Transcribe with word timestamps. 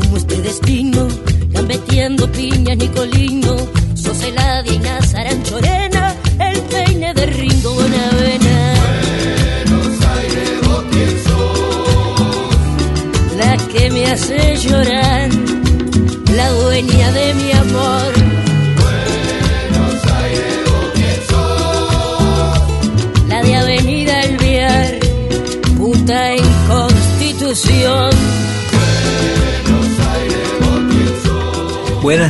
como 0.00 0.16
este 0.16 0.33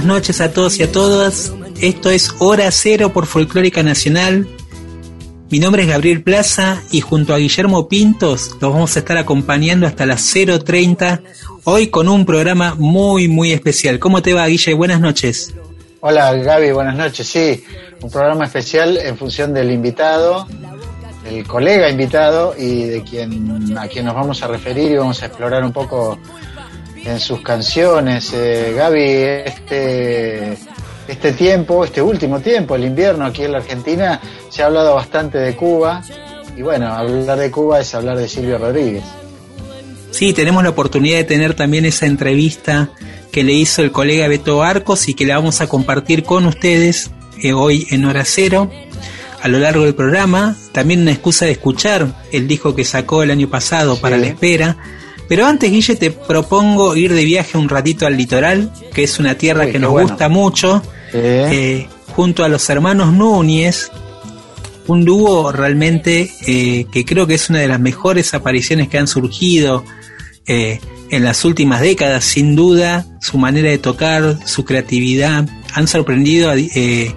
Noches 0.05 0.43
a 0.43 0.53
todos 0.53 0.79
y 0.79 0.83
a 0.83 0.93
todas. 0.93 1.55
Esto 1.81 2.11
es 2.11 2.35
Hora 2.39 2.71
Cero 2.71 3.15
por 3.15 3.25
Folclórica 3.25 3.83
Nacional. 3.83 4.47
Mi 5.51 5.59
nombre 5.59 5.85
es 5.85 5.89
Gabriel 5.89 6.23
Plaza 6.23 6.83
y 6.91 7.01
junto 7.01 7.33
a 7.33 7.39
Guillermo 7.39 7.89
Pintos 7.89 8.51
los 8.61 8.73
vamos 8.73 8.97
a 8.97 8.99
estar 8.99 9.17
acompañando 9.17 9.87
hasta 9.87 10.05
las 10.05 10.21
0.30 10.35 11.23
hoy 11.65 11.89
con 11.89 12.11
un 12.11 12.27
programa 12.27 12.75
muy 12.75 13.29
muy 13.29 13.53
especial. 13.53 13.99
¿Cómo 13.99 14.21
te 14.21 14.35
va 14.35 14.47
Guille? 14.47 14.75
Buenas 14.75 15.01
noches. 15.01 15.55
Hola 16.01 16.35
Gaby, 16.35 16.73
buenas 16.73 16.97
noches. 16.97 17.27
Sí, 17.27 17.65
un 18.03 18.11
programa 18.11 18.45
especial 18.45 18.99
en 18.99 19.17
función 19.17 19.55
del 19.55 19.71
invitado, 19.71 20.47
el 21.25 21.47
colega 21.47 21.89
invitado 21.89 22.55
y 22.59 22.85
de 22.85 23.03
quien 23.03 23.79
a 23.79 23.89
quien 23.89 24.05
nos 24.05 24.15
vamos 24.15 24.43
a 24.43 24.49
referir 24.49 24.93
y 24.93 24.97
vamos 24.97 25.23
a 25.23 25.27
explorar 25.27 25.65
un 25.65 25.73
poco 25.73 26.19
en 27.05 27.21
sus 27.21 27.41
canciones. 27.43 28.33
Eh, 28.35 28.73
Gaby, 28.77 29.03
este 29.03 30.57
este 31.07 31.33
tiempo, 31.33 31.85
este 31.85 32.01
último 32.01 32.41
tiempo, 32.41 32.75
el 32.77 32.85
invierno 32.85 33.27
aquí 33.27 33.43
en 33.43 33.53
la 33.53 33.59
Argentina, 33.59 34.21
se 34.49 34.63
ha 34.63 34.67
hablado 34.67 34.95
bastante 34.95 35.37
de 35.39 35.55
Cuba 35.55 36.03
y 36.57 36.63
bueno, 36.63 36.93
hablar 36.93 37.39
de 37.39 37.51
Cuba 37.51 37.81
es 37.81 37.95
hablar 37.95 38.17
de 38.17 38.27
Silvio 38.29 38.57
Rodríguez. 38.59 39.05
Sí, 40.11 40.33
tenemos 40.33 40.63
la 40.63 40.71
oportunidad 40.71 41.19
de 41.19 41.25
tener 41.25 41.55
también 41.55 41.85
esa 41.85 42.07
entrevista 42.07 42.89
que 43.33 43.43
le 43.45 43.53
hizo 43.53 43.83
el 43.83 43.91
colega 43.91 44.29
Beto 44.29 44.63
Arcos 44.63 45.09
y 45.09 45.15
que 45.15 45.27
la 45.27 45.37
vamos 45.37 45.61
a 45.61 45.67
compartir 45.67 46.23
con 46.23 46.47
ustedes 46.47 47.11
eh, 47.43 47.53
hoy 47.53 47.87
en 47.91 48.05
Hora 48.05 48.25
Cero 48.25 48.71
a 49.43 49.49
lo 49.49 49.59
largo 49.59 49.85
del 49.85 49.95
programa. 49.95 50.57
También 50.73 51.03
una 51.03 51.11
excusa 51.11 51.45
de 51.45 51.51
escuchar 51.53 52.07
el 52.33 52.47
disco 52.49 52.75
que 52.75 52.85
sacó 52.85 53.23
el 53.25 53.31
año 53.33 53.51
pasado 53.51 54.01
para 54.01 54.17
Sí. 54.17 54.23
la 54.23 54.29
espera. 54.29 54.77
Pero 55.29 55.47
antes, 55.47 55.71
Guille, 55.71 55.97
te 55.97 56.11
propongo 56.11 56.95
ir 56.97 57.13
de 57.13 57.25
viaje 57.25 57.57
un 57.57 57.69
ratito 57.69 58.07
al 58.07 58.17
litoral, 58.17 58.71
que 58.93 59.05
es 59.05 59.19
una 59.19 59.37
tierra 59.37 59.65
Uy, 59.65 59.73
que 59.73 59.79
nos 59.79 59.91
bueno. 59.91 60.09
gusta 60.09 60.29
mucho, 60.29 60.83
eh, 61.13 61.87
junto 62.15 62.45
a 62.45 62.49
los 62.49 62.69
hermanos 62.69 63.13
Núñez, 63.13 63.91
un 64.87 65.05
dúo 65.05 65.53
realmente 65.53 66.31
eh, 66.47 66.87
que 66.93 67.05
creo 67.05 67.27
que 67.27 67.35
es 67.35 67.49
una 67.49 67.61
de 67.61 67.69
las 67.69 67.81
mejores 67.81 68.35
apariciones 68.35 68.89
que 68.89 68.99
han 68.99 69.09
surgido 69.09 69.85
eh, 70.47 70.81
en 71.11 71.25
las 71.25 71.45
últimas 71.45 71.81
décadas, 71.81 72.25
sin 72.25 72.57
duda, 72.57 73.07
su 73.21 73.39
manera 73.39 73.71
de 73.71 73.79
tocar, 73.79 74.39
su 74.47 74.65
creatividad, 74.65 75.49
han 75.73 75.89
sorprendido 75.89 76.51
a, 76.51 76.57
eh, 76.57 77.15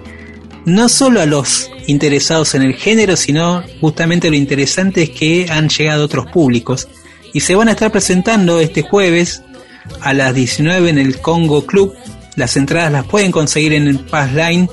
no 0.64 0.88
solo 0.88 1.20
a 1.20 1.26
los 1.26 1.70
interesados 1.86 2.54
en 2.54 2.62
el 2.62 2.74
género, 2.74 3.16
sino 3.16 3.62
justamente 3.80 4.30
lo 4.30 4.36
interesante 4.36 5.04
es 5.04 5.10
que 5.10 5.46
han 5.50 5.68
llegado 5.68 6.02
a 6.02 6.06
otros 6.06 6.26
públicos. 6.30 6.88
Y 7.32 7.40
se 7.40 7.54
van 7.54 7.68
a 7.68 7.72
estar 7.72 7.90
presentando 7.90 8.60
este 8.60 8.82
jueves 8.82 9.42
a 10.00 10.12
las 10.12 10.34
19 10.34 10.90
en 10.90 10.98
el 10.98 11.20
Congo 11.20 11.66
Club. 11.66 11.94
Las 12.36 12.56
entradas 12.56 12.92
las 12.92 13.04
pueden 13.04 13.32
conseguir 13.32 13.72
en 13.72 13.88
el 13.88 13.98
Passline, 14.00 14.68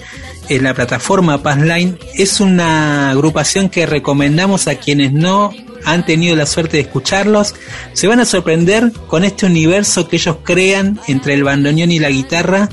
en 0.50 0.64
la 0.64 0.74
plataforma 0.74 1.42
Passline. 1.42 1.98
Es 2.16 2.40
una 2.40 3.12
agrupación 3.12 3.70
que 3.70 3.86
recomendamos 3.86 4.68
a 4.68 4.76
quienes 4.76 5.14
no 5.14 5.52
han 5.84 6.06
tenido 6.06 6.36
la 6.36 6.46
suerte 6.46 6.78
de 6.78 6.84
escucharlos. 6.84 7.56
Se 7.94 8.08
van 8.08 8.20
a 8.20 8.26
sorprender 8.26 8.92
con 9.08 9.24
este 9.24 9.46
universo 9.46 10.08
que 10.08 10.18
ellos 10.18 10.38
crean 10.44 11.00
entre 11.08 11.34
el 11.34 11.44
bandoneón 11.44 11.92
y 11.92 12.00
la 12.00 12.10
guitarra. 12.10 12.70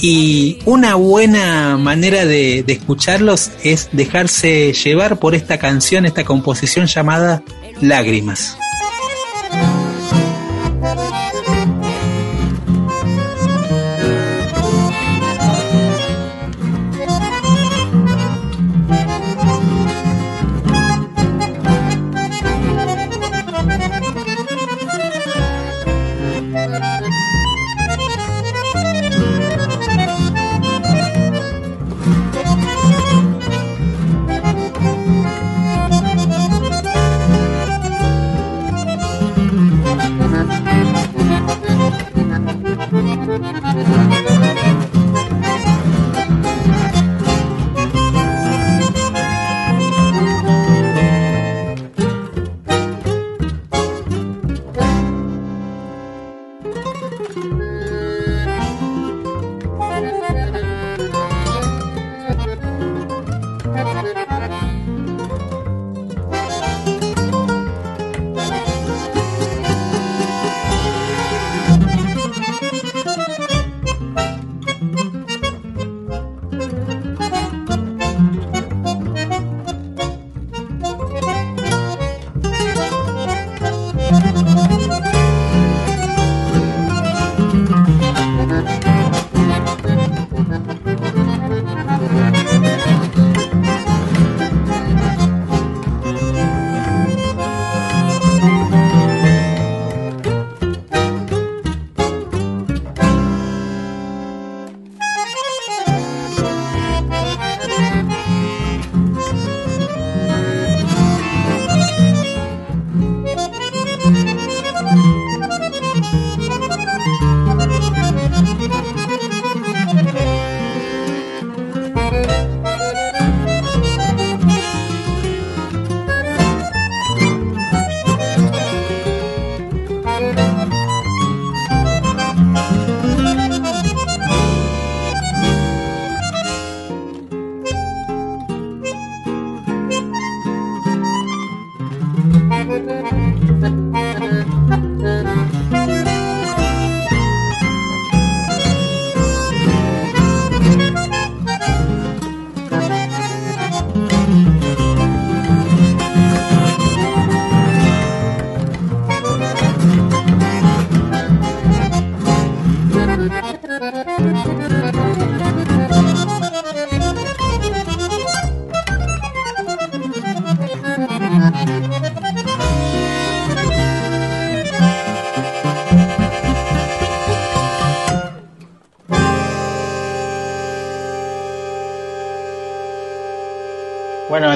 Y 0.00 0.58
una 0.64 0.94
buena 0.94 1.76
manera 1.76 2.24
de, 2.24 2.62
de 2.62 2.72
escucharlos 2.72 3.50
es 3.62 3.90
dejarse 3.92 4.72
llevar 4.72 5.18
por 5.18 5.34
esta 5.34 5.58
canción, 5.58 6.06
esta 6.06 6.24
composición 6.24 6.86
llamada 6.86 7.42
Lágrimas. 7.82 8.56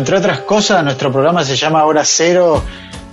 Entre 0.07 0.19
otras 0.19 0.39
cosas, 0.43 0.85
nuestro 0.85 1.11
programa 1.11 1.45
se 1.45 1.57
llama 1.57 1.85
Hora 1.85 2.05
Cero, 2.05 2.63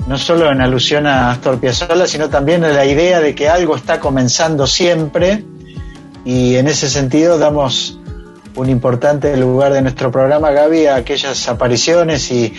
no 0.05 0.15
solo 0.15 0.51
en 0.51 0.61
alusión 0.61 1.07
a 1.07 1.31
Astor 1.31 1.59
Piazzolla, 1.59 2.05
sino 2.05 2.29
también 2.29 2.63
a 2.63 2.67
la 2.67 2.85
idea 2.85 3.19
de 3.19 3.33
que 3.33 3.49
algo 3.49 3.75
está 3.75 3.99
comenzando 3.99 4.67
siempre 4.67 5.43
y 6.23 6.55
en 6.55 6.67
ese 6.67 6.87
sentido 6.91 7.39
damos 7.39 7.97
un 8.53 8.69
importante 8.69 9.35
lugar 9.37 9.73
de 9.73 9.81
nuestro 9.81 10.11
programa, 10.11 10.51
Gaby, 10.51 10.85
a 10.85 10.97
aquellas 10.97 11.49
apariciones 11.49 12.29
y 12.29 12.53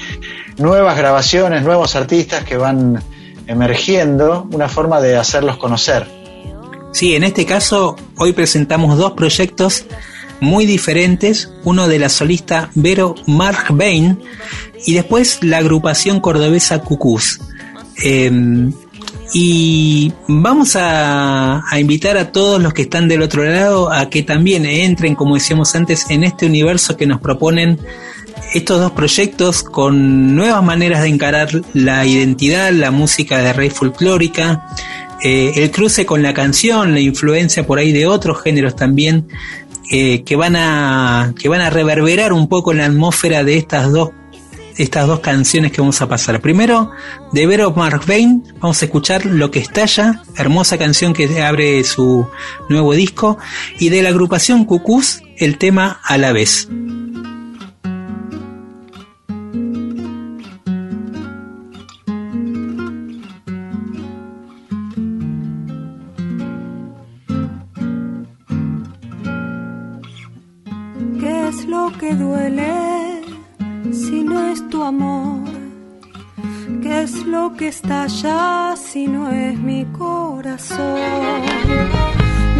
nuevas 0.58 0.98
grabaciones, 0.98 1.62
nuevos 1.62 1.94
artistas 1.94 2.42
que 2.42 2.56
van 2.56 3.00
emergiendo, 3.46 4.48
una 4.50 4.69
forma 4.69 5.00
de 5.00 5.16
hacerlos 5.16 5.58
conocer. 5.58 6.08
Sí, 6.92 7.14
en 7.14 7.22
este 7.22 7.46
caso 7.46 7.94
hoy 8.19 8.32
presentamos 8.32 8.98
dos 8.98 9.12
proyectos 9.12 9.86
muy 10.44 10.67
diferentes, 10.67 11.50
uno 11.64 11.88
de 11.88 11.99
la 11.99 12.08
solista 12.08 12.70
Vero 12.75 13.14
Mark 13.26 13.67
Bain 13.70 14.19
y 14.87 14.94
después 14.94 15.38
la 15.43 15.58
agrupación 15.58 16.20
cordobesa 16.20 16.81
Cucús. 16.81 17.41
Eh, 18.02 18.31
y 19.32 20.12
vamos 20.29 20.76
a, 20.76 21.64
a, 21.69 21.81
invitar 21.81 22.17
a 22.17 22.31
todos 22.31 22.62
los 22.62 22.73
que 22.73 22.82
están 22.82 23.08
del 23.08 23.23
otro 23.23 23.43
lado 23.44 23.93
a 23.93 24.08
que 24.11 24.23
también 24.23 24.64
entren, 24.67 25.14
como 25.17 25.35
decíamos 25.35 25.75
antes, 25.75 26.08
en 26.11 26.23
este 26.23 26.46
universo 26.46 26.96
que 26.96 27.06
nos 27.06 27.20
proponen 27.20 27.81
estos 28.52 28.81
dos 28.81 28.93
proyectos 28.93 29.62
con 29.62 30.37
nuevas 30.37 30.62
maneras 30.62 31.02
de 31.02 31.08
encarar 31.08 31.49
la 31.73 32.06
identidad, 32.06 32.70
la 32.73 32.91
música 32.91 33.38
de 33.38 33.52
rey 33.52 33.70
folclórica, 33.70 34.69
eh, 35.23 35.52
el 35.56 35.70
cruce 35.70 36.06
con 36.06 36.23
la 36.23 36.35
canción, 36.35 36.93
la 36.93 37.00
influencia 37.00 37.67
por 37.67 37.79
ahí 37.79 37.93
de 37.93 38.06
otros 38.06 38.43
géneros 38.43 38.76
también, 38.76 39.26
eh, 39.90 40.22
que, 40.25 40.36
van 40.36 40.56
a, 40.56 41.34
que 41.38 41.48
van 41.48 41.60
a 41.60 41.70
reverberar 41.70 42.32
un 42.32 42.48
poco 42.48 42.72
la 42.72 42.86
atmósfera 42.86 43.44
de 43.44 43.56
estas 43.56 43.92
dos 43.92 44.10
estas 44.76 45.06
dos 45.06 45.20
canciones 45.20 45.72
que 45.72 45.81
vamos 45.81 46.00
a 46.02 46.08
pasar. 46.08 46.40
Primero, 46.40 46.90
de 47.32 47.46
Vero 47.46 47.72
Mark 47.72 48.02
Bain, 48.06 48.42
vamos 48.58 48.82
a 48.82 48.84
escuchar 48.86 49.25
Lo 49.25 49.50
que 49.50 49.60
estalla, 49.60 50.22
hermosa 50.36 50.78
canción 50.78 51.12
que 51.12 51.42
abre 51.42 51.84
su 51.84 52.26
nuevo 52.69 52.92
disco, 52.92 53.38
y 53.78 53.90
de 53.90 54.02
la 54.02 54.08
agrupación 54.08 54.64
Cucús, 54.64 55.22
el 55.36 55.58
tema 55.58 56.00
a 56.02 56.19
la 56.19 56.32
vez. 56.32 56.69
Amor? 74.84 75.40
¿Qué 76.82 77.02
es 77.02 77.25
lo 77.26 77.54
que 77.56 77.69
está 77.69 78.02
allá 78.02 78.75
si 78.76 79.06
no 79.06 79.31
es 79.31 79.58
mi 79.58 79.84
corazón? 79.86 81.00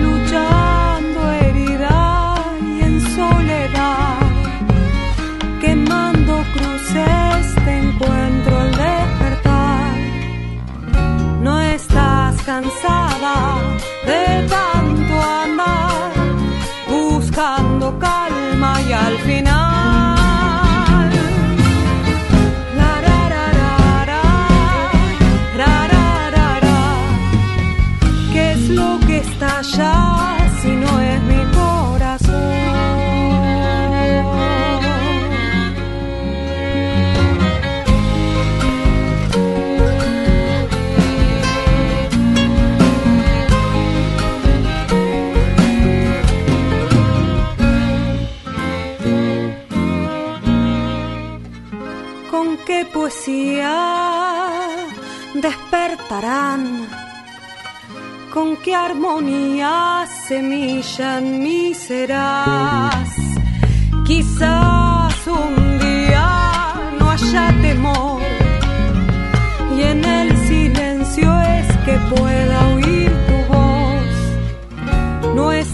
Luchando 0.03 1.21
herida 1.41 2.35
y 2.63 2.81
en 2.89 3.01
soledad, 3.17 4.19
quemando 5.61 6.43
cruces, 6.55 7.55
te 7.65 7.79
encuentro 7.85 8.53
al 8.59 8.71
despertar. 8.71 9.97
No 11.43 11.61
estás 11.61 12.35
cansada 12.43 13.37
de 14.07 14.49
tanto 14.49 15.15
andar, 15.45 16.13
buscando 16.89 17.99
calma 17.99 18.81
y 18.89 18.93
al 18.93 19.19
final. 19.19 19.74
Con 58.33 58.57
qué 58.63 58.75
armonía 58.75 60.07
semilla 60.27 61.19
en 61.19 61.43
mí 61.43 61.75
serás. 61.75 63.09
Quizás 64.05 65.15
un 65.27 65.79
día 65.79 66.75
no 66.99 67.11
haya 67.11 67.49
temor 67.63 68.21
y 69.77 69.83
en 69.83 70.05
el 70.05 70.37
silencio 70.49 71.41
es 71.41 71.67
que 71.85 71.99
pueda 72.15 72.67
oír 72.75 73.11
tu 73.29 73.37
voz. 73.53 74.15
No 75.35 75.53
estás 75.53 75.74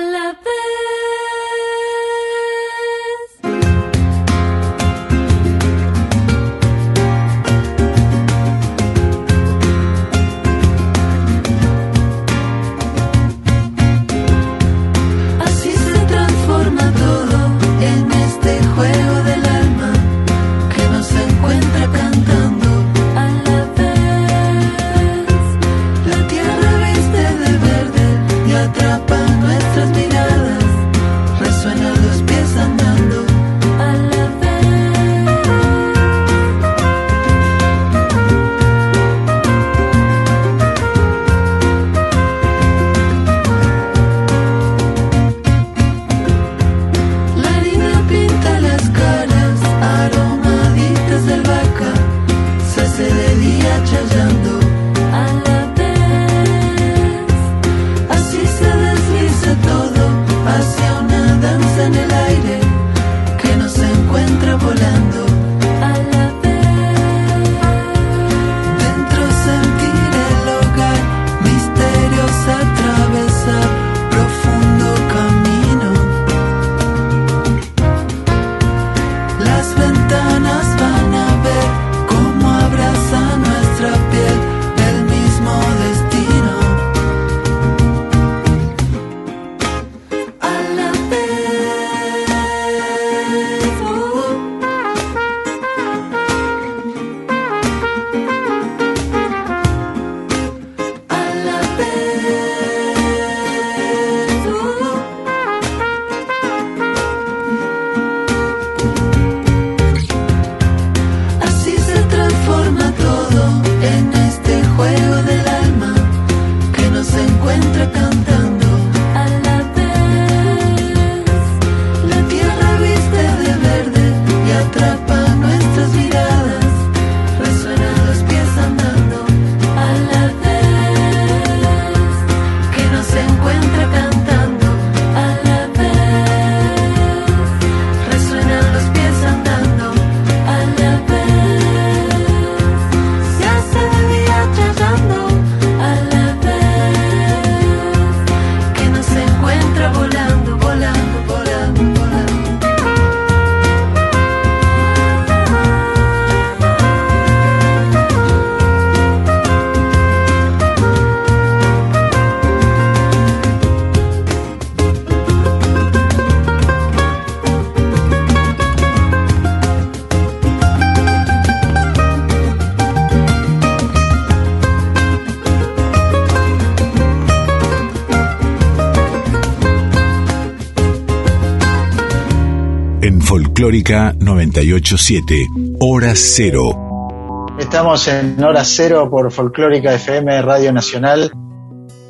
Folclórica 183.81 184.15
987, 184.19 185.47
Hora 185.79 186.11
Cero. 186.13 187.47
Estamos 187.59 188.07
en 188.07 188.41
Hora 188.43 188.63
Cero 188.63 189.09
por 189.09 189.31
Folclórica 189.31 189.95
FM, 189.95 190.39
Radio 190.43 190.71
Nacional, 190.71 191.31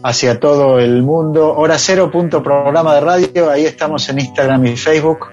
hacia 0.04 0.38
todo 0.38 0.80
el 0.80 1.02
mundo. 1.02 1.54
Hora 1.56 1.78
Cero, 1.78 2.12
punto 2.12 2.44
programa 2.44 2.96
de 2.96 3.00
radio, 3.02 3.50
ahí 3.50 3.66
estamos 3.66 4.10
en 4.10 4.20
Instagram 4.20 4.66
y 4.66 4.76
Facebook. 4.76 5.28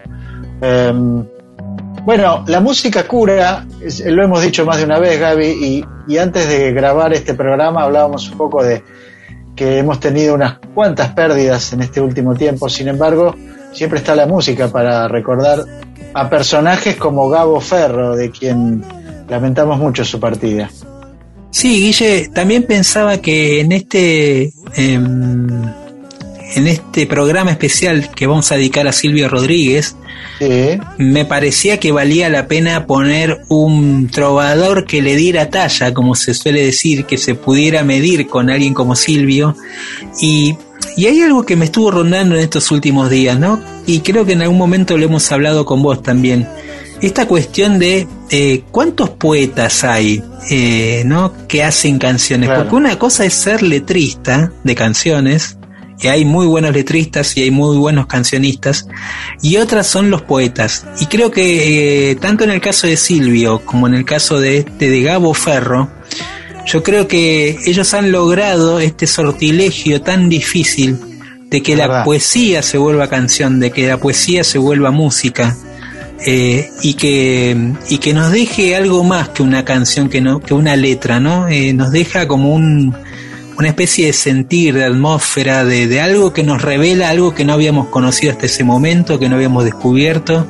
Em, 0.60 1.26
bueno, 2.04 2.44
la 2.46 2.60
música 2.60 3.02
cura, 3.08 3.66
lo 4.06 4.22
hemos 4.22 4.40
dicho 4.40 4.64
más 4.64 4.76
de 4.76 4.84
una 4.84 5.00
vez, 5.00 5.18
Gaby, 5.18 5.84
y 6.06 6.18
antes 6.18 6.48
de 6.48 6.72
grabar 6.72 7.12
este 7.14 7.34
programa 7.34 7.82
hablábamos 7.82 8.30
un 8.30 8.38
poco 8.38 8.62
de 8.62 8.84
que 9.56 9.78
hemos 9.78 9.98
tenido 9.98 10.34
unas 10.34 10.58
cuantas 10.72 11.08
pérdidas 11.14 11.72
en 11.72 11.82
este 11.82 12.00
último 12.00 12.34
tiempo, 12.36 12.68
sin 12.68 12.86
embargo, 12.86 13.34
siempre 13.72 13.98
está 13.98 14.14
la 14.14 14.26
música 14.26 14.68
para 14.68 15.08
recordar 15.08 15.64
a 16.18 16.28
personajes 16.28 16.96
como 16.96 17.28
Gabo 17.28 17.60
Ferro, 17.60 18.16
de 18.16 18.30
quien 18.30 18.82
lamentamos 19.28 19.78
mucho 19.78 20.04
su 20.04 20.18
partida. 20.18 20.70
Sí, 21.50 21.80
Guille, 21.80 22.28
también 22.34 22.64
pensaba 22.64 23.18
que 23.18 23.60
en 23.60 23.72
este 23.72 24.52
em, 24.74 25.48
en 26.56 26.66
este 26.66 27.06
programa 27.06 27.52
especial 27.52 28.10
que 28.10 28.26
vamos 28.26 28.50
a 28.52 28.56
dedicar 28.56 28.88
a 28.88 28.92
Silvio 28.92 29.28
Rodríguez, 29.28 29.96
Sí, 30.38 30.78
me 30.98 31.24
parecía 31.24 31.80
que 31.80 31.90
valía 31.90 32.28
la 32.28 32.46
pena 32.46 32.86
poner 32.86 33.40
un 33.48 34.08
trovador 34.08 34.86
que 34.86 35.02
le 35.02 35.16
diera 35.16 35.50
talla, 35.50 35.92
como 35.92 36.14
se 36.14 36.32
suele 36.32 36.64
decir, 36.64 37.06
que 37.06 37.18
se 37.18 37.34
pudiera 37.34 37.82
medir 37.82 38.28
con 38.28 38.48
alguien 38.48 38.72
como 38.72 38.94
Silvio. 38.94 39.56
Y, 40.20 40.56
y 40.98 41.06
hay 41.06 41.22
algo 41.22 41.46
que 41.46 41.54
me 41.54 41.66
estuvo 41.66 41.92
rondando 41.92 42.34
en 42.34 42.40
estos 42.40 42.72
últimos 42.72 43.08
días, 43.08 43.38
¿no? 43.38 43.60
Y 43.86 44.00
creo 44.00 44.26
que 44.26 44.32
en 44.32 44.42
algún 44.42 44.58
momento 44.58 44.98
lo 44.98 45.04
hemos 45.04 45.30
hablado 45.30 45.64
con 45.64 45.80
vos 45.80 46.02
también. 46.02 46.48
Esta 47.00 47.28
cuestión 47.28 47.78
de 47.78 48.08
eh, 48.30 48.64
cuántos 48.72 49.10
poetas 49.10 49.84
hay, 49.84 50.20
eh, 50.50 51.04
¿no? 51.06 51.32
Que 51.46 51.62
hacen 51.62 52.00
canciones. 52.00 52.48
Claro. 52.48 52.64
Porque 52.64 52.74
una 52.74 52.98
cosa 52.98 53.24
es 53.24 53.34
ser 53.34 53.62
letrista 53.62 54.52
de 54.64 54.74
canciones, 54.74 55.56
y 56.00 56.08
hay 56.08 56.24
muy 56.24 56.46
buenos 56.46 56.72
letristas 56.72 57.36
y 57.36 57.42
hay 57.42 57.52
muy 57.52 57.76
buenos 57.76 58.08
cancionistas, 58.08 58.88
y 59.40 59.58
otras 59.58 59.86
son 59.86 60.10
los 60.10 60.22
poetas. 60.22 60.84
Y 60.98 61.06
creo 61.06 61.30
que 61.30 62.10
eh, 62.10 62.16
tanto 62.16 62.42
en 62.42 62.50
el 62.50 62.60
caso 62.60 62.88
de 62.88 62.96
Silvio 62.96 63.64
como 63.64 63.86
en 63.86 63.94
el 63.94 64.04
caso 64.04 64.40
de 64.40 64.58
este 64.58 64.90
de 64.90 65.02
Gabo 65.02 65.32
Ferro, 65.32 65.92
yo 66.70 66.82
creo 66.82 67.08
que 67.08 67.56
ellos 67.66 67.94
han 67.94 68.12
logrado 68.12 68.78
este 68.78 69.06
sortilegio 69.06 70.02
tan 70.02 70.28
difícil 70.28 70.98
de 71.50 71.62
que 71.62 71.74
la 71.76 72.04
poesía 72.04 72.62
se 72.62 72.76
vuelva 72.76 73.08
canción, 73.08 73.58
de 73.58 73.70
que 73.70 73.88
la 73.88 73.96
poesía 73.96 74.44
se 74.44 74.58
vuelva 74.58 74.90
música. 74.90 75.56
eh, 76.26 76.68
y 76.82 76.94
que 76.94 77.56
y 77.88 77.98
que 77.98 78.12
nos 78.12 78.32
deje 78.32 78.74
algo 78.74 79.04
más 79.04 79.28
que 79.28 79.44
una 79.44 79.64
canción 79.64 80.08
que 80.08 80.20
no 80.20 80.40
que 80.40 80.52
una 80.52 80.74
letra 80.74 81.20
no 81.20 81.46
Eh, 81.46 81.72
nos 81.72 81.92
deja 81.92 82.26
como 82.26 82.52
un 82.52 82.92
una 83.56 83.68
especie 83.68 84.06
de 84.06 84.12
sentir, 84.12 84.74
de 84.74 84.84
atmósfera, 84.84 85.64
de, 85.64 85.86
de 85.88 86.00
algo 86.00 86.32
que 86.32 86.42
nos 86.44 86.60
revela 86.62 87.08
algo 87.08 87.34
que 87.34 87.44
no 87.44 87.52
habíamos 87.52 87.88
conocido 87.88 88.32
hasta 88.32 88.46
ese 88.46 88.62
momento, 88.64 89.18
que 89.18 89.28
no 89.28 89.34
habíamos 89.36 89.64
descubierto. 89.64 90.46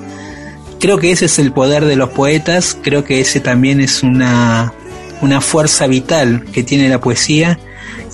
Creo 0.81 0.99
que 0.99 1.11
ese 1.13 1.25
es 1.27 1.39
el 1.39 1.53
poder 1.53 1.85
de 1.87 1.97
los 1.97 2.11
poetas, 2.11 2.77
creo 2.83 3.05
que 3.05 3.21
ese 3.21 3.41
también 3.41 3.81
es 3.81 4.03
una, 4.03 4.73
una 5.21 5.41
fuerza 5.41 5.87
vital 5.87 6.45
que 6.53 6.63
tiene 6.63 6.89
la 6.89 7.01
poesía. 7.01 7.59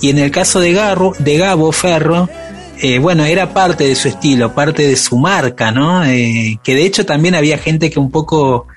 Y 0.01 0.09
en 0.09 0.19
el 0.19 0.31
caso 0.31 0.59
de, 0.59 0.73
Garro, 0.73 1.13
de 1.19 1.37
Gabo 1.37 1.71
Ferro, 1.71 2.29
eh, 2.81 2.99
bueno, 2.99 3.23
era 3.23 3.53
parte 3.53 3.85
de 3.85 3.95
su 3.95 4.09
estilo, 4.09 4.53
parte 4.53 4.85
de 4.85 4.95
su 4.95 5.17
marca, 5.17 5.71
¿no? 5.71 6.03
Eh, 6.03 6.59
que 6.63 6.75
de 6.75 6.85
hecho 6.85 7.05
también 7.05 7.35
había 7.35 7.57
gente 7.57 7.89
que 7.89 7.99
un 7.99 8.11
poco 8.11 8.67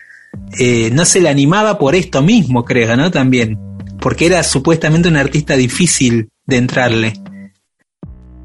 eh, 0.59 0.91
no 0.93 1.05
se 1.05 1.21
le 1.21 1.29
animaba 1.29 1.79
por 1.79 1.95
esto 1.95 2.23
mismo, 2.23 2.65
creo, 2.65 2.97
¿no? 2.97 3.11
También, 3.11 3.59
porque 4.01 4.27
era 4.27 4.43
supuestamente 4.45 5.09
un 5.09 5.17
artista 5.17 5.57
difícil 5.57 6.31
de 6.47 6.57
entrarle. 6.57 7.15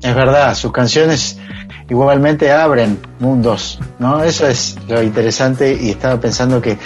es 0.01 0.15
verdad, 0.15 0.55
sus 0.55 0.71
canciones 0.71 1.37
igualmente 1.87 2.51
abren 2.51 2.97
mundos, 3.19 3.79
¿no? 3.99 4.23
Eso 4.23 4.47
es 4.47 4.75
lo 4.87 5.03
interesante 5.03 5.77
y 5.79 5.91
estaba 5.91 6.19
pensando 6.19 6.61
que 6.61 6.77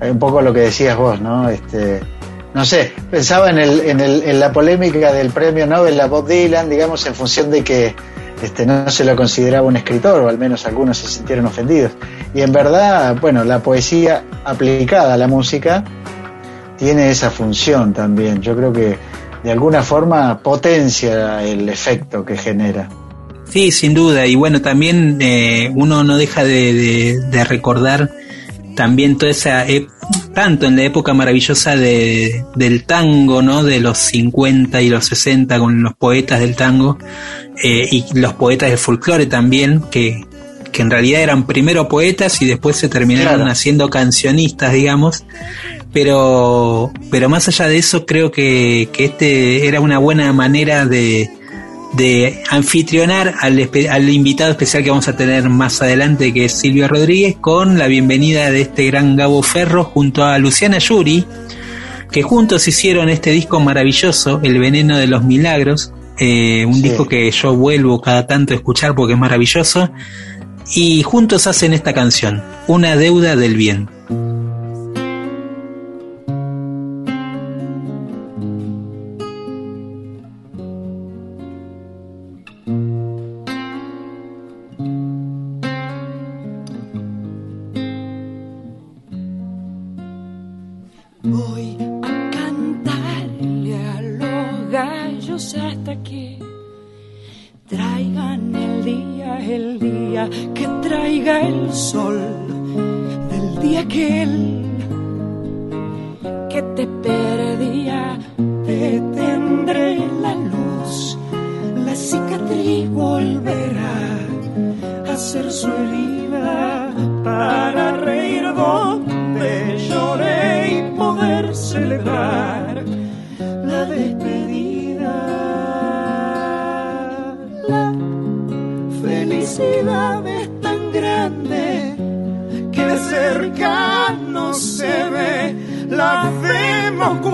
un 0.00 0.18
poco 0.18 0.40
lo 0.40 0.52
que 0.54 0.60
decías 0.60 0.96
vos, 0.96 1.20
¿no? 1.20 1.48
Este, 1.50 2.00
no 2.56 2.64
sé, 2.64 2.90
pensaba 3.10 3.50
en, 3.50 3.58
el, 3.58 3.80
en, 3.80 4.00
el, 4.00 4.22
en 4.22 4.40
la 4.40 4.50
polémica 4.50 5.12
del 5.12 5.28
premio 5.28 5.66
Nobel 5.66 6.00
a 6.00 6.06
Bob 6.06 6.26
Dylan, 6.26 6.70
digamos, 6.70 7.04
en 7.06 7.14
función 7.14 7.50
de 7.50 7.62
que 7.62 7.94
este, 8.42 8.64
no 8.64 8.88
se 8.90 9.04
lo 9.04 9.14
consideraba 9.14 9.66
un 9.68 9.76
escritor, 9.76 10.22
o 10.22 10.28
al 10.30 10.38
menos 10.38 10.64
algunos 10.64 10.96
se 10.96 11.06
sintieron 11.06 11.44
ofendidos. 11.44 11.92
Y 12.34 12.40
en 12.40 12.52
verdad, 12.52 13.14
bueno, 13.20 13.44
la 13.44 13.58
poesía 13.58 14.24
aplicada 14.44 15.12
a 15.12 15.16
la 15.18 15.28
música 15.28 15.84
tiene 16.78 17.10
esa 17.10 17.30
función 17.30 17.92
también. 17.92 18.40
Yo 18.40 18.56
creo 18.56 18.72
que 18.72 18.96
de 19.44 19.52
alguna 19.52 19.82
forma 19.82 20.38
potencia 20.38 21.42
el 21.44 21.68
efecto 21.68 22.24
que 22.24 22.38
genera. 22.38 22.88
Sí, 23.48 23.70
sin 23.70 23.92
duda. 23.94 24.26
Y 24.26 24.34
bueno, 24.34 24.60
también 24.62 25.18
eh, 25.20 25.70
uno 25.74 26.04
no 26.04 26.16
deja 26.16 26.42
de, 26.42 26.72
de- 26.72 27.20
de 27.30 27.44
recordar 27.44 28.10
también 28.76 29.18
toda 29.18 29.32
esa, 29.32 29.66
ep- 29.66 29.88
tanto 30.34 30.66
en 30.66 30.76
la 30.76 30.84
época 30.84 31.12
maravillosa 31.14 31.74
de, 31.76 32.44
del 32.54 32.84
tango, 32.84 33.42
¿no? 33.42 33.64
De 33.64 33.80
los 33.80 33.98
50 33.98 34.80
y 34.82 34.88
los 34.90 35.06
60 35.06 35.58
con 35.58 35.82
los 35.82 35.94
poetas 35.94 36.38
del 36.38 36.54
tango 36.54 36.96
eh, 37.64 37.88
y 37.90 38.04
los 38.14 38.34
poetas 38.34 38.68
del 38.68 38.78
folclore 38.78 39.26
también, 39.26 39.82
que, 39.90 40.22
que 40.70 40.82
en 40.82 40.90
realidad 40.90 41.22
eran 41.22 41.46
primero 41.46 41.88
poetas 41.88 42.40
y 42.42 42.46
después 42.46 42.76
se 42.76 42.88
terminaron 42.88 43.34
Claro. 43.36 43.50
haciendo 43.50 43.88
cancionistas, 43.90 44.72
digamos. 44.74 45.24
Pero, 45.92 46.92
pero 47.10 47.28
más 47.30 47.48
allá 47.48 47.68
de 47.68 47.78
eso, 47.78 48.04
creo 48.04 48.30
que, 48.30 48.90
que 48.92 49.06
este 49.06 49.66
era 49.66 49.80
una 49.80 49.96
buena 49.98 50.30
manera 50.34 50.84
de, 50.84 51.30
de 51.94 52.42
anfitrionar 52.50 53.34
al, 53.40 54.08
invitado 54.10 54.50
especial 54.50 54.82
que 54.84 54.90
vamos 54.90 55.08
a 55.08 55.16
tener 55.16 55.48
más 55.48 55.80
adelante, 55.82 56.32
que 56.32 56.46
es 56.46 56.52
Silvio 56.52 56.88
Rodríguez, 56.88 57.36
con 57.40 57.78
la 57.78 57.86
bienvenida 57.86 58.50
de 58.50 58.62
este 58.62 58.86
gran 58.86 59.16
Gabo 59.16 59.42
Ferro 59.42 59.84
junto 59.84 60.24
a 60.24 60.38
Luciana 60.38 60.78
Yuri, 60.78 61.24
que 62.10 62.22
juntos 62.22 62.68
hicieron 62.68 63.08
este 63.08 63.30
disco 63.30 63.60
maravilloso, 63.60 64.40
El 64.42 64.58
Veneno 64.58 64.96
de 64.98 65.06
los 65.06 65.24
Milagros, 65.24 65.92
eh, 66.18 66.64
un 66.66 66.74
Sí. 66.74 66.82
disco 66.82 67.06
que 67.06 67.30
yo 67.30 67.54
vuelvo 67.54 68.00
cada 68.00 68.26
tanto 68.26 68.52
a 68.52 68.56
escuchar 68.56 68.94
porque 68.94 69.14
es 69.14 69.18
maravilloso, 69.18 69.90
y 70.74 71.02
juntos 71.02 71.46
hacen 71.46 71.72
esta 71.72 71.92
canción, 71.94 72.42
Una 72.68 72.96
deuda 72.96 73.36
del 73.36 73.54
bien. 73.56 73.88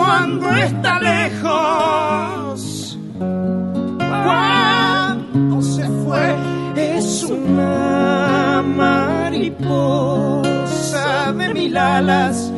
Cuando 0.02 0.50
está 0.54 0.98
lejos. 1.00 2.58
Cuando 4.24 5.62
se 5.62 5.88
fue 6.04 6.34
es 6.76 7.22
una 7.24 8.62
mariposa 8.64 9.72
de 11.32 11.54
mil 11.54 11.76
alas 11.76 12.52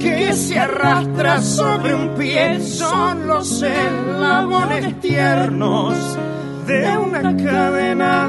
que 0.00 0.32
se 0.34 0.58
arrastra 0.58 1.40
sobre 1.40 1.94
un 1.94 2.10
pie. 2.14 2.60
Son 2.60 3.26
los 3.26 3.62
eslabones 3.62 5.00
tiernos 5.00 5.96
de 6.66 6.98
una 6.98 7.36
cadena 7.36 8.28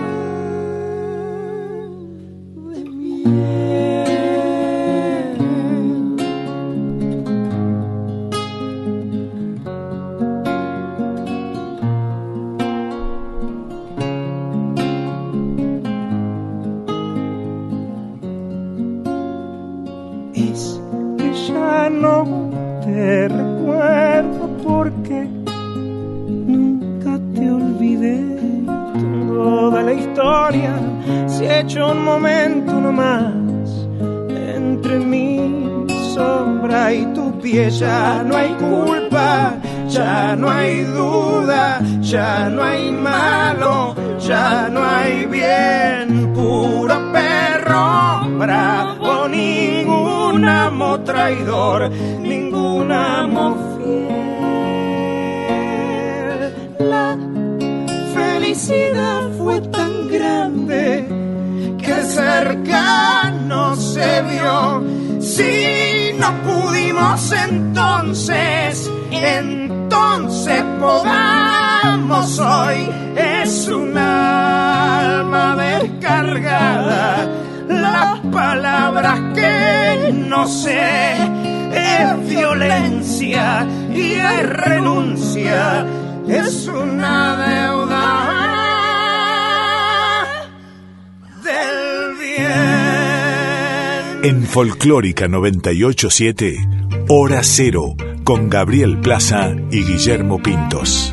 Folclórica 94.53 95.27
987, 95.27 96.69
Hora 97.09 97.41
Cero, 97.43 97.95
con 98.23 98.51
Gabriel 98.51 99.01
Plaza 99.01 99.55
y 99.71 99.83
Guillermo 99.83 100.43
Pintos. 100.43 101.11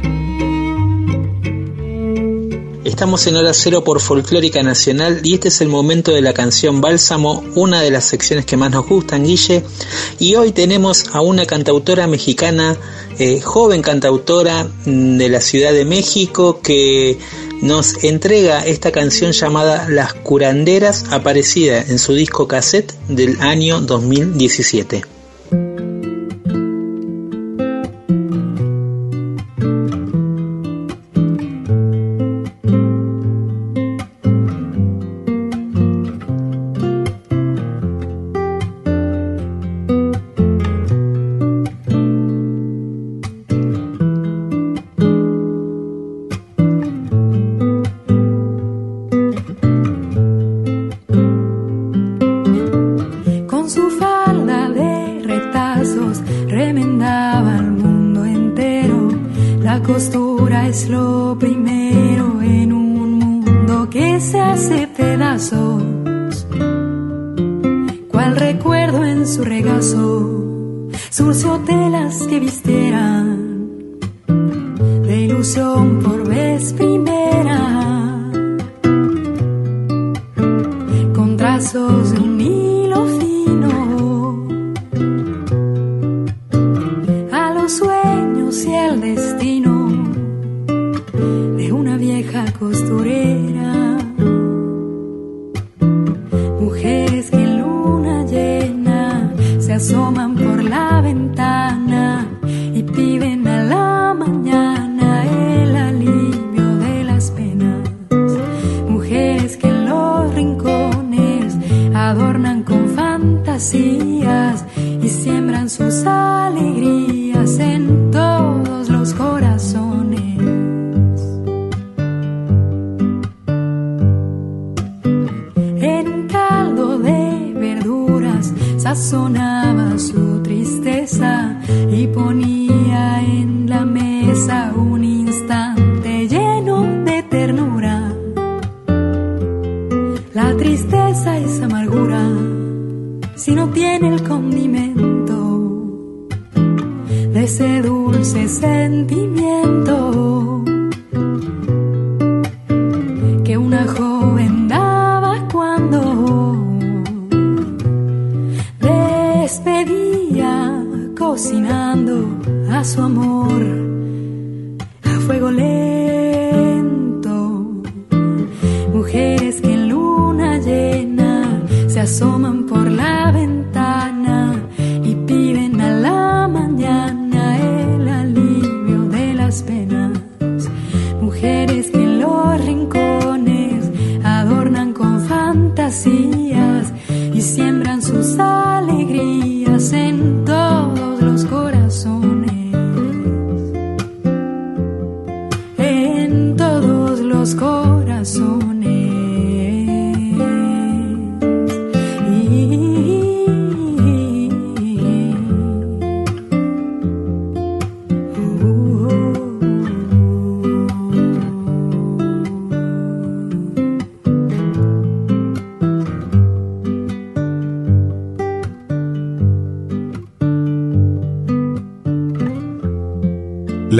Estamos 2.84 3.26
en 3.26 3.36
Hora 3.36 3.54
Cero 3.54 3.82
por 3.82 4.00
Folclórica 4.00 4.62
Nacional 4.62 5.22
y 5.24 5.32
este 5.32 5.48
es 5.48 5.62
el 5.62 5.68
momento 5.68 6.12
de 6.12 6.20
la 6.20 6.34
canción 6.34 6.82
Bálsamo, 6.82 7.42
una 7.54 7.80
de 7.80 7.90
las 7.90 8.04
secciones 8.04 8.44
que 8.44 8.58
más 8.58 8.72
nos 8.72 8.86
gustan, 8.86 9.24
Guille. 9.24 9.64
Y 10.18 10.34
hoy 10.34 10.52
tenemos 10.52 11.06
a 11.14 11.22
una 11.22 11.46
cantautora 11.46 12.06
mexicana, 12.06 12.76
eh, 13.18 13.40
joven 13.40 13.80
cantautora 13.80 14.64
mm, 14.84 15.16
de 15.16 15.28
la 15.30 15.40
Ciudad 15.40 15.72
de 15.72 15.86
México, 15.86 16.60
que 16.60 17.18
nos 17.62 18.04
entrega 18.04 18.64
esta 18.66 18.92
canción 18.92 19.32
llamada 19.32 19.88
Las 19.88 20.14
Curanderas, 20.14 21.06
aparecida 21.10 21.80
en 21.80 21.98
su 21.98 22.14
disco 22.14 22.48
cassette 22.48 22.94
del 23.08 23.40
año 23.40 23.80
2017. 23.80 25.19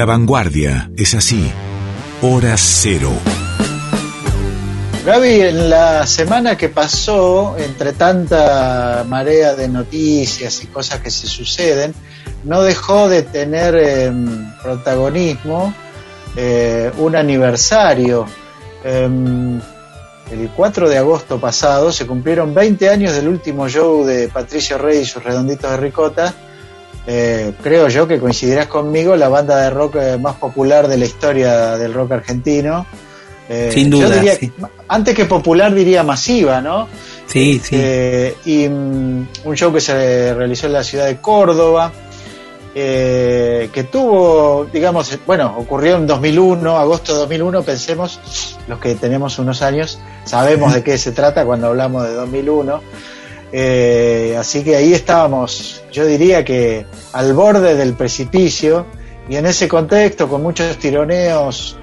La 0.01 0.07
vanguardia 0.07 0.91
es 0.97 1.15
así. 1.15 1.53
Hora 2.23 2.57
cero. 2.57 3.13
Gaby, 5.05 5.43
en 5.43 5.69
la 5.69 6.07
semana 6.07 6.57
que 6.57 6.71
pasó, 6.71 7.55
entre 7.59 7.93
tanta 7.93 9.05
marea 9.07 9.55
de 9.55 9.69
noticias 9.69 10.65
y 10.65 10.69
cosas 10.69 11.01
que 11.01 11.11
se 11.11 11.27
suceden, 11.27 11.93
no 12.45 12.63
dejó 12.63 13.11
de 13.11 13.25
tener 13.25 13.75
eh, 13.79 14.11
protagonismo 14.63 15.75
eh, 16.35 16.91
un 16.97 17.15
aniversario. 17.15 18.25
Eh, 18.83 19.07
el 20.33 20.51
4 20.57 20.89
de 20.89 20.97
agosto 20.97 21.39
pasado 21.39 21.93
se 21.93 22.07
cumplieron 22.07 22.55
20 22.55 22.89
años 22.89 23.15
del 23.15 23.29
último 23.29 23.69
show 23.69 24.03
de 24.07 24.29
Patricio 24.29 24.79
Rey 24.79 25.01
y 25.01 25.05
sus 25.05 25.23
redonditos 25.23 25.71
de 25.71 25.77
ricota. 25.77 26.35
Eh, 27.13 27.55
creo 27.61 27.89
yo 27.89 28.07
que 28.07 28.21
coincidirás 28.21 28.69
conmigo, 28.69 29.17
la 29.17 29.29
banda 29.29 29.57
de 29.57 29.71
rock 29.71 29.97
eh, 29.97 30.17
más 30.17 30.37
popular 30.37 30.87
de 30.87 30.97
la 30.97 31.05
historia 31.07 31.77
del 31.77 31.93
rock 31.93 32.13
argentino. 32.13 32.87
Eh, 33.49 33.71
Sin 33.75 33.91
yo 33.91 34.07
duda, 34.07 34.15
diría- 34.15 34.37
sí. 34.37 34.53
Antes 34.87 35.17
que 35.17 35.25
popular 35.25 35.75
diría 35.75 36.05
masiva, 36.05 36.61
¿no? 36.61 36.87
Sí, 37.27 37.59
sí. 37.59 37.75
Eh, 37.77 38.37
y 38.45 38.69
mm, 38.69 39.27
un 39.45 39.57
show 39.57 39.73
que 39.73 39.81
se 39.81 40.33
realizó 40.35 40.69
en 40.69 40.75
la 40.75 40.85
ciudad 40.85 41.07
de 41.07 41.17
Córdoba, 41.21 41.91
que 42.73 43.89
tuvo, 43.91 44.69
digamos, 44.73 45.19
bueno, 45.27 45.53
ocurrió 45.59 45.97
en 45.97 46.07
2001, 46.07 46.79
agosto 46.79 47.13
de 47.15 47.19
2001, 47.19 47.63
pensemos, 47.65 48.21
los 48.69 48.79
que 48.79 48.95
tenemos 48.95 49.37
unos 49.41 49.63
años, 49.63 49.99
sabemos 50.25 50.73
de 50.75 50.85
qué 50.85 50.97
se 50.97 51.11
trata 51.11 51.45
cuando 51.45 51.67
hablamos 51.67 52.05
de 52.05 52.15
2001. 52.15 52.81
Eh, 53.53 54.37
así 54.39 54.63
que 54.63 54.77
ahí 54.77 54.93
estábamos, 54.93 55.83
yo 55.91 56.07
diría 56.07 56.45
que 56.45 56.87
al 57.13 57.33
borde 57.33 57.75
del 57.75 57.95
precipicio, 57.95 58.87
y 59.29 59.37
en 59.37 59.47
ese 59.47 59.69
contexto, 59.69 60.29
con 60.29 60.43
muchos 60.43 60.77
tironeos 60.79 61.77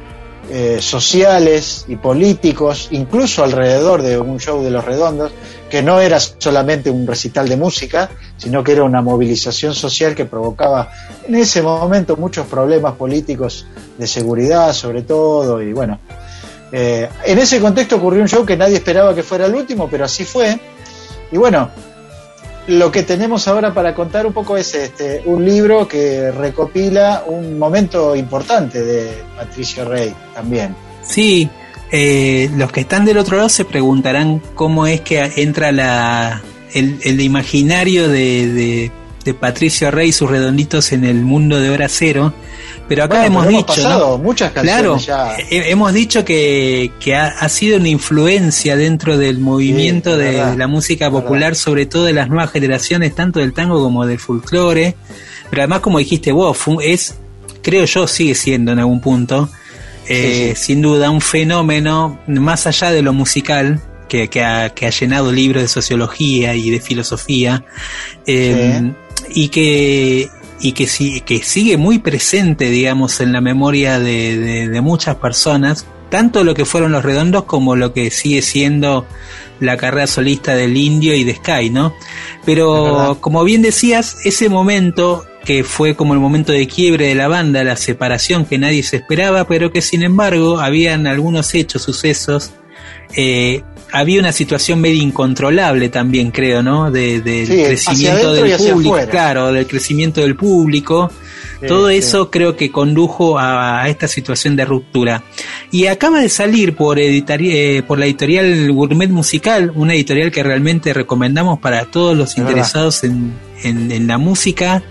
eh, 0.49 0.77
sociales 0.79 1.85
y 1.89 1.97
políticos, 1.97 2.87
incluso 2.91 3.43
alrededor 3.43 4.01
de 4.01 4.17
un 4.17 4.39
show 4.39 4.63
de 4.63 4.71
los 4.71 4.85
redondos, 4.85 5.31
que 5.69 5.83
no 5.83 5.99
era 5.99 6.19
solamente 6.19 6.89
un 6.89 7.05
recital 7.05 7.49
de 7.49 7.57
música, 7.57 8.09
sino 8.37 8.63
que 8.63 8.71
era 8.71 8.83
una 8.83 9.01
movilización 9.01 9.73
social 9.73 10.15
que 10.15 10.23
provocaba 10.23 10.89
en 11.27 11.35
ese 11.35 11.61
momento 11.61 12.15
muchos 12.15 12.47
problemas 12.47 12.93
políticos 12.93 13.65
de 13.97 14.07
seguridad 14.07 14.71
sobre 14.71 15.01
todo, 15.01 15.61
y 15.61 15.73
bueno, 15.73 15.99
eh, 16.71 17.09
en 17.25 17.39
ese 17.39 17.59
contexto 17.59 17.97
ocurrió 17.97 18.21
un 18.21 18.29
show 18.29 18.45
que 18.45 18.55
nadie 18.55 18.75
esperaba 18.75 19.13
que 19.13 19.23
fuera 19.23 19.45
el 19.45 19.55
último, 19.55 19.89
pero 19.89 20.05
así 20.05 20.23
fue, 20.23 20.57
y 21.31 21.37
bueno, 21.37 21.69
lo 22.67 22.91
que 22.91 23.03
tenemos 23.03 23.47
ahora 23.47 23.73
para 23.73 23.93
contar 23.95 24.25
un 24.25 24.33
poco 24.33 24.57
es 24.57 24.73
este 24.75 25.21
un 25.25 25.45
libro 25.45 25.87
que 25.87 26.31
recopila 26.31 27.23
un 27.25 27.57
momento 27.57 28.15
importante 28.15 28.83
de 28.83 29.23
Patricio 29.37 29.85
Rey 29.85 30.13
también. 30.35 30.75
Sí, 31.01 31.49
eh, 31.91 32.49
los 32.57 32.71
que 32.71 32.81
están 32.81 33.05
del 33.05 33.17
otro 33.17 33.37
lado 33.37 33.47
se 33.47 33.63
preguntarán 33.63 34.41
cómo 34.55 34.85
es 34.87 34.99
que 35.01 35.31
entra 35.37 35.71
la, 35.71 36.41
el, 36.73 36.99
el 37.03 37.21
imaginario 37.21 38.09
de, 38.09 38.47
de- 38.53 38.91
Patricio 39.33 39.91
Rey 39.91 40.07
y 40.07 40.11
sus 40.13 40.29
redonditos 40.29 40.93
en 40.93 41.03
el 41.03 41.15
mundo 41.15 41.59
de 41.59 41.69
hora 41.69 41.89
cero. 41.89 42.33
Pero 42.87 43.03
acá 43.03 43.15
Bueno, 43.15 43.27
hemos 43.27 43.45
pero 43.45 43.57
dicho, 43.57 43.67
pasado 43.67 44.17
¿no? 44.17 44.23
muchas 44.23 44.51
canciones 44.53 45.05
Claro, 45.05 45.37
ya. 45.37 45.43
he- 45.49 45.71
hemos 45.71 45.91
dicho 45.93 46.23
que, 46.23 46.91
que 47.01 47.15
ha, 47.15 47.27
ha 47.27 47.49
sido 47.49 47.77
una 47.77 47.89
influencia 47.89 48.75
dentro 48.77 49.17
del 49.17 49.39
movimiento 49.39 50.15
de, 50.17 50.31
verdad, 50.31 50.51
de 50.51 50.57
la 50.57 50.67
música 50.67 51.11
popular, 51.11 51.55
sobre 51.55 51.85
todo 51.85 52.05
de 52.05 52.13
las 52.13 52.29
nuevas 52.29 52.51
generaciones, 52.51 53.13
tanto 53.13 53.39
del 53.39 53.51
tango 53.53 53.81
como 53.81 54.05
del 54.05 54.19
folclore. 54.19 54.95
Pero 55.49 55.61
además, 55.63 55.81
como 55.81 55.99
dijiste 55.99 56.31
vos, 56.31 56.57
es, 56.81 57.15
creo 57.61 57.83
yo, 57.85 58.07
sigue 58.07 58.35
siendo 58.35 58.71
en 58.71 58.79
algún 58.79 59.01
punto, 59.01 59.49
eh, 60.07 60.53
Sí, 60.55 60.55
sí. 60.61 60.65
sin 60.67 60.81
duda, 60.81 61.09
un 61.09 61.19
fenómeno 61.21 62.19
más 62.27 62.67
allá 62.67 62.91
de 62.91 63.01
lo 63.01 63.11
musical. 63.13 63.81
Que, 64.07 64.29
que 64.29 64.41
ha, 64.41 64.69
que 64.69 64.87
ha 64.87 64.89
llenado 64.89 65.33
libros 65.33 65.61
de 65.61 65.67
sociología 65.67 66.55
y 66.55 66.69
de 66.69 66.79
filosofía 66.79 67.65
eh, 68.25 68.93
y 69.35 69.49
que 69.49 70.29
y 70.59 70.71
que, 70.71 70.87
sí, 70.87 71.21
que 71.21 71.43
sigue 71.43 71.77
muy 71.77 71.99
presente, 71.99 72.69
digamos, 72.69 73.19
en 73.21 73.31
la 73.33 73.41
memoria 73.41 73.99
de, 73.99 74.37
de- 74.37 74.67
de 74.69 74.81
muchas 74.81 75.15
personas, 75.17 75.85
tanto 76.09 76.43
lo 76.43 76.53
que 76.55 76.65
fueron 76.65 76.91
los 76.93 77.03
redondos 77.03 77.43
como 77.43 77.75
lo 77.75 77.93
que 77.93 78.09
sigue 78.11 78.41
siendo 78.41 79.05
la 79.59 79.75
carrera 79.77 80.07
solista 80.07 80.55
del 80.55 80.77
Indio 80.77 81.13
y 81.15 81.23
de 81.23 81.35
Sky, 81.35 81.69
¿no? 81.69 81.93
Pero 82.45 83.17
como 83.19 83.43
bien 83.43 83.61
decías, 83.61 84.17
ese 84.23 84.49
momento 84.49 85.25
que 85.45 85.63
fue 85.63 85.95
como 85.95 86.13
el 86.13 86.19
momento 86.19 86.51
de 86.51 86.67
quiebre 86.67 87.07
de 87.07 87.15
la 87.15 87.27
banda, 87.27 87.63
la 87.63 87.75
separación 87.77 88.45
que 88.45 88.57
nadie 88.57 88.83
se 88.83 88.97
esperaba, 88.97 89.47
pero 89.47 89.71
que 89.71 89.81
sin 89.81 90.03
embargo 90.03 90.59
habían 90.59 91.07
algunos 91.07 91.53
hechos, 91.55 91.83
sucesos, 91.83 92.51
eh, 93.15 93.63
había 93.97 94.19
una 94.19 94.31
situación 94.31 94.79
medio 94.81 95.01
incontrolable 95.03 95.89
también, 95.89 96.31
creo, 96.31 96.61
¿no? 96.63 96.91
De, 96.91 97.21
del 97.21 97.47
Sí, 97.47 97.63
crecimiento 97.63 98.33
del 98.33 98.57
público, 98.57 98.97
claro, 99.09 99.51
del 99.51 99.67
crecimiento 99.67 100.21
del 100.21 100.35
público. 100.35 101.11
Sí, 101.59 101.65
Todo 101.67 101.89
sí. 101.89 101.95
eso 101.95 102.29
creo 102.29 102.55
que 102.55 102.71
condujo 102.71 103.39
a, 103.39 103.81
a 103.81 103.89
esta 103.89 104.07
situación 104.07 104.55
de 104.55 104.65
ruptura. 104.65 105.23
Y 105.71 105.87
acaba 105.87 106.19
de 106.19 106.29
salir 106.29 106.75
por, 106.75 106.99
eh, 106.99 107.83
por 107.87 107.97
la 107.99 108.05
editorial 108.05 108.71
Gourmet 108.71 109.09
Musical, 109.09 109.71
una 109.75 109.95
editorial 109.95 110.31
que 110.31 110.43
realmente 110.43 110.93
recomendamos 110.93 111.59
para 111.59 111.85
todos 111.85 112.15
los 112.15 112.31
Es 112.33 112.37
interesados 112.37 113.03
en, 113.03 113.33
en- 113.63 113.91
en 113.91 114.07
la 114.07 114.17
música, 114.19 114.83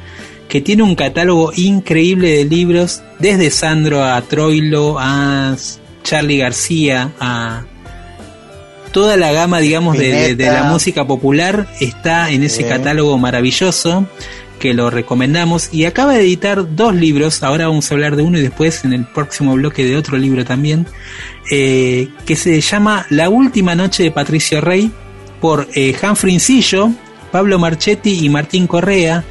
que 0.49 0.61
tiene 0.61 0.83
un 0.83 0.95
catálogo 0.97 1.53
increíble 1.57 2.31
de 2.31 2.45
libros, 2.45 3.03
desde 3.21 3.51
Sandro 3.51 4.03
a 4.05 4.21
Troilo, 4.23 4.97
a 4.99 5.57
Charlie 6.03 6.39
García, 6.39 7.13
a 7.21 7.65
toda 8.97 9.19
la 9.19 9.31
gama, 9.31 9.61
digamos, 9.61 9.99
de, 9.99 10.11
de- 10.11 10.35
de 10.37 10.47
la 10.47 10.63
música 10.73 11.07
popular 11.07 11.69
está 11.81 12.31
en 12.31 12.43
ese 12.43 12.63
catálogo 12.67 13.19
maravilloso 13.19 14.07
que 14.59 14.73
lo 14.73 14.89
recomendamos. 14.89 15.69
Y 15.71 15.85
acaba 15.85 16.15
de 16.15 16.23
editar 16.23 16.75
dos 16.75 16.95
libros, 16.95 17.43
ahora 17.43 17.69
vamos 17.69 17.91
a 17.91 17.95
hablar 17.95 18.17
de 18.17 18.23
uno 18.23 18.39
y 18.39 18.41
después 18.41 18.87
en 18.87 18.95
el 18.95 19.05
próximo 19.05 19.53
bloque 19.55 19.85
de 19.85 19.99
otro 19.99 20.17
libro 20.17 20.47
también, 20.47 20.87
eh, 21.51 22.09
que 22.25 22.37
se 22.37 22.59
llama 22.63 23.05
La 23.11 23.29
Última 23.29 23.75
Noche 23.75 24.03
de 24.05 24.11
Patricio 24.11 24.63
Rey 24.63 24.91
por 25.43 25.69
eh, 25.75 25.95
Humphrey 26.03 26.33
Incillo, 26.33 26.91
Pablo 27.31 27.59
Marchetti 27.59 28.25
y 28.25 28.31
Martín 28.31 28.67
Correa, 28.67 29.25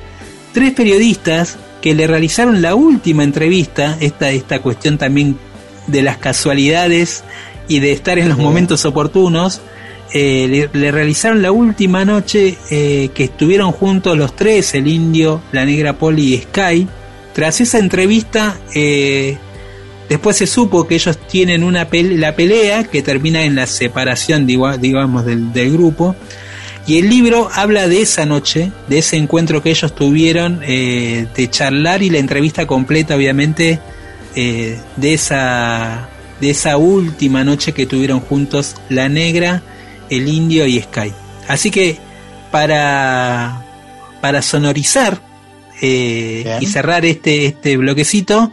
tres 0.54 0.74
periodistas 0.74 1.58
que 1.82 1.96
le 1.96 2.06
realizaron 2.06 2.62
la 2.62 2.76
última 2.76 3.24
entrevista, 3.24 3.98
esta, 4.00 4.30
esta 4.30 4.60
cuestión 4.60 5.00
también 5.00 5.38
de 5.88 6.04
las 6.04 6.18
casualidades 6.18 7.24
y 7.68 7.80
de 7.80 7.92
estar 7.92 8.20
en 8.20 8.30
los 8.30 8.38
momentos 8.38 8.86
oportunos, 8.86 9.62
eh, 10.14 10.70
le, 10.74 10.80
le 10.80 10.92
realizaron 10.92 11.42
la 11.42 11.52
última 11.52 12.06
noche 12.06 12.58
eh, 12.70 13.10
que 13.14 13.26
estuvieron 13.26 13.72
juntos 13.72 14.18
los 14.18 14.36
tres, 14.36 14.74
el 14.76 14.88
indio, 14.88 15.42
la 15.52 15.66
negra 15.66 15.94
Poli 15.98 16.36
y 16.36 16.38
Sky. 16.38 16.88
Tras 17.34 17.60
esa 17.60 17.80
entrevista, 17.80 18.58
eh, 18.74 19.38
después 20.08 20.38
se 20.38 20.48
supo 20.48 20.88
que 20.88 20.96
ellos 20.96 21.18
tienen 21.28 21.64
una 21.64 21.90
pele- 21.90 22.18
la 22.18 22.36
pelea 22.36 22.84
que 22.86 23.02
termina 23.02 23.44
en 23.44 23.56
la 23.56 23.66
separación, 23.66 24.46
digamos, 24.46 25.26
del, 25.26 25.52
del 25.52 25.72
grupo. 25.72 26.16
Y 26.88 27.00
el 27.00 27.10
libro 27.10 27.50
habla 27.52 27.88
de 27.88 28.02
esa 28.02 28.28
noche, 28.28 28.72
de 28.88 29.00
ese 29.00 29.18
encuentro 29.18 29.64
que 29.64 29.72
ellos 29.72 29.96
tuvieron, 29.96 30.60
de 30.60 31.48
charlar 31.50 32.04
y 32.04 32.12
la 32.12 32.20
entrevista 32.20 32.68
completa, 32.68 33.16
obviamente, 33.16 33.80
de 34.36 35.14
esa 35.14 36.10
de 36.42 36.50
esa 36.50 36.78
última 36.78 37.44
noche 37.44 37.74
que 37.74 37.86
tuvieron 37.86 38.20
juntos 38.20 38.76
la 38.90 39.10
negra, 39.10 39.64
el 40.10 40.28
indio 40.28 40.66
y 40.66 40.82
Sky. 40.82 41.14
Así 41.48 41.72
que 41.72 41.98
para 42.52 43.62
para 44.22 44.42
sonorizar 44.42 45.22
eh, 45.82 46.58
y 46.62 46.66
cerrar 46.66 47.06
este 47.06 47.46
este 47.46 47.78
bloquecito, 47.78 48.52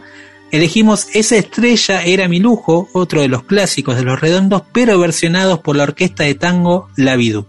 elegimos 0.51 1.07
esa 1.13 1.35
estrella 1.37 2.03
era 2.03 2.27
mi 2.27 2.39
lujo, 2.39 2.89
otro 2.93 3.21
de 3.21 3.27
los 3.27 3.43
clásicos 3.43 3.95
de 3.95 4.03
los 4.03 4.19
redondos, 4.19 4.63
pero 4.71 4.99
versionados 4.99 5.59
por 5.59 5.75
la 5.75 5.83
orquesta 5.83 6.23
de 6.23 6.35
tango 6.35 6.89
La 6.95 7.15
Vidú. 7.15 7.45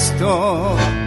Buen 0.00 0.99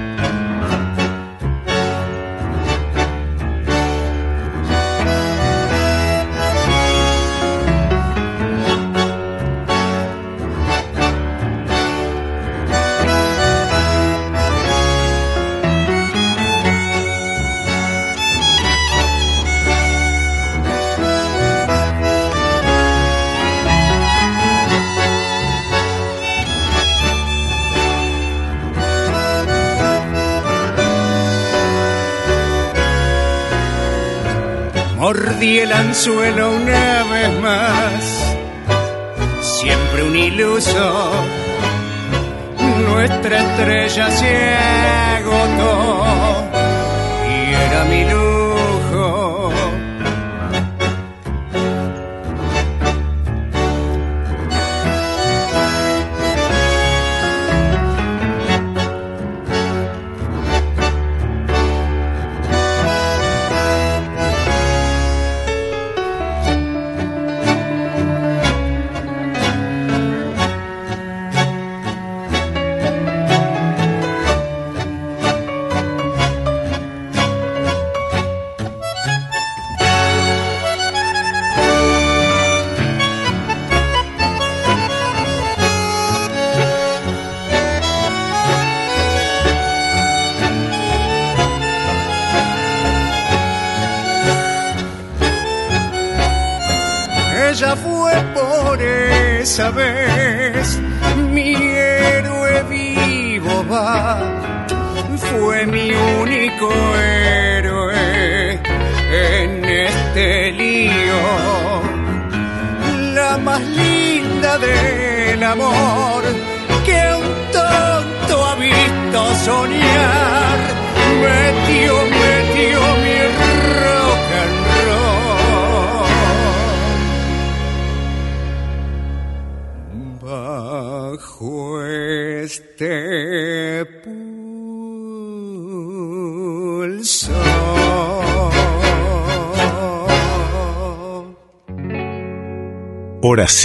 gesto. 35.93 36.52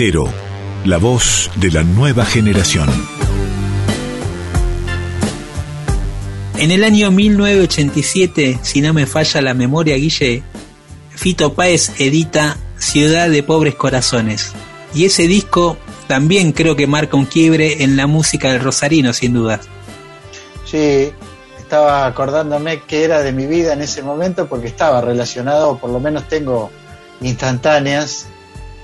Cero, 0.00 0.32
la 0.84 0.98
voz 0.98 1.50
de 1.56 1.72
la 1.72 1.82
nueva 1.82 2.24
generación. 2.24 2.88
En 6.56 6.70
el 6.70 6.84
año 6.84 7.10
1987, 7.10 8.60
si 8.62 8.80
no 8.80 8.94
me 8.94 9.06
falla 9.06 9.40
la 9.40 9.54
memoria, 9.54 9.96
Guille, 9.96 10.44
Fito 11.10 11.52
Páez 11.54 12.00
edita 12.00 12.56
Ciudad 12.76 13.28
de 13.28 13.42
Pobres 13.42 13.74
Corazones. 13.74 14.52
Y 14.94 15.04
ese 15.04 15.26
disco 15.26 15.76
también 16.06 16.52
creo 16.52 16.76
que 16.76 16.86
marca 16.86 17.16
un 17.16 17.26
quiebre 17.26 17.82
en 17.82 17.96
la 17.96 18.06
música 18.06 18.52
del 18.52 18.60
Rosarino, 18.60 19.12
sin 19.12 19.34
duda. 19.34 19.58
Sí, 20.64 21.10
estaba 21.58 22.06
acordándome 22.06 22.82
que 22.82 23.02
era 23.02 23.18
de 23.18 23.32
mi 23.32 23.46
vida 23.46 23.72
en 23.72 23.82
ese 23.82 24.04
momento 24.04 24.46
porque 24.46 24.68
estaba 24.68 25.00
relacionado, 25.00 25.70
o 25.70 25.78
por 25.78 25.90
lo 25.90 25.98
menos 25.98 26.28
tengo 26.28 26.70
instantáneas 27.20 28.28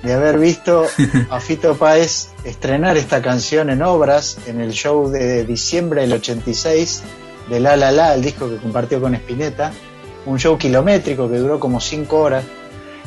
de 0.05 0.13
haber 0.13 0.39
visto 0.39 0.87
a 1.31 1.41
Fito 1.41 1.75
Páez 1.77 2.29
estrenar 2.45 2.97
esta 2.97 3.23
canción 3.23 3.71
en 3.71 3.83
obras 3.83 4.37
en 4.47 4.61
el 4.61 4.73
show 4.73 5.09
de 5.11 5.45
diciembre 5.45 6.03
del 6.03 6.13
86 6.13 7.03
de 7.49 7.61
La 7.61 7.77
La 7.77 7.91
La, 7.91 8.15
el 8.15 8.23
disco 8.23 8.49
que 8.49 8.57
compartió 8.57 9.01
con 9.01 9.15
Spinetta, 9.15 9.73
un 10.27 10.39
show 10.39 10.57
kilométrico 10.59 11.31
que 11.31 11.39
duró 11.39 11.59
como 11.59 11.81
cinco 11.81 12.19
horas. 12.21 12.45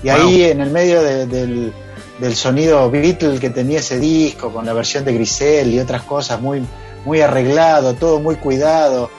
Y 0.03 0.09
ahí 0.09 0.43
en 0.43 0.61
el 0.61 0.69
medio 0.71 1.01
de- 1.01 1.25
del, 1.27 1.73
del 2.19 2.35
sonido 2.35 2.89
Beatle 2.91 3.39
que 3.39 3.49
tenía 3.51 3.79
ese 3.79 3.99
disco, 3.99 4.51
con 4.51 4.65
la 4.65 4.73
versión 4.73 5.05
de 5.05 5.13
Grisel 5.13 5.73
y 5.73 5.79
otras 5.79 6.01
cosas, 6.03 6.39
muy, 6.41 6.63
muy 7.05 7.21
arreglado, 7.21 7.93
todo 7.95 8.19
muy 8.19 8.35
cuidado, 8.35 9.09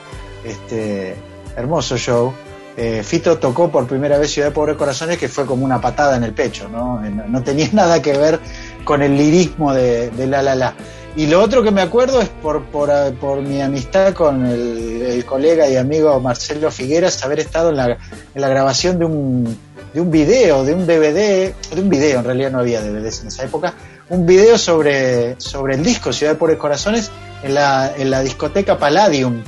este, 0.45 1.15
hermoso 1.55 1.97
show. 1.97 2.33
Eh, 2.81 3.03
Fito 3.03 3.37
tocó 3.39 3.69
por 3.69 3.87
primera 3.87 4.17
vez 4.17 4.31
Ciudad 4.31 4.47
de 4.47 4.53
Pobres 4.53 4.77
Corazones, 4.77 5.17
que 5.17 5.27
fue 5.27 5.45
como 5.45 5.65
una 5.65 5.81
patada 5.81 6.15
en 6.15 6.23
el 6.23 6.31
pecho, 6.33 6.69
¿no? 6.69 7.03
Eh, 7.05 7.09
no- 7.27 7.43
tenía 7.43 7.67
nada 7.73 8.01
que 8.01 8.17
ver 8.17 8.39
con 8.85 9.01
el 9.01 9.17
lirismo 9.17 9.73
de, 9.73 10.09
La 10.27 10.41
La 10.41 10.55
La. 10.55 10.73
Y 11.17 11.27
lo 11.27 11.41
otro 11.43 11.61
que 11.61 11.71
me 11.71 11.81
acuerdo 11.81 12.21
es 12.21 12.29
por, 12.29 12.63
por, 12.67 12.89
eh, 12.89 13.11
por 13.19 13.41
mi 13.41 13.61
amistad 13.61 14.13
con 14.13 14.45
el, 14.45 15.01
el 15.01 15.25
colega 15.25 15.67
y 15.67 15.75
amigo 15.75 16.17
Marcelo 16.21 16.71
Figueras, 16.71 17.21
haber 17.25 17.39
estado 17.41 17.71
en 17.71 17.75
la, 17.75 17.89
en 17.89 18.41
la 18.41 18.47
grabación 18.47 18.97
de 18.97 19.03
un, 19.03 19.57
de 19.93 19.99
un 19.99 20.09
video, 20.09 20.63
de 20.63 20.73
un 20.73 20.87
DVD, 20.87 21.53
de 21.75 21.81
un 21.81 21.89
video, 21.89 22.19
en 22.19 22.25
realidad 22.25 22.51
no 22.51 22.59
había 22.59 22.81
DVDs 22.81 23.21
en 23.23 23.27
esa 23.27 23.43
época, 23.43 23.73
un 24.07 24.25
video 24.25 24.57
sobre, 24.57 25.35
sobre 25.41 25.75
el 25.75 25.83
disco 25.83 26.13
Ciudad 26.13 26.31
de 26.33 26.39
Pobres 26.39 26.57
Corazones 26.57 27.11
en 27.43 27.55
la, 27.55 27.91
en 27.97 28.09
la 28.09 28.21
discoteca 28.21 28.77
Palladium 28.77 29.43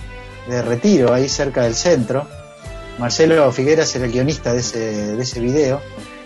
de 0.49 0.61
Retiro, 0.63 1.13
ahí 1.13 1.29
cerca 1.29 1.61
del 1.63 1.75
centro. 1.75 2.27
Marcelo 2.99 3.51
Figueras 3.51 3.95
era 3.95 4.05
el 4.05 4.11
guionista 4.11 4.53
de 4.53 4.59
ese, 4.59 4.79
de 5.15 5.23
ese 5.23 5.39
video. 5.39 5.81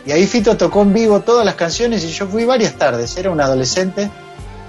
Y 0.06 0.12
ahí 0.12 0.28
Fito 0.28 0.56
tocó 0.58 0.82
en 0.84 0.94
vivo 0.94 1.22
todas 1.22 1.46
las 1.46 1.56
canciones 1.56 2.04
y 2.04 2.10
yo 2.12 2.28
fui 2.28 2.46
varias 2.46 2.78
tardes. 2.78 3.16
Era 3.18 3.32
un 3.32 3.42
adolescente 3.42 4.10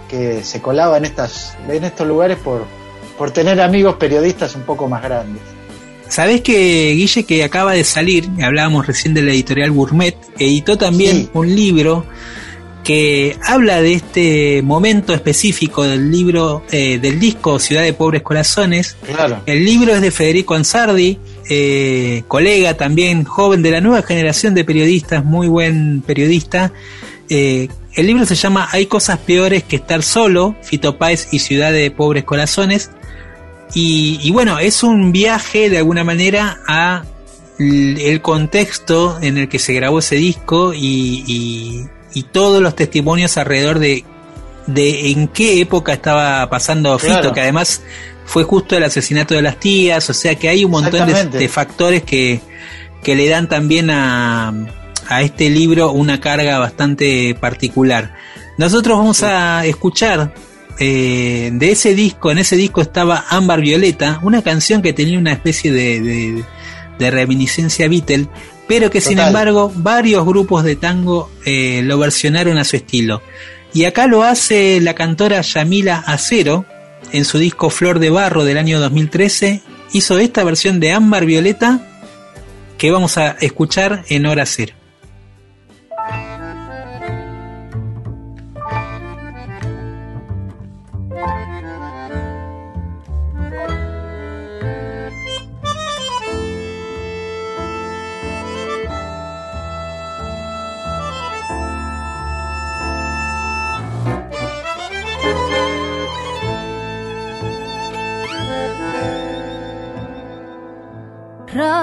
que 0.08 0.42
se 0.44 0.62
colaba 0.62 0.96
en, 0.96 1.04
estas, 1.04 1.56
en 1.68 1.84
estos 1.84 2.06
lugares 2.06 2.38
por, 2.38 2.64
por 3.18 3.30
tener 3.32 3.60
amigos 3.60 3.96
periodistas 3.96 4.54
un 4.54 4.62
poco 4.62 4.88
más 4.88 5.02
grandes. 5.02 5.42
¿Sabés 6.08 6.40
que 6.40 6.92
Guille, 6.92 7.24
que 7.24 7.42
acaba 7.42 7.72
de 7.72 7.82
salir, 7.82 8.28
hablábamos 8.40 8.86
recién 8.86 9.12
de 9.12 9.22
la 9.22 9.32
editorial 9.32 9.72
Gourmet, 9.72 10.16
editó 10.38 10.78
también 10.78 11.16
Sí. 11.16 11.30
un 11.34 11.54
libro 11.54 12.06
que 12.84 13.36
habla 13.42 13.82
de 13.82 13.94
este 13.94 14.62
momento 14.62 15.12
específico 15.12 15.82
del 15.82 16.08
libro, 16.12 16.62
eh, 16.70 16.98
del 17.00 17.18
disco 17.18 17.58
Ciudad 17.58 17.82
de 17.82 17.92
Pobres 17.92 18.22
Corazones. 18.22 18.96
Claro. 19.04 19.42
El 19.44 19.64
libro 19.64 19.92
es 19.96 20.00
de 20.00 20.12
Federico 20.12 20.54
Ansardi, 20.54 21.18
eh, 21.48 22.22
colega 22.28 22.74
también, 22.74 23.24
joven 23.24 23.62
de 23.62 23.70
la 23.70 23.80
nueva 23.80 24.02
generación 24.02 24.54
de 24.54 24.64
periodistas, 24.64 25.24
muy 25.24 25.48
buen 25.48 26.02
periodista. 26.02 26.72
Eh, 27.28 27.68
el 27.94 28.06
libro 28.06 28.26
se 28.26 28.34
llama 28.34 28.68
Hay 28.72 28.86
cosas 28.86 29.18
peores 29.18 29.62
que 29.64 29.76
estar 29.76 30.02
solo, 30.02 30.54
Fito 30.62 30.98
Páez 30.98 31.28
y 31.32 31.38
Ciudad 31.38 31.72
de 31.72 31.90
Pobres 31.90 32.24
Corazones. 32.24 32.90
Y, 33.74 34.20
y 34.22 34.30
bueno, 34.30 34.58
es 34.58 34.82
un 34.82 35.12
viaje 35.12 35.70
de 35.70 35.78
alguna 35.78 36.04
manera 36.04 36.60
a 36.68 37.04
el 37.58 38.20
contexto 38.20 39.18
en 39.22 39.38
el 39.38 39.48
que 39.48 39.58
se 39.58 39.72
grabó 39.72 40.00
ese 40.00 40.16
disco 40.16 40.74
y, 40.74 41.24
y- 41.26 41.86
y 42.12 42.22
todos 42.24 42.62
los 42.62 42.74
testimonios 42.76 43.36
alrededor 43.38 43.78
de, 43.78 44.04
de 44.66 45.10
en 45.10 45.28
qué 45.28 45.60
época 45.60 45.94
estaba 45.94 46.48
pasando 46.48 46.98
Fito, 46.98 47.12
Claro. 47.14 47.32
que 47.32 47.40
además 47.40 47.82
fue 48.26 48.42
justo 48.42 48.76
el 48.76 48.84
asesinato 48.84 49.34
de 49.34 49.42
las 49.42 49.58
tías, 49.58 50.10
o 50.10 50.14
sea 50.14 50.34
que 50.34 50.48
hay 50.48 50.64
un 50.64 50.72
montón 50.72 51.08
de, 51.30 51.48
factores 51.48 52.02
que, 52.02 52.40
que 53.02 53.14
le 53.14 53.28
dan 53.28 53.48
también 53.48 53.88
a, 53.90 54.52
a 55.08 55.22
este 55.22 55.48
libro 55.48 55.92
una 55.92 56.20
carga 56.20 56.58
bastante 56.58 57.34
particular. 57.40 58.14
Nosotros 58.58 58.98
vamos 58.98 59.22
a 59.22 59.64
escuchar 59.64 60.34
eh, 60.78 61.50
de 61.52 61.70
ese 61.70 61.94
disco, 61.94 62.30
en 62.30 62.38
ese 62.38 62.56
disco 62.56 62.82
estaba 62.82 63.24
Ámbar 63.30 63.60
Violeta, 63.60 64.20
una 64.22 64.42
canción 64.42 64.82
que 64.82 64.92
tenía 64.92 65.18
una 65.18 65.32
especie 65.32 65.72
de, 65.72 66.00
de, 66.00 66.44
de 66.98 67.10
reminiscencia 67.10 67.88
Beatle, 67.88 68.28
pero 68.66 68.90
que 68.90 69.00
sin 69.00 69.20
embargo 69.20 69.72
varios 69.74 70.26
grupos 70.26 70.64
de 70.64 70.74
tango 70.76 71.30
eh, 71.44 71.82
lo 71.84 71.98
versionaron 71.98 72.58
a 72.58 72.64
su 72.64 72.76
estilo. 72.76 73.22
Y 73.72 73.84
acá 73.84 74.06
lo 74.06 74.22
hace 74.22 74.80
la 74.80 74.94
cantora 74.94 75.40
Yamila 75.42 76.02
Acero 76.06 76.64
en 77.12 77.24
su 77.24 77.38
disco 77.38 77.70
Flor 77.70 77.98
de 77.98 78.10
Barro 78.10 78.44
del 78.44 78.58
año 78.58 78.80
2013. 78.80 79.62
Hizo 79.92 80.18
esta 80.18 80.44
versión 80.44 80.80
de 80.80 80.92
Ámbar 80.92 81.26
Violeta 81.26 81.80
que 82.78 82.90
vamos 82.90 83.18
a 83.18 83.32
escuchar 83.40 84.04
en 84.08 84.26
hora 84.26 84.46
cero. 84.46 84.74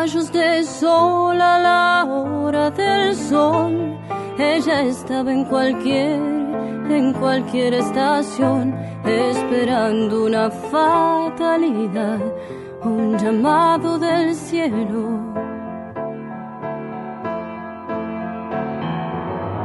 Rayos 0.03 0.33
de 0.33 0.65
sol 0.65 1.39
a 1.39 1.57
la 1.59 2.03
hora 2.03 2.69
del 2.69 3.15
sol. 3.15 3.97
Ella 4.37 4.81
estaba 4.81 5.31
en 5.31 5.45
cualquier, 5.45 6.19
en 6.89 7.13
cualquier 7.13 7.75
estación, 7.75 8.75
esperando 9.05 10.25
una 10.25 10.51
fatalidad, 10.51 12.19
un 12.83 13.17
llamado 13.17 13.97
del 13.97 14.35
cielo. 14.35 15.03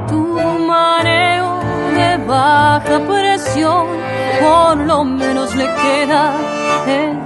Tu 0.06 0.22
mareo 0.68 1.50
de 1.96 2.16
baja 2.28 3.00
presión, 3.08 3.86
por 4.40 4.76
lo 4.86 5.02
menos 5.02 5.52
le 5.56 5.64
queda 5.64 6.32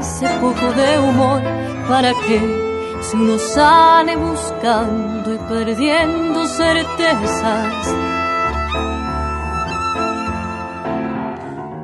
ese 0.00 0.28
poco 0.40 0.66
de 0.72 0.98
humor 0.98 1.42
para 1.86 2.14
que 2.26 2.71
si 3.03 3.16
uno 3.16 3.36
sale 3.36 4.16
buscando 4.16 5.34
y 5.34 5.38
perdiendo 5.38 6.46
certezas, 6.46 7.94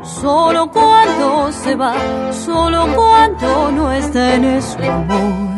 solo 0.02 0.70
cuando 0.70 1.50
se 1.52 1.74
va, 1.74 1.94
solo 2.32 2.86
cuando 2.94 3.72
no 3.72 3.92
está 3.92 4.34
en 4.34 4.62
su 4.62 4.78
amor. 4.78 5.48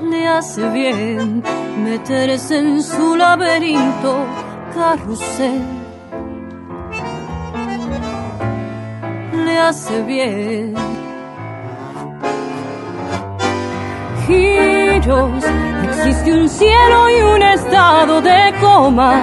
Le 0.00 0.26
hace 0.26 0.68
bien 0.70 1.42
meterse 1.84 2.58
en 2.58 2.82
su 2.82 3.14
laberinto 3.16 4.26
carrusel. 4.74 5.62
Le 9.44 9.58
hace 9.58 10.02
bien 10.02 10.93
giros. 14.26 15.44
Existe 15.84 16.32
un 16.32 16.48
cielo 16.48 17.10
y 17.10 17.22
un 17.22 17.42
estado 17.42 18.20
de 18.20 18.54
coma. 18.60 19.22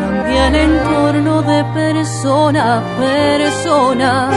Cambia 0.00 0.48
el 0.48 0.54
entorno 0.54 1.42
de 1.42 1.64
persona 1.74 2.78
a 2.78 2.80
persona. 2.98 4.30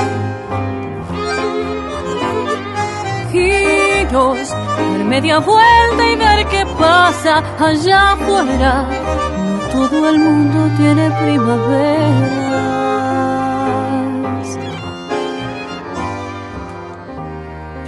Giros, 3.31 4.49
dar 4.49 5.05
media 5.05 5.39
vuelta 5.39 6.11
y 6.11 6.15
ver 6.15 6.45
qué 6.47 6.65
pasa 6.79 7.43
allá 7.59 8.11
afuera. 8.13 8.85
No 9.73 9.79
todo 9.79 10.09
el 10.09 10.19
mundo 10.19 10.69
tiene 10.77 11.09
primaveras. 11.11 12.70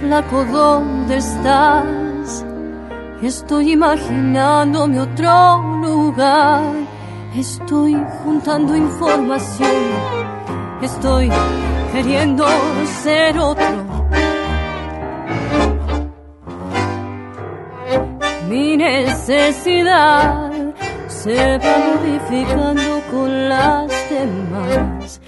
Flaco, 0.06 0.44
¿dónde 0.44 1.16
estás? 1.16 2.44
Estoy 3.22 3.72
imaginándome 3.72 5.00
otro 5.00 5.62
lugar. 5.80 6.62
Estoy 7.34 7.96
juntando 8.22 8.76
información. 8.76 9.70
Estoy 10.82 11.30
queriendo 11.90 12.44
ser 13.02 13.38
otro. 13.38 13.64
Mi 18.50 18.76
necesidad 18.76 20.50
se 21.08 21.58
va 21.58 21.76
modificando 21.88 23.00
con 23.10 23.48
las 23.48 23.90
demás. 24.10 25.20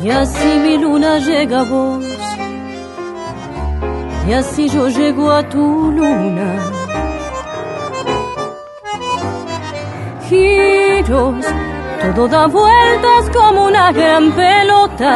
Y 0.00 0.08
así 0.10 0.48
mi 0.62 0.78
luna 0.78 1.18
llega 1.18 1.60
a 1.60 1.64
vos 1.64 2.29
y 4.30 4.32
así 4.32 4.68
yo 4.68 4.88
llego 4.88 5.28
a 5.32 5.42
tu 5.42 5.90
luna. 5.90 6.50
Giros, 10.28 11.44
todo 12.00 12.28
da 12.28 12.46
vueltas 12.46 13.22
como 13.36 13.66
una 13.66 13.90
gran 13.90 14.30
pelota, 14.30 15.14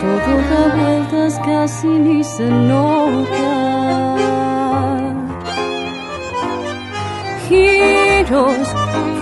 todo 0.00 0.32
da 0.50 0.62
vueltas 0.78 1.38
casi 1.46 1.86
ni 1.86 2.24
se 2.24 2.48
nota. 2.72 3.52
Giros, 7.46 8.66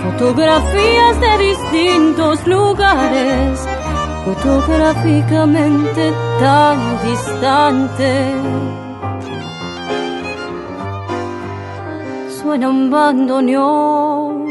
fotografías 0.03 1.19
de 1.19 1.37
distintos 1.49 2.47
lugares 2.47 3.70
fotográficamente 4.25 6.13
tan 6.39 6.77
distante. 7.03 8.33
Suena 12.41 12.69
un 12.69 12.89
bandoneón, 12.89 14.45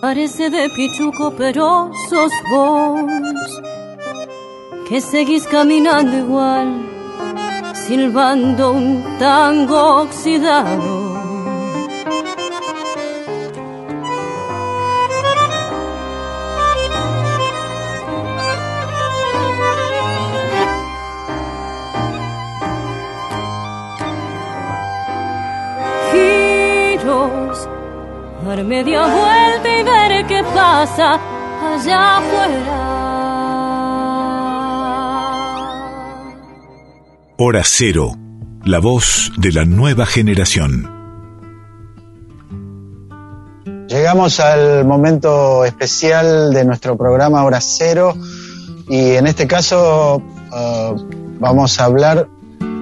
parece 0.00 0.50
de 0.50 0.68
pichuco, 0.70 1.32
pero 1.36 1.90
sos 2.08 2.32
vos, 2.50 3.60
que 4.88 5.00
seguís 5.00 5.46
caminando 5.46 6.16
igual, 6.16 6.68
silbando 7.74 8.72
un 8.72 9.04
tango 9.18 10.02
oxidado. 10.02 11.05
Dar 28.56 28.64
media 28.64 29.02
vuelta 29.02 29.68
y 29.68 29.82
ver 29.82 30.26
qué 30.26 30.42
pasa 30.54 31.20
allá 31.74 32.18
afuera. 32.18 32.82
Hora 37.38 37.62
Cero, 37.64 38.12
la 38.64 38.78
voz 38.78 39.32
de 39.36 39.52
la 39.52 39.64
nueva 39.66 40.06
generación. 40.06 40.90
Llegamos 43.88 44.40
al 44.40 44.84
momento 44.86 45.64
especial 45.64 46.52
de 46.52 46.64
nuestro 46.64 46.96
programa 46.96 47.44
Hora 47.44 47.60
Cero 47.60 48.14
y 48.88 49.16
en 49.16 49.26
este 49.26 49.46
caso 49.46 50.16
uh, 50.16 50.94
vamos 51.38 51.78
a 51.78 51.84
hablar, 51.84 52.26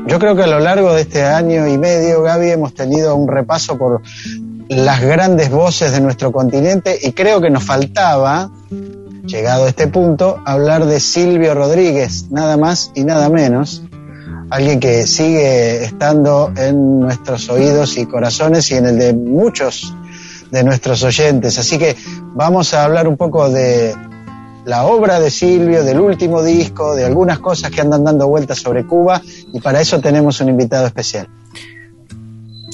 yo 0.07 0.19
creo 0.19 0.37
que 0.37 0.45
a 0.45 0.47
lo 0.47 0.61
largo 0.61 0.95
de 0.95 1.03
este 1.03 1.25
año 1.25 1.67
y 1.67 1.77
medio, 1.79 2.23
Gaby, 2.23 2.51
hemos 2.51 2.75
tenido 2.75 3.17
un 3.17 3.29
repaso 3.29 3.77
por 3.77 4.03
las 4.69 5.01
grandes 5.01 5.51
voces 5.51 5.93
de 5.93 6.01
nuestro 6.01 6.33
continente 6.33 6.99
y 7.01 7.13
creo 7.13 7.41
que 7.41 7.51
nos 7.51 7.65
faltaba, 7.65 8.51
llegado 9.27 9.65
a 9.65 9.69
este 9.69 9.89
punto, 9.89 10.41
hablar 10.45 10.87
de 10.87 11.01
Silvio 11.01 11.55
Rodríguez, 11.55 12.31
nada 12.31 12.57
más 12.57 12.91
y 12.95 13.05
nada 13.05 13.29
menos, 13.29 13.83
alguien 14.51 14.81
que 14.81 15.07
sigue 15.07 15.85
estando 15.85 16.53
en 16.57 17.01
nuestros 17.01 17.49
oídos 17.49 17.97
y 17.97 18.07
corazones 18.07 18.71
y 18.71 18.75
en 18.75 18.87
el 18.87 18.99
de 18.99 19.13
muchos 19.13 19.95
de 20.51 20.65
nuestros 20.65 21.03
oyentes. 21.03 21.59
Así 21.59 21.79
que 21.79 21.97
vamos 22.35 22.75
a 22.75 22.85
hablar 22.85 23.09
un 23.09 23.17
poco 23.17 23.51
de 23.51 23.95
la 24.65 24.85
obra 24.85 25.21
de 25.21 25.31
Silvio, 25.31 25.85
del 25.85 26.01
último 26.01 26.43
disco, 26.43 26.95
de 26.95 27.05
algunas 27.05 27.39
cosas 27.39 27.71
que 27.71 27.81
andan 27.81 28.05
dando 28.05 28.29
vueltas 28.29 28.59
sobre 28.59 28.87
Cuba 28.87 29.21
y 29.53 29.61
para 29.61 29.81
eso 29.81 30.01
tenemos 30.01 30.41
un 30.41 30.49
invitado 30.49 30.87
especial. 30.87 31.29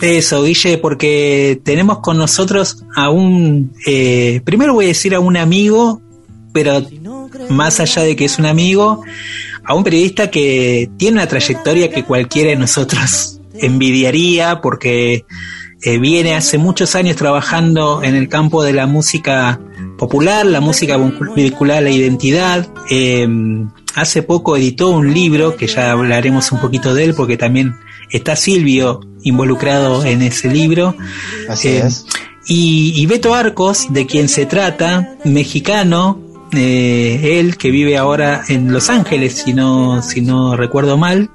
Eso, 0.00 0.44
Guille, 0.44 0.78
porque 0.78 1.60
tenemos 1.62 1.98
con 1.98 2.16
nosotros 2.16 2.84
a 2.96 3.10
un, 3.10 3.72
eh, 3.86 4.40
primero 4.44 4.72
voy 4.72 4.86
a 4.86 4.88
decir 4.88 5.14
a 5.14 5.20
un 5.20 5.36
amigo, 5.36 6.00
pero 6.52 6.82
más 7.50 7.80
allá 7.80 8.02
de 8.02 8.16
que 8.16 8.24
es 8.24 8.38
un 8.38 8.46
amigo, 8.46 9.02
a 9.64 9.74
un 9.74 9.84
periodista 9.84 10.30
que 10.30 10.90
tiene 10.96 11.18
una 11.18 11.26
trayectoria 11.26 11.90
que 11.90 12.04
cualquiera 12.04 12.50
de 12.50 12.56
nosotros 12.56 13.40
envidiaría, 13.54 14.60
porque 14.62 15.26
eh, 15.82 15.98
viene 15.98 16.34
hace 16.34 16.56
muchos 16.56 16.94
años 16.94 17.16
trabajando 17.16 18.02
en 18.02 18.14
el 18.14 18.28
campo 18.28 18.62
de 18.62 18.72
la 18.72 18.86
música 18.86 19.60
popular, 19.98 20.46
la 20.46 20.62
música 20.62 20.98
vinculada 21.36 21.80
a 21.80 21.82
la 21.82 21.90
identidad. 21.90 22.68
Eh, 22.90 23.28
hace 23.94 24.22
poco 24.22 24.56
editó 24.56 24.88
un 24.88 25.12
libro, 25.12 25.56
que 25.56 25.66
ya 25.66 25.92
hablaremos 25.92 26.52
un 26.52 26.60
poquito 26.60 26.94
de 26.94 27.04
él, 27.04 27.14
porque 27.14 27.36
también 27.36 27.76
está 28.10 28.36
Silvio 28.36 29.00
involucrado 29.22 30.04
en 30.04 30.22
ese 30.22 30.48
libro. 30.48 30.94
Así 31.48 31.68
Eh, 31.68 31.82
es. 31.86 32.06
y, 32.46 32.92
y 32.96 33.06
Beto 33.06 33.34
Arcos, 33.34 33.92
de 33.92 34.06
quien 34.06 34.28
se 34.28 34.46
trata, 34.46 35.16
mexicano, 35.24 36.20
eh, 36.52 37.38
él 37.40 37.56
que 37.56 37.70
vive 37.70 37.96
ahora 37.96 38.42
en 38.48 38.72
Los 38.72 38.88
Ángeles, 38.90 39.42
si 39.44 39.52
no, 39.52 40.02
si 40.02 40.20
no 40.20 40.56
recuerdo 40.56 40.96
mal, 40.96 41.30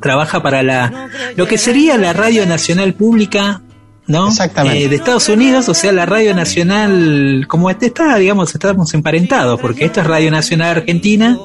trabaja 0.00 0.42
para 0.42 0.62
la 0.62 1.08
lo 1.36 1.46
que 1.46 1.58
sería 1.58 1.96
la 1.98 2.12
Radio 2.12 2.46
Nacional 2.46 2.94
Pública, 2.94 3.62
¿no? 4.06 4.28
Exactamente. 4.28 4.84
Eh, 4.84 4.88
de 4.88 4.96
Estados 4.96 5.28
Unidos, 5.28 5.68
o 5.68 5.74
sea, 5.74 5.92
la 5.92 6.06
Radio 6.06 6.34
Nacional, 6.34 7.44
como 7.48 7.68
este 7.70 7.86
está, 7.86 8.16
digamos, 8.16 8.54
estamos 8.54 8.94
emparentados, 8.94 9.60
porque 9.60 9.84
esto 9.84 10.00
es 10.00 10.06
Radio 10.06 10.30
Nacional 10.30 10.78
Argentina. 10.78 11.38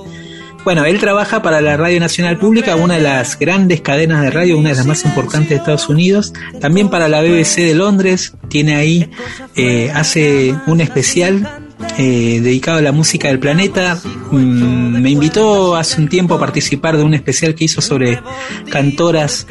Bueno, 0.63 0.85
él 0.85 0.97
trabaja 0.99 1.41
para 1.41 1.59
la 1.59 1.75
Radio 1.75 1.99
Nacional 1.99 2.37
Pública, 2.37 2.77
una 2.77 2.95
de 2.95 3.01
las 3.01 3.37
grandes 3.37 3.81
cadenas 3.81 4.21
de 4.21 4.31
radio, 4.31 4.57
una 4.57 4.69
de 4.69 4.75
las 4.75 4.85
más 4.85 5.03
importantes 5.03 5.49
de 5.49 5.55
Estados 5.57 5.89
Unidos. 5.89 6.31
También 6.61 6.89
para 6.89 7.09
la 7.09 7.21
BBC 7.21 7.57
de 7.57 7.75
Londres, 7.75 8.33
tiene 8.47 8.75
ahí, 8.75 9.09
eh, 9.57 9.91
hace 9.93 10.55
un 10.67 10.79
especial 10.79 11.63
eh, 11.97 12.39
dedicado 12.41 12.77
a 12.77 12.81
la 12.81 12.93
música 12.93 13.27
del 13.27 13.39
planeta. 13.39 13.99
Mm, 14.31 15.01
me 15.01 15.09
invitó 15.09 15.75
hace 15.75 15.99
un 15.99 16.07
tiempo 16.07 16.35
a 16.35 16.39
participar 16.39 16.95
de 16.95 17.03
un 17.03 17.13
especial 17.13 17.55
que 17.55 17.65
hizo 17.65 17.81
sobre 17.81 18.21
cantoras 18.69 19.45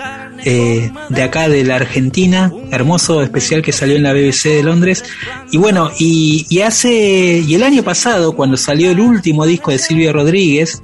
eh, 0.47 0.91
de 1.11 1.23
acá 1.23 1.51
de 1.51 1.63
la 1.63 1.77
Argentina, 1.77 2.51
hermoso 2.71 3.23
especial 3.23 3.61
que 3.61 3.73
salió 3.73 3.97
en 3.97 4.03
la 4.03 4.15
BBC 4.15 4.45
de 4.49 4.63
Londres. 4.63 5.05
Y 5.51 5.59
bueno, 5.59 5.91
y, 5.99 6.47
y 6.49 6.63
hace, 6.63 7.45
y 7.47 7.55
el 7.55 7.63
año 7.65 7.83
pasado, 7.83 8.33
cuando 8.33 8.57
salió 8.57 8.91
el 8.91 8.99
último 8.99 9.45
disco 9.45 9.71
de 9.73 9.79
Silvio 9.79 10.11
Rodríguez, 10.15 10.83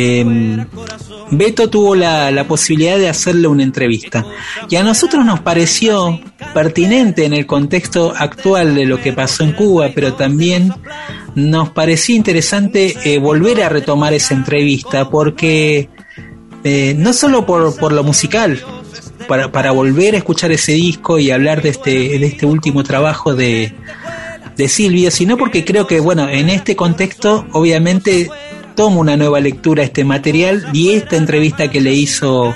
eh, 0.00 0.66
Beto 1.30 1.68
tuvo 1.68 1.94
la, 1.94 2.44
posibilidad 2.46 2.98
de 2.98 3.08
hacerle 3.08 3.48
una 3.48 3.62
entrevista. 3.62 4.24
Y 4.70 4.76
a 4.76 4.82
nosotros 4.82 5.24
nos 5.24 5.40
pareció 5.40 6.20
pertinente 6.54 7.24
en 7.24 7.34
el 7.34 7.46
contexto 7.46 8.14
actual 8.16 8.74
de 8.74 8.86
lo 8.86 9.00
que 9.00 9.12
pasó 9.12 9.44
en 9.44 9.52
Cuba, 9.52 9.90
pero 9.94 10.14
también 10.14 10.72
nos 11.34 11.70
parecía 11.70 12.16
interesante 12.16 12.96
eh, 13.04 13.18
volver 13.18 13.62
a 13.62 13.68
retomar 13.68 14.14
esa 14.14 14.34
entrevista, 14.34 15.10
porque 15.10 15.88
eh, 16.64 16.94
no 16.96 17.12
solo 17.12 17.44
por, 17.44 17.92
lo 17.92 18.04
musical, 18.04 18.60
para, 19.26 19.70
volver 19.72 20.14
a 20.14 20.18
escuchar 20.18 20.52
ese 20.52 20.72
disco 20.72 21.18
y 21.18 21.30
hablar 21.30 21.60
de 21.60 21.70
este, 21.70 21.90
de 21.90 22.26
este 22.26 22.46
último 22.46 22.82
trabajo 22.82 23.34
de, 23.34 23.74
de 24.56 24.68
Silvio, 24.68 25.10
sino 25.10 25.36
porque 25.36 25.64
creo 25.64 25.86
que, 25.86 26.00
bueno, 26.00 26.28
en 26.28 26.48
este 26.48 26.74
contexto, 26.74 27.46
obviamente, 27.52 28.30
toma 28.78 28.98
una 28.98 29.16
nueva 29.16 29.40
lectura 29.40 29.82
este 29.82 30.04
material 30.04 30.64
y 30.72 30.90
esta 30.90 31.16
entrevista 31.16 31.68
que 31.68 31.80
le 31.80 31.94
hizo 31.94 32.54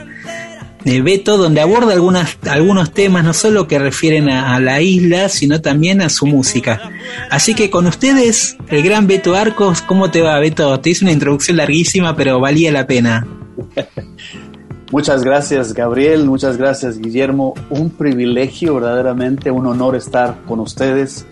eh, 0.85 1.01
Beto, 1.03 1.37
donde 1.37 1.61
aborda 1.61 1.95
algunas, 1.95 2.39
algunos 2.49 2.93
temas 2.93 3.25
no 3.25 3.33
solo 3.33 3.66
que 3.66 3.81
refieren 3.81 4.29
a, 4.29 4.55
a 4.55 4.61
la 4.61 4.81
isla, 4.81 5.29
sino 5.29 5.61
también 5.61 6.01
a 6.01 6.09
su 6.09 6.27
música. 6.27 6.93
Así 7.29 7.57
que 7.57 7.70
con 7.70 7.89
ustedes, 7.89 8.57
el 8.68 8.85
gran 8.85 9.09
Beto 9.09 9.35
Arcos, 9.35 9.83
¿cómo 9.83 10.12
te 10.12 10.23
va, 10.23 10.39
Beto? 10.39 10.79
Te 10.79 10.91
hice 10.91 11.05
una 11.05 11.11
introducción 11.11 11.57
larguísima, 11.57 12.14
pero 12.14 12.39
valía 12.39 12.70
la 12.70 12.87
pena. 12.87 13.27
Muchas 14.93 15.25
gracias, 15.25 15.75
Gabriel. 15.75 16.25
Muchas 16.27 16.57
gracias, 16.57 17.01
Guillermo. 17.01 17.55
Un 17.68 17.91
privilegio, 17.91 18.77
verdaderamente, 18.77 19.51
un 19.51 19.66
honor 19.66 19.97
estar 19.97 20.37
con 20.47 20.61
ustedes. 20.61 21.27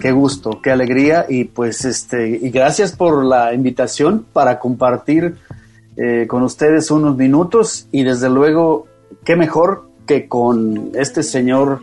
Qué 0.00 0.12
gusto, 0.12 0.60
qué 0.62 0.70
alegría 0.70 1.26
y 1.28 1.44
pues 1.44 1.84
este 1.84 2.28
y 2.28 2.50
gracias 2.50 2.92
por 2.92 3.24
la 3.24 3.54
invitación 3.54 4.26
para 4.32 4.58
compartir 4.58 5.36
eh, 5.96 6.26
con 6.28 6.42
ustedes 6.42 6.90
unos 6.90 7.16
minutos 7.16 7.88
y 7.92 8.04
desde 8.04 8.28
luego 8.28 8.86
qué 9.24 9.36
mejor 9.36 9.88
que 10.06 10.28
con 10.28 10.90
este 10.94 11.22
señor 11.22 11.80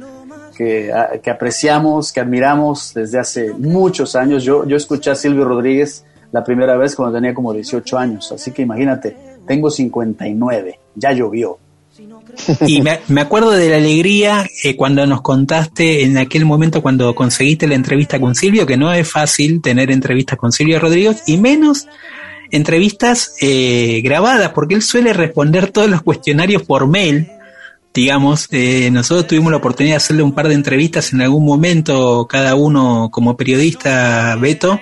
que, 0.55 0.93
que 1.24 1.32
apreciamos, 1.32 2.14
que 2.14 2.20
admiramos 2.20 2.93
desde 2.93 3.18
hace 3.18 3.53
muchos 3.53 4.16
años. 4.16 4.43
Yo, 4.43 4.66
yo 4.66 4.78
escuché 4.78 5.09
a 5.09 5.16
Silvio 5.16 5.45
Rodríguez 5.45 6.05
la 6.32 6.43
primera 6.43 6.78
vez 6.78 6.95
cuando 6.95 7.16
tenía 7.16 7.34
como 7.34 7.53
18 7.53 7.97
años, 7.97 8.32
así 8.32 8.51
que 8.51 8.61
imagínate, 8.61 9.18
tengo 9.45 9.70
59, 9.70 10.80
ya 10.95 11.11
llovió. 11.11 11.57
Y 12.66 12.82
me, 12.82 13.22
acuerdo 13.22 13.51
de 13.51 13.70
la 13.70 13.78
alegría 13.78 14.47
eh, 14.64 14.76
cuando 14.76 15.06
nos 15.06 15.22
contaste 15.22 16.04
en 16.04 16.18
aquel 16.18 16.45
momento 16.45 16.82
cuando 16.82 17.14
conseguiste 17.16 17.68
la 17.68 17.76
entrevista 17.76 18.20
con 18.20 18.36
Silvio, 18.36 18.66
que 18.66 18.78
no 18.78 18.91
es 18.93 19.10
fácil 19.10 19.62
tener 19.62 19.91
entrevistas 19.91 20.38
con 20.38 20.51
Silvio 20.51 20.80
Rodríguez, 20.80 21.24
y 21.28 21.38
menos 21.38 21.88
entrevistas 22.51 23.36
eh, 23.41 24.01
grabadas, 24.04 24.51
porque 24.54 24.76
él 24.76 24.82
suele 24.82 25.14
responder 25.14 25.72
todos 25.72 25.89
los 25.89 26.01
cuestionarios 26.01 26.64
por 26.64 26.88
mail. 26.88 27.30
Digamos, 27.93 28.47
eh, 28.51 28.89
nosotros 28.91 29.28
tuvimos 29.28 29.51
la 29.51 29.58
oportunidad 29.58 29.93
de 29.93 29.97
hacerle 29.97 30.24
un 30.24 30.34
par 30.34 30.47
de 30.47 30.56
entrevistas 30.56 31.14
en 31.14 31.22
algún 31.22 31.45
momento, 31.45 32.26
cada 32.28 32.56
uno 32.56 33.10
como 33.12 33.38
periodista, 33.38 34.36
Beto, 34.36 34.80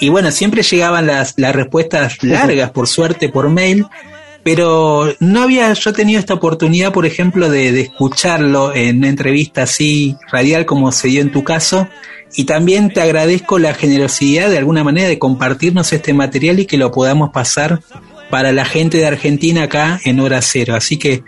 y 0.00 0.10
bueno, 0.10 0.30
siempre 0.30 0.62
llegaban 0.62 1.06
las, 1.06 1.34
las 1.38 1.54
respuestas 1.54 2.22
largas, 2.22 2.70
por 2.70 2.86
suerte, 2.86 3.28
por 3.28 3.48
mail, 3.48 3.86
pero 4.46 5.12
no 5.18 5.42
había 5.42 5.72
yo 5.72 5.92
tenido 5.92 6.20
esta 6.20 6.34
oportunidad, 6.34 6.92
por 6.92 7.04
ejemplo, 7.04 7.50
de, 7.50 7.80
escucharlo 7.80 8.72
en 8.76 8.98
una 8.98 9.08
entrevista 9.08 9.64
así 9.64 10.14
radial 10.30 10.66
como 10.66 10.92
se 10.92 11.08
dio 11.08 11.20
en 11.20 11.32
tu 11.32 11.42
caso. 11.42 11.88
Y 12.36 12.44
también 12.44 12.92
te 12.92 13.00
agradezco 13.00 13.58
la 13.58 13.74
generosidad 13.74 14.48
de 14.48 14.58
alguna 14.58 14.84
manera 14.84 15.08
de 15.08 15.18
compartirnos 15.18 15.92
este 15.92 16.14
material 16.14 16.60
y 16.60 16.66
que 16.66 16.76
lo 16.76 16.92
podamos 16.92 17.30
pasar 17.30 17.80
para 18.30 18.52
la 18.52 18.64
gente 18.64 18.98
de 18.98 19.06
Argentina 19.06 19.64
acá 19.64 20.00
en 20.04 20.20
hora 20.20 20.40
cero. 20.42 20.76
Así 20.76 20.96
que, 20.96 21.24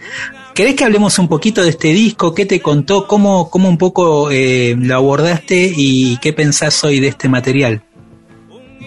¿querés 0.55 0.77
que 0.77 0.85
hablemos 0.85 1.19
un 1.19 1.27
poquito 1.27 1.65
de 1.65 1.71
este 1.71 1.89
disco? 1.89 2.37
¿Qué 2.37 2.47
te 2.47 2.61
contó? 2.61 3.09
¿Cómo, 3.09 3.51
cómo 3.51 3.69
un 3.69 3.79
poco 3.79 4.31
eh, 4.31 4.77
lo 4.79 4.95
abordaste 4.95 5.73
y 5.77 6.19
qué 6.19 6.33
pensás 6.33 6.85
hoy 6.85 7.01
de 7.01 7.09
este 7.09 7.29
material? 7.29 7.83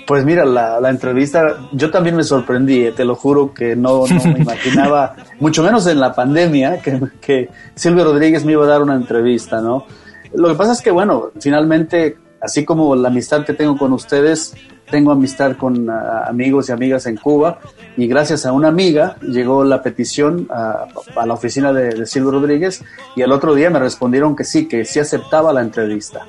Pues 0.07 0.25
mira, 0.25 0.45
la, 0.45 0.79
la 0.79 0.89
entrevista, 0.89 1.57
yo 1.71 1.91
también 1.91 2.15
me 2.15 2.23
sorprendí, 2.23 2.85
eh, 2.85 2.91
te 2.91 3.05
lo 3.05 3.15
juro 3.15 3.53
que 3.53 3.75
no, 3.75 4.05
no 4.07 4.23
me 4.25 4.39
imaginaba, 4.41 5.15
mucho 5.39 5.63
menos 5.63 5.87
en 5.87 5.99
la 5.99 6.13
pandemia, 6.13 6.81
que, 6.81 6.99
que 7.19 7.49
Silvio 7.75 8.03
Rodríguez 8.03 8.43
me 8.45 8.53
iba 8.53 8.65
a 8.65 8.67
dar 8.67 8.81
una 8.81 8.95
entrevista, 8.95 9.61
¿no? 9.61 9.85
Lo 10.33 10.49
que 10.49 10.55
pasa 10.55 10.73
es 10.73 10.81
que, 10.81 10.91
bueno, 10.91 11.31
finalmente, 11.39 12.17
así 12.39 12.63
como 12.65 12.95
la 12.95 13.09
amistad 13.09 13.45
que 13.45 13.53
tengo 13.53 13.77
con 13.77 13.93
ustedes, 13.93 14.53
tengo 14.89 15.11
amistad 15.11 15.55
con 15.57 15.89
ah, 15.89 16.25
amigos 16.27 16.69
y 16.69 16.71
amigas 16.71 17.05
en 17.05 17.17
Cuba, 17.17 17.59
y 17.97 18.07
gracias 18.07 18.45
a 18.45 18.51
una 18.51 18.69
amiga 18.69 19.17
llegó 19.21 19.63
la 19.63 19.81
petición 19.81 20.47
a, 20.49 20.85
a 21.15 21.25
la 21.25 21.33
oficina 21.33 21.73
de, 21.73 21.89
de 21.89 22.05
Silvio 22.05 22.31
Rodríguez, 22.31 22.83
y 23.15 23.21
el 23.21 23.31
otro 23.31 23.55
día 23.55 23.69
me 23.69 23.79
respondieron 23.79 24.35
que 24.35 24.43
sí, 24.43 24.67
que 24.67 24.85
sí 24.85 24.99
aceptaba 24.99 25.53
la 25.53 25.61
entrevista. 25.61 26.25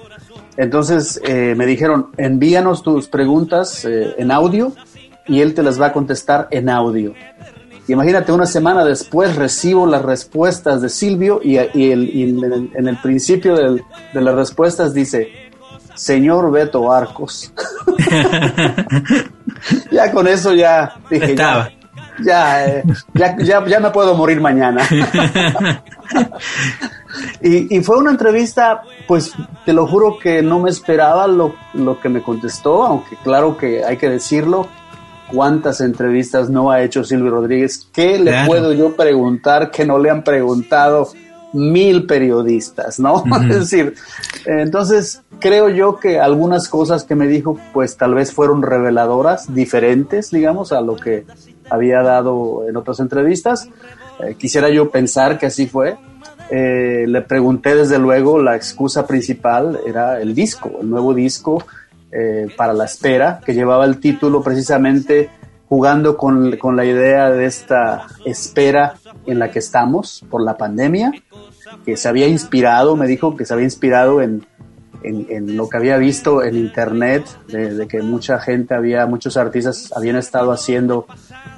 Entonces 0.57 1.21
eh, 1.25 1.55
me 1.57 1.65
dijeron, 1.67 2.09
envíanos 2.19 2.83
tus 2.83 3.09
preguntas 3.09 3.85
eh, 3.85 4.15
en 4.19 4.31
audio 4.31 4.73
y 5.27 5.41
él 5.41 5.55
te 5.55 5.63
las 5.63 5.81
va 5.81 5.87
a 5.87 5.93
contestar 5.93 6.49
en 6.51 6.69
audio. 6.69 7.15
Imagínate, 7.89 8.31
una 8.33 8.47
semana 8.47 8.85
después 8.85 9.35
recibo 9.37 9.87
las 9.87 10.03
respuestas 10.03 10.83
de 10.83 10.89
Silvio 10.89 11.41
y, 11.43 11.55
y 11.75 11.91
el- 11.91 12.09
y 12.15 12.23
en, 12.31 12.45
el, 12.45 12.71
en 12.75 12.89
el 12.89 12.97
principio 12.99 13.57
del- 13.57 13.83
de 14.13 14.21
las 14.21 14.35
respuestas 14.35 14.95
dice, 14.95 15.29
señor 15.95 16.51
Beto 16.53 16.93
Arcos. 16.93 17.53
ya 19.91 20.13
con 20.13 20.27
eso 20.29 20.55
ya 20.55 20.95
dije, 21.11 21.33
Estaba. 21.33 21.71
ya, 21.71 22.25
ya, 22.25 22.67
eh, 22.67 22.83
ya, 23.15 23.37
ya, 23.39 23.67
ya 23.67 23.81
me 23.81 23.91
puedo 23.91 24.15
morir 24.15 24.41
mañana. 24.41 24.83
Y, 27.43 27.77
y 27.77 27.83
fue 27.83 27.99
una 27.99 28.11
entrevista, 28.13 28.83
pues 29.07 29.33
te 29.65 29.73
lo 29.73 29.87
juro 29.87 30.19
que 30.19 30.43
no 30.43 30.61
me 30.61 30.71
esperaba 30.71 31.27
lo, 31.27 31.55
lo 31.75 32.01
que 32.01 32.09
me 32.09 32.23
contestó, 32.23 32.83
aunque 32.85 33.17
claro 33.23 33.57
que 33.57 33.85
hay 33.85 33.97
que 33.97 34.09
decirlo, 34.09 34.69
cuántas 35.33 35.81
entrevistas 35.81 36.51
no 36.51 36.71
ha 36.71 36.83
hecho 36.83 37.05
Silvio 37.05 37.31
Rodríguez, 37.31 37.89
¿qué 37.93 38.19
le 38.19 38.31
Claro. 38.31 38.49
puedo 38.49 38.73
yo 38.73 38.95
preguntar 38.95 39.71
que 39.71 39.85
no 39.87 39.99
le 39.99 40.11
han 40.11 40.23
preguntado 40.23 41.09
mil 41.53 42.07
periodistas, 42.07 42.99
¿no? 42.99 43.25
es 43.51 43.61
decir, 43.61 43.95
entonces 44.47 45.23
creo 45.39 45.69
yo 45.69 45.97
que 45.99 46.19
algunas 46.21 46.69
cosas 46.69 47.05
que 47.05 47.15
me 47.15 47.27
dijo, 47.27 47.59
pues 47.73 47.97
tal 47.97 48.15
vez 48.15 48.33
fueron 48.33 48.63
reveladoras, 48.63 49.53
diferentes, 49.55 50.31
digamos, 50.31 50.73
a 50.73 50.81
lo 50.81 50.97
que 50.97 51.25
había 51.71 52.03
dado 52.03 52.65
en 52.69 52.77
otras 52.77 53.01
entrevistas. 53.01 53.69
Eh, 54.21 54.35
quisiera 54.39 54.69
yo 54.71 54.91
pensar 54.91 55.39
que 55.39 55.47
así 55.47 55.67
fue. 55.67 55.97
Eh, 56.55 57.07
le 57.09 57.23
pregunté 57.23 57.75
desde 57.75 57.99
luego, 57.99 58.39
la 58.39 58.57
excusa 58.57 59.07
principal 59.07 59.81
era 59.87 60.21
el 60.21 60.35
disco, 60.35 60.71
el 60.83 60.91
nuevo 60.91 61.15
disco 61.15 61.65
eh, 62.11 62.47
para 62.59 62.75
la 62.75 62.85
espera, 62.85 63.41
que 63.43 63.55
llevaba 63.55 63.87
el 63.87 64.01
título 64.01 64.43
precisamente 64.43 65.31
jugando 65.71 66.19
con, 66.19 66.59
con 66.59 66.77
la 66.77 66.85
idea 66.85 67.31
de 67.31 67.47
esta 67.47 68.07
espera 68.27 68.97
en 69.25 69.39
la 69.39 69.51
que 69.51 69.61
estamos 69.61 70.27
por 70.29 70.43
la 70.43 70.59
pandemia, 70.59 71.13
que 71.87 71.97
se 71.97 72.07
había 72.07 72.29
inspirado, 72.29 72.97
me 72.97 73.07
dijo 73.07 73.35
que 73.35 73.47
se 73.47 73.55
había 73.55 73.65
inspirado 73.65 74.21
en, 74.21 74.45
en, 75.05 75.57
lo 75.57 75.69
que 75.69 75.77
había 75.77 75.97
visto 75.97 76.43
en 76.43 76.57
internet, 76.57 77.25
de, 77.49 77.75
de, 77.75 77.89
que 77.89 78.03
mucha 78.03 78.39
gente 78.39 78.75
había, 78.75 79.07
muchos 79.07 79.37
artistas 79.37 79.93
habían 79.95 80.17
estado 80.17 80.53
haciendo 80.53 81.07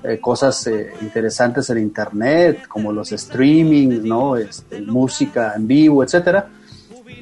eh, 0.02 0.18
cosas 0.20 0.66
eh, 0.66 0.92
interesantes 1.00 1.70
en 1.70 1.78
internet, 1.78 2.66
como 2.68 2.92
los 2.92 3.12
streaming, 3.12 4.02
¿no? 4.04 4.36
Este, 4.36 4.80
música 4.82 5.54
en 5.56 5.66
vivo, 5.66 6.02
etcétera. 6.02 6.48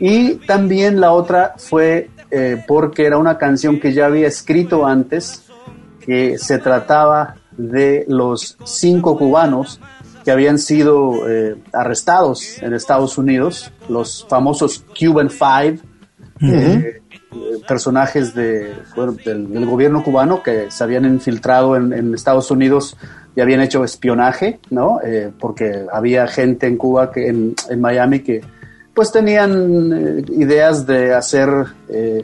Y 0.00 0.34
también 0.46 1.00
la 1.00 1.12
otra 1.12 1.54
fue 1.58 2.10
eh, 2.30 2.64
porque 2.66 3.04
era 3.04 3.18
una 3.18 3.38
canción 3.38 3.78
que 3.78 3.92
ya 3.92 4.06
había 4.06 4.26
escrito 4.26 4.86
antes, 4.86 5.44
que 6.00 6.38
se 6.38 6.58
trataba 6.58 7.36
de 7.56 8.04
los 8.08 8.56
cinco 8.64 9.16
cubanos 9.16 9.78
que 10.24 10.30
habían 10.30 10.58
sido 10.58 11.28
eh, 11.28 11.56
arrestados 11.72 12.62
en 12.62 12.74
Estados 12.74 13.18
Unidos, 13.18 13.70
los 13.88 14.26
famosos 14.28 14.84
Cuban 14.98 15.30
Five, 15.30 15.80
eh, 16.42 17.02
personajes 17.66 18.34
de, 18.34 18.74
bueno, 18.96 19.12
del, 19.24 19.52
del, 19.52 19.66
gobierno 19.66 20.02
cubano 20.02 20.42
que 20.42 20.70
se 20.70 20.84
habían 20.84 21.04
infiltrado 21.04 21.76
en, 21.76 21.92
en 21.92 22.14
Estados 22.14 22.50
Unidos 22.50 22.96
y 23.34 23.40
habían 23.40 23.60
hecho 23.60 23.84
espionaje, 23.84 24.60
¿no? 24.70 25.00
Eh, 25.02 25.30
porque 25.38 25.86
había 25.92 26.26
gente 26.26 26.66
en 26.66 26.76
Cuba, 26.76 27.10
que, 27.10 27.28
en, 27.28 27.54
en 27.68 27.80
Miami, 27.80 28.20
que 28.20 28.42
pues 28.94 29.10
tenían 29.10 29.92
eh, 29.92 30.24
ideas 30.36 30.86
de 30.86 31.14
hacer 31.14 31.48
eh, 31.88 32.22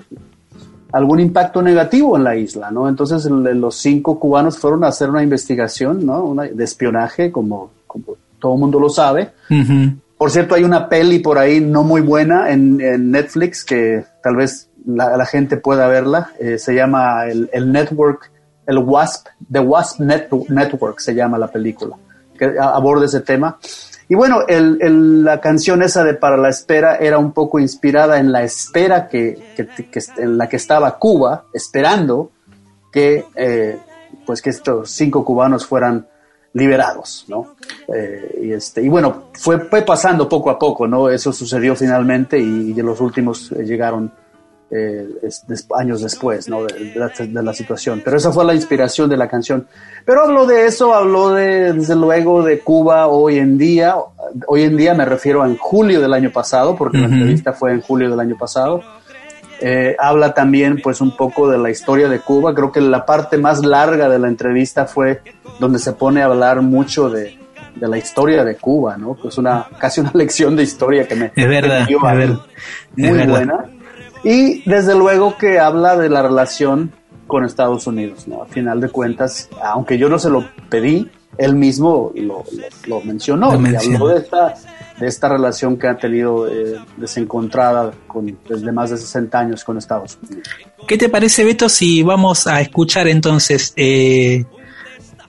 algún 0.93 1.21
impacto 1.21 1.63
negativo 1.63 2.17
en 2.17 2.25
la 2.25 2.37
isla, 2.37 2.71
¿no? 2.71 2.89
Entonces 2.89 3.25
los 3.25 3.75
cinco 3.77 4.19
cubanos 4.19 4.59
fueron 4.59 4.85
a 4.85 4.89
hacer 4.89 5.09
una 5.09 5.23
investigación, 5.23 6.05
¿no? 6.05 6.25
Una, 6.25 6.43
de 6.45 6.65
espionaje, 6.65 7.33
como, 7.33 7.71
como 7.87 8.17
todo 8.39 8.55
el 8.55 8.61
mundo 8.61 8.79
lo 8.79 8.91
sabe. 8.91 9.31
Uh 9.51 9.55
-huh. 9.55 9.97
Por 10.19 10.33
cierto, 10.33 10.57
hay 10.57 10.65
una 10.65 10.89
peli 10.89 11.21
por 11.21 11.39
ahí 11.39 11.61
no 11.61 11.85
muy 11.85 12.01
buena 12.01 12.51
en, 12.51 12.77
Netflix 13.11 13.65
que 13.65 14.05
tal 14.21 14.35
vez 14.35 14.69
la, 14.85 15.25
gente 15.25 15.57
pueda 15.57 15.87
verla. 15.87 16.33
Eh, 16.41 16.59
se 16.59 16.75
llama 16.75 17.27
el, 17.27 17.73
Network, 17.73 18.31
el 18.67 18.79
WASP, 18.79 19.29
The 19.51 19.61
WASP 19.61 20.01
Net 20.01 20.29
Network 20.49 20.99
se 20.99 21.15
llama 21.15 21.39
la 21.39 21.47
película, 21.47 21.97
que 22.37 22.53
aborda 22.61 23.07
ese 23.07 23.21
tema. 23.21 23.59
Y 24.09 24.17
bueno, 24.17 24.41
la 24.49 25.41
canción 25.41 25.83
esa 25.83 26.03
de 26.03 26.15
Para 26.15 26.37
la 26.37 26.49
Espera 26.49 26.97
era 26.97 27.19
un 27.19 27.33
poco 27.33 27.61
inspirada 27.61 28.19
en 28.19 28.33
la 28.33 28.43
espera 28.43 29.07
que 29.07 29.39
en 30.17 30.37
la 30.37 30.49
que 30.49 30.57
estaba 30.57 30.99
Cuba, 30.99 31.45
esperando 31.53 32.33
que, 32.91 33.27
eh, 33.37 33.79
pues 34.27 34.43
que 34.43 34.51
estos 34.51 34.91
cinco 34.91 35.25
cubanos 35.25 35.67
fueran 35.67 36.09
liberados, 36.59 37.25
¿no? 37.29 37.55
Eh, 37.95 38.41
y, 38.43 38.53
este, 38.53 38.83
y 38.83 38.89
bueno, 38.89 39.25
fue, 39.33 39.61
fue 39.61 39.83
pasando 39.83 40.29
poco 40.29 40.51
a 40.51 40.59
poco, 40.59 40.87
¿no? 40.87 41.09
Eso 41.09 41.33
sucedió 41.33 41.77
finalmente 41.77 42.39
y, 42.39 42.73
y 42.73 42.83
los 42.83 43.01
últimos 43.01 43.53
eh, 43.53 43.65
llegaron 43.65 44.11
eh, 44.71 45.09
es, 45.23 45.47
des, 45.47 45.67
años 45.79 46.03
después, 46.03 46.47
¿no? 46.49 46.65
De, 46.65 46.91
de, 46.91 46.99
la, 46.99 47.09
de, 47.09 47.43
la, 47.43 47.55
situación. 47.55 48.03
Pero 48.05 48.19
esa 48.19 48.33
fue 48.33 48.45
la 48.45 48.55
inspiración 48.55 49.09
de 49.09 49.17
la 49.17 49.27
canción. 49.27 49.67
Pero 50.05 50.25
habló 50.25 50.45
de 50.45 50.67
eso, 50.67 50.93
habló 50.93 51.31
de, 51.31 51.73
desde 51.73 51.97
luego, 51.97 52.43
de 52.43 52.61
Cuba 52.61 53.07
hoy 53.07 53.39
en 53.39 53.57
día. 53.57 53.95
Hoy 54.47 54.65
en 54.65 54.77
día 54.77 54.93
me 54.93 55.07
refiero 55.07 55.43
a 55.43 55.47
en 55.47 55.57
julio 55.57 56.03
del 56.03 56.13
año 56.13 56.31
pasado, 56.31 56.77
porque 56.77 56.99
uh 56.99 57.01
-huh. 57.01 57.09
la 57.09 57.15
entrevista 57.15 57.53
fue 57.55 57.73
en 57.73 57.81
julio 57.81 58.11
del 58.11 58.21
año 58.21 58.37
pasado. 58.37 58.83
Eh, 59.61 59.97
habla 59.99 60.35
también, 60.35 60.81
pues, 60.83 61.01
un 61.01 61.17
poco 61.17 61.49
de 61.51 61.59
la 61.59 61.71
historia 61.71 62.09
de 62.09 62.21
Cuba. 62.21 62.55
Creo 62.55 62.71
que 62.71 62.81
la 62.81 63.05
parte 63.05 63.39
más 63.39 63.65
larga 63.65 64.09
de 64.09 64.19
la 64.19 64.29
entrevista 64.29 64.87
fue 64.87 65.23
donde 65.59 65.79
se 65.79 65.93
pone 65.93 66.23
a 66.23 66.27
hablar 66.27 66.63
mucho 66.63 67.11
de, 67.11 67.39
de 67.75 67.89
la 67.89 67.99
historia 67.99 68.45
de 68.45 68.57
Cuba, 68.57 68.97
¿no? 68.97 69.17
Que 69.17 69.29
es 69.29 69.39
una, 69.39 69.67
casi 69.79 70.01
una 70.01 70.11
lección 70.15 70.57
de 70.57 70.63
historia 70.63 71.07
que 71.07 71.15
me, 71.15 71.33
es 71.35 71.49
verdad, 71.49 71.81
me 71.81 71.87
dio 71.87 71.99
es 71.99 72.17
verdad, 72.17 72.41
muy 72.97 73.27
buena. 73.27 73.65
Y 74.25 74.69
desde 74.69 74.95
luego 74.95 75.37
que 75.39 75.59
habla 75.61 75.97
de 75.97 76.09
la 76.09 76.23
relación 76.23 76.93
con 77.27 77.45
Estados 77.45 77.87
Unidos, 77.87 78.27
¿no? 78.27 78.43
A 78.43 78.47
final 78.47 78.81
de 78.81 78.89
cuentas, 78.89 79.49
aunque 79.63 79.99
yo 79.99 80.09
no 80.09 80.19
se 80.19 80.31
lo 80.31 80.49
pedí, 80.69 81.11
él 81.37 81.55
mismo 81.55 82.13
lo, 82.15 82.23
lo, 82.23 82.45
lo 82.87 83.01
mencionó, 83.03 83.53
lo 83.53 83.59
mencionó. 83.61 83.93
y 83.93 83.95
habló 83.95 84.09
de 84.09 84.19
esta, 84.19 84.55
de 84.99 85.07
esta 85.07 85.29
relación 85.29 85.79
que 85.79 85.87
ha 85.87 85.97
tenido 85.97 86.49
eh, 86.49 86.77
desencontrada 86.97 87.93
con, 88.07 88.39
desde 88.49 88.73
más 88.73 88.91
de 88.91 88.97
60 88.97 89.39
años 89.39 89.65
con 89.65 89.79
Estados 89.79 90.19
Unidos. 90.23 90.49
¿Qué 90.87 90.99
te 90.99 91.09
parece, 91.09 91.45
Beto, 91.45 91.69
si 91.69 92.03
vamos 92.03 92.47
a 92.47 92.61
escuchar 92.61 93.09
entonces 93.09 93.73
eh, 93.77 94.45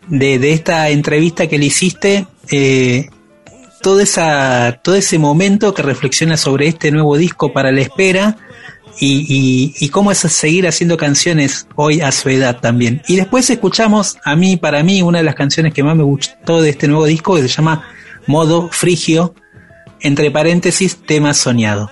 de, 0.08 0.54
esta 0.54 0.90
entrevista 0.90 1.48
que 1.48 1.58
le 1.58 1.66
hiciste? 1.66 2.28
Eh, 2.52 3.10
todo, 3.82 4.00
esa, 4.00 4.80
todo 4.84 4.96
ese 4.96 5.20
momento 5.20 5.74
que 5.74 5.84
reflexiona 5.84 6.36
sobre 6.36 6.68
este 6.68 6.92
nuevo 6.92 7.18
disco 7.18 7.54
para 7.54 7.72
la 7.72 7.82
espera, 7.82 8.38
y, 9.02 9.90
cómo 9.90 10.12
es 10.12 10.18
seguir 10.18 10.68
haciendo 10.68 10.98
canciones 10.98 11.68
hoy 11.76 12.02
a 12.02 12.12
su 12.12 12.30
edad 12.30 12.60
también. 12.60 13.02
Y 13.08 13.16
después 13.16 13.50
escuchamos 13.50 14.18
a 14.26 14.36
mí, 14.36 14.58
para 14.58 14.84
mí, 14.84 15.02
una 15.02 15.20
de 15.20 15.24
las 15.24 15.36
canciones 15.36 15.74
que 15.74 15.84
más 15.84 15.96
me 15.96 16.04
gustó 16.04 16.62
de 16.62 16.70
este 16.70 16.88
nuevo 16.88 17.06
disco 17.06 17.36
que 17.36 17.44
se 17.44 17.48
llama 17.48 17.88
Modo 18.28 18.70
Frigio, 18.70 19.34
entre 20.02 20.32
paréntesis, 20.32 20.98
tema 21.06 21.34
soñado. 21.34 21.90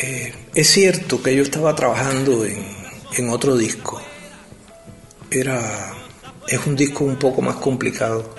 Eh, 0.00 0.32
es 0.54 0.68
cierto 0.68 1.22
que 1.22 1.34
yo 1.34 1.42
estaba 1.42 1.74
trabajando 1.74 2.44
en, 2.44 3.28
otro 3.30 3.56
disco. 3.56 4.00
Era, 5.30 5.92
es 6.46 6.66
un 6.66 6.76
disco 6.76 7.04
un 7.04 7.16
poco 7.16 7.42
más 7.42 7.56
complicado 7.56 8.34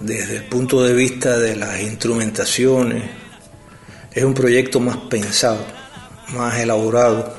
desde 0.00 0.38
el 0.38 0.44
punto 0.44 0.82
de 0.82 0.94
vista 0.94 1.38
de 1.38 1.56
las 1.56 1.80
instrumentaciones. 1.80 3.04
Es 4.12 4.24
un 4.24 4.34
proyecto 4.34 4.80
más 4.80 4.96
pensado 4.96 5.64
más 6.32 6.58
elaborado, 6.58 7.34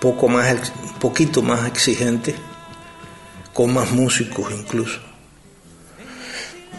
poco 0.00 0.28
más, 0.28 0.72
poquito 1.00 1.42
más 1.42 1.66
exigente, 1.66 2.34
con 3.52 3.72
más 3.72 3.90
músicos 3.92 4.52
incluso. 4.52 5.00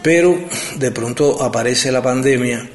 Pero 0.08 0.42
de 0.78 0.90
pronto 0.90 1.42
aparece 1.42 1.92
la 1.92 2.02
pandemia 2.02 2.66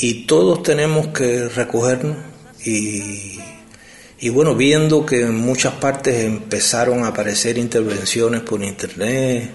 y 0.00 0.26
todos 0.26 0.64
tenemos 0.64 1.06
que 1.06 1.48
recogernos 1.48 2.16
y, 2.64 4.28
bueno, 4.30 4.56
viendo 4.56 5.06
que 5.06 5.20
en 5.20 5.36
muchas 5.36 5.74
partes 5.74 6.24
empezaron 6.24 7.04
a 7.04 7.08
aparecer 7.10 7.58
intervenciones 7.58 8.40
por 8.40 8.60
internet, 8.60 9.52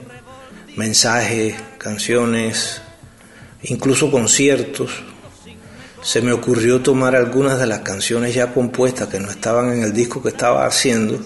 mensajes, 0.78 1.56
canciones, 1.78 2.82
incluso 3.64 4.10
conciertos, 4.10 4.90
se 6.02 6.22
me 6.22 6.32
ocurrió 6.32 6.80
tomar 6.80 7.18
algunas 7.18 7.60
de 7.60 7.68
las 7.68 7.80
canciones 7.80 8.34
ya 8.34 8.54
compuestas 8.54 9.10
que 9.10 9.20
no 9.20 9.30
estaban 9.30 9.74
en 9.74 9.84
el 9.84 9.92
disco 9.92 10.24
que 10.24 10.30
estaba 10.30 10.66
haciendo 10.66 11.20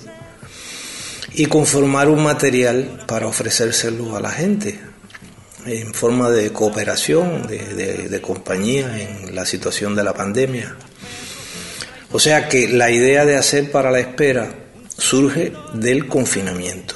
y 1.35 1.45
conformar 1.45 2.09
un 2.09 2.23
material 2.23 3.03
para 3.05 3.27
ofrecérselo 3.27 4.15
a 4.15 4.19
la 4.19 4.31
gente 4.31 4.92
en 5.65 5.93
forma 5.93 6.29
de 6.29 6.51
cooperación, 6.51 7.47
de, 7.47 7.59
de, 7.59 8.09
de, 8.09 8.21
compañía 8.21 8.99
en 9.01 9.35
la 9.35 9.45
situación 9.45 9.95
de 9.95 10.03
la 10.03 10.13
pandemia. 10.13 10.75
O 12.11 12.19
sea 12.19 12.47
que 12.47 12.67
la 12.67 12.91
idea 12.91 13.25
de 13.25 13.37
hacer 13.37 13.71
para 13.71 13.91
la 13.91 13.99
espera 13.99 14.53
surge 14.97 15.53
del 15.73 16.07
confinamiento, 16.07 16.95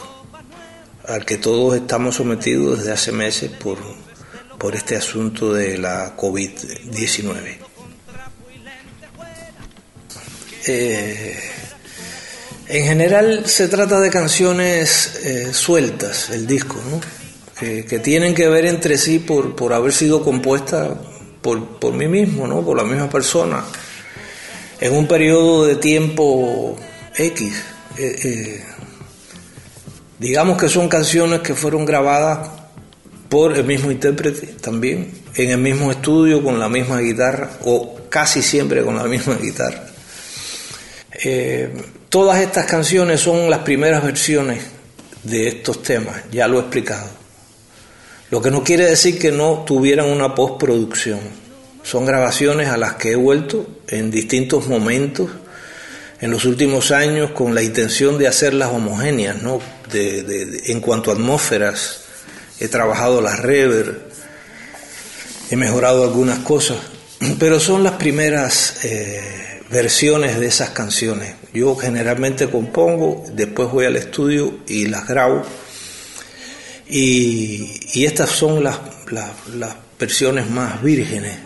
al 1.06 1.26
que 1.26 1.38
todos 1.38 1.76
estamos 1.76 2.16
sometidos 2.16 2.80
desde 2.80 2.92
hace 2.92 3.12
meses 3.12 3.52
por, 3.52 3.80
por 4.58 4.76
este 4.76 4.96
asunto 4.96 5.54
de 5.54 5.78
la 5.78 6.16
COVID-19. 6.16 7.58
Eh, 10.70 11.40
en 12.68 12.86
general 12.86 13.44
se 13.46 13.70
trata 13.70 14.00
de 14.02 14.10
canciones 14.10 15.16
eh, 15.24 15.54
sueltas, 15.54 16.30
el 16.30 16.46
disco, 16.46 16.76
¿no? 16.90 17.00
Que, 17.60 18.00
tienen 18.00 18.36
que 18.36 18.48
ver 18.48 18.66
entre 18.66 18.98
sí 18.98 19.20
por, 19.20 19.56
por 19.56 19.74
haber 19.74 19.92
sido 19.92 20.24
compuestas 20.24 20.90
por, 21.42 21.80
por, 21.80 21.94
mí 21.94 22.08
mismo, 22.08 22.48
¿no? 22.48 22.64
por 22.64 22.78
la 22.78 22.84
misma 22.84 23.10
persona, 23.10 23.64
en 24.80 24.94
un 24.94 25.08
periodo 25.08 25.66
de 25.66 25.76
tiempo 25.76 26.78
X. 27.16 27.64
Eh, 27.98 28.16
eh, 28.24 28.64
digamos 30.20 30.58
que 30.58 30.70
son 30.70 30.88
canciones 30.88 31.40
que 31.40 31.56
fueron 31.56 31.86
grabadas 31.86 32.50
por 33.30 33.58
el 33.58 33.64
mismo 33.64 33.92
intérprete 33.92 34.48
también, 34.62 35.12
en 35.36 35.50
el 35.50 35.58
mismo 35.58 35.92
estudio, 35.92 36.44
con 36.44 36.60
la 36.60 36.70
misma 36.70 37.00
guitarra, 37.00 37.50
o 37.66 38.02
casi 38.10 38.42
siempre 38.42 38.84
con 38.84 38.96
la 38.96 39.04
misma 39.06 39.36
guitarra. 39.42 39.84
Eh, 41.24 41.74
todas 42.10 42.40
estas 42.40 42.66
canciones 42.66 43.20
son 43.20 43.50
las 43.50 43.60
primeras 43.60 44.04
versiones 44.04 44.60
de 45.24 45.48
estos 45.48 45.82
temas, 45.82 46.16
ya 46.32 46.48
lo 46.48 46.58
he 46.58 46.62
explicado. 46.62 47.27
Lo 48.30 48.42
que 48.42 48.52
no 48.52 48.64
quiere 48.64 48.86
decir 48.86 49.20
que 49.20 49.32
no 49.32 49.64
tuvieran 49.66 50.08
una 50.08 50.36
postproducción. 50.36 51.20
Son 51.84 52.06
grabaciones 52.06 52.68
a 52.68 52.78
las 52.78 52.96
que 52.96 53.12
he 53.12 53.16
vuelto 53.16 53.66
en 53.88 54.12
distintos 54.12 54.68
momentos 54.68 55.30
en 56.20 56.32
los 56.32 56.46
últimos 56.46 56.92
años 56.92 57.32
con 57.32 57.54
la 57.56 57.62
intención 57.62 58.18
de 58.18 58.28
hacerlas 58.28 58.72
homogéneas, 58.74 59.42
¿no? 59.42 59.62
De, 59.92 60.24
de- 60.24 60.72
en 60.72 60.82
cuanto 60.82 61.12
a 61.12 61.14
atmósferas, 61.14 62.02
he 62.60 62.68
trabajado 62.68 63.22
las 63.22 63.40
rever, 63.40 64.08
he 65.50 65.56
mejorado 65.56 66.04
algunas 66.04 66.40
cosas, 66.40 66.78
pero 67.40 67.60
son 67.60 67.84
las 67.84 67.94
primeras 67.94 68.84
eh, 68.84 69.62
versiones 69.70 70.40
de 70.40 70.48
esas 70.48 70.72
canciones. 70.72 71.36
Yo 71.54 71.76
generalmente 71.76 72.50
compongo, 72.50 73.24
después 73.34 73.70
voy 73.72 73.86
al 73.86 73.96
estudio 73.96 74.58
y 74.68 74.88
las 74.88 75.08
grabo, 75.08 75.44
y, 76.90 78.04
estas 78.06 78.30
son 78.30 78.64
las, 78.64 78.80
las- 79.12 79.48
las 79.56 79.76
versiones 80.00 80.50
más 80.50 80.82
vírgenes 80.82 81.38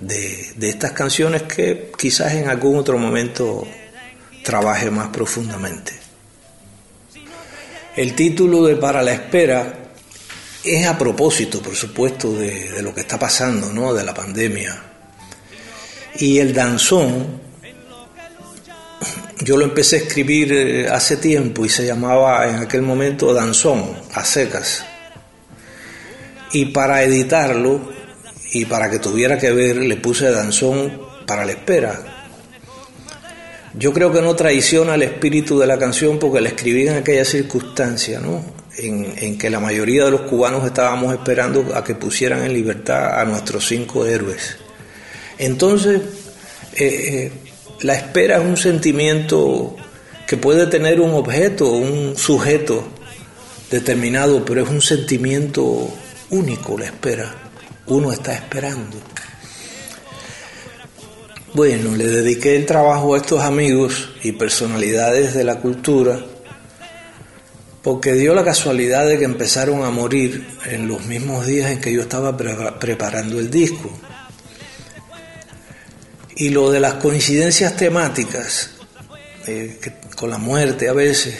de, 0.00 0.52
de 0.56 0.68
estas 0.70 0.92
canciones 0.92 1.42
que 1.42 1.92
quizás 1.98 2.32
en 2.34 2.48
algún 2.48 2.78
otro 2.78 2.98
momento 2.98 3.66
trabaje 4.42 4.90
más 4.90 5.08
profundamente. 5.08 5.92
El 7.96 8.14
título 8.14 8.64
de 8.64 8.76
Para 8.76 9.02
la 9.02 9.12
Espera 9.12 9.74
es 10.64 10.86
a 10.86 10.98
propósito, 10.98 11.60
por 11.62 11.74
supuesto, 11.74 12.32
de, 12.34 12.70
de 12.72 12.82
lo 12.82 12.94
que 12.94 13.00
está 13.02 13.18
pasando, 13.18 13.72
¿no? 13.72 13.94
de 13.94 14.04
la 14.04 14.12
pandemia. 14.14 14.82
Y 16.18 16.38
el 16.38 16.52
danzón, 16.52 17.40
yo 19.40 19.56
lo 19.56 19.64
empecé 19.64 19.96
a 19.96 19.98
escribir 20.00 20.52
eh, 20.52 20.88
hace 20.88 21.16
tiempo 21.16 21.64
y 21.64 21.68
se 21.68 21.86
llamaba 21.86 22.48
en 22.48 22.56
aquel 22.56 22.82
momento 22.82 23.32
Danzón, 23.34 23.96
a 24.14 24.24
secas. 24.24 24.84
Y 26.52 26.66
para 26.66 27.02
editarlo 27.02 27.92
y 28.52 28.64
para 28.64 28.90
que 28.90 28.98
tuviera 28.98 29.38
que 29.38 29.52
ver, 29.52 29.76
le 29.76 29.96
puse 29.96 30.30
Danzón 30.30 31.00
para 31.26 31.44
la 31.44 31.52
espera. 31.52 32.00
Yo 33.74 33.92
creo 33.92 34.10
que 34.10 34.22
no 34.22 34.34
traiciona 34.34 34.94
el 34.94 35.02
espíritu 35.02 35.58
de 35.58 35.66
la 35.66 35.78
canción 35.78 36.18
porque 36.18 36.40
la 36.40 36.48
escribí 36.48 36.88
en 36.88 36.96
aquella 36.96 37.24
circunstancia, 37.24 38.20
¿no? 38.20 38.42
En, 38.78 39.14
en 39.18 39.36
que 39.36 39.50
la 39.50 39.60
mayoría 39.60 40.06
de 40.06 40.10
los 40.10 40.22
cubanos 40.22 40.64
estábamos 40.64 41.12
esperando 41.12 41.74
a 41.74 41.84
que 41.84 41.94
pusieran 41.94 42.42
en 42.42 42.54
libertad 42.54 43.20
a 43.20 43.24
nuestros 43.24 43.66
cinco 43.66 44.06
héroes. 44.06 44.56
Entonces, 45.38 46.00
eh, 46.78 47.32
eh, 47.32 47.32
la 47.86 47.94
espera 47.94 48.38
es 48.38 48.44
un 48.44 48.56
sentimiento 48.56 49.76
que 50.26 50.36
puede 50.36 50.66
tener 50.66 51.00
un 51.00 51.14
objeto, 51.14 51.70
un 51.70 52.16
sujeto 52.16 52.82
determinado, 53.70 54.44
pero 54.44 54.64
es 54.64 54.68
un 54.68 54.82
sentimiento 54.82 55.88
único 56.30 56.76
la 56.76 56.86
espera. 56.86 57.32
Uno 57.86 58.10
está 58.10 58.34
esperando. 58.34 58.96
Bueno, 61.54 61.94
le 61.94 62.06
dediqué 62.06 62.56
el 62.56 62.66
trabajo 62.66 63.14
a 63.14 63.18
estos 63.18 63.40
amigos 63.42 64.10
y 64.22 64.32
personalidades 64.32 65.32
de 65.34 65.44
la 65.44 65.60
cultura 65.60 66.20
porque 67.82 68.14
dio 68.14 68.34
la 68.34 68.42
casualidad 68.44 69.06
de 69.06 69.16
que 69.16 69.24
empezaron 69.24 69.84
a 69.84 69.90
morir 69.90 70.44
en 70.66 70.88
los 70.88 71.06
mismos 71.06 71.46
días 71.46 71.70
en 71.70 71.80
que 71.80 71.92
yo 71.92 72.02
estaba 72.02 72.36
pre- 72.36 72.56
preparando 72.80 73.38
el 73.38 73.48
disco. 73.48 73.96
Y 76.38 76.50
lo 76.50 76.70
de 76.70 76.80
las 76.80 76.94
coincidencias 76.94 77.76
temáticas, 77.76 78.72
eh, 79.46 79.80
con 80.14 80.28
la 80.28 80.36
muerte 80.36 80.86
a 80.86 80.92
veces, 80.92 81.34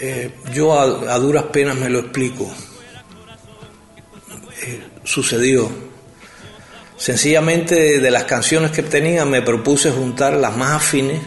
eh, 0.00 0.30
yo 0.54 0.72
a, 0.72 1.12
a 1.12 1.18
duras 1.18 1.44
penas 1.52 1.76
me 1.76 1.90
lo 1.90 1.98
explico. 1.98 2.50
Eh, 4.62 4.82
sucedió. 5.04 5.70
Sencillamente 6.96 8.00
de 8.00 8.10
las 8.10 8.24
canciones 8.24 8.70
que 8.70 8.82
tenía 8.82 9.26
me 9.26 9.42
propuse 9.42 9.90
juntar 9.90 10.32
las 10.32 10.56
más 10.56 10.82
afines, 10.82 11.20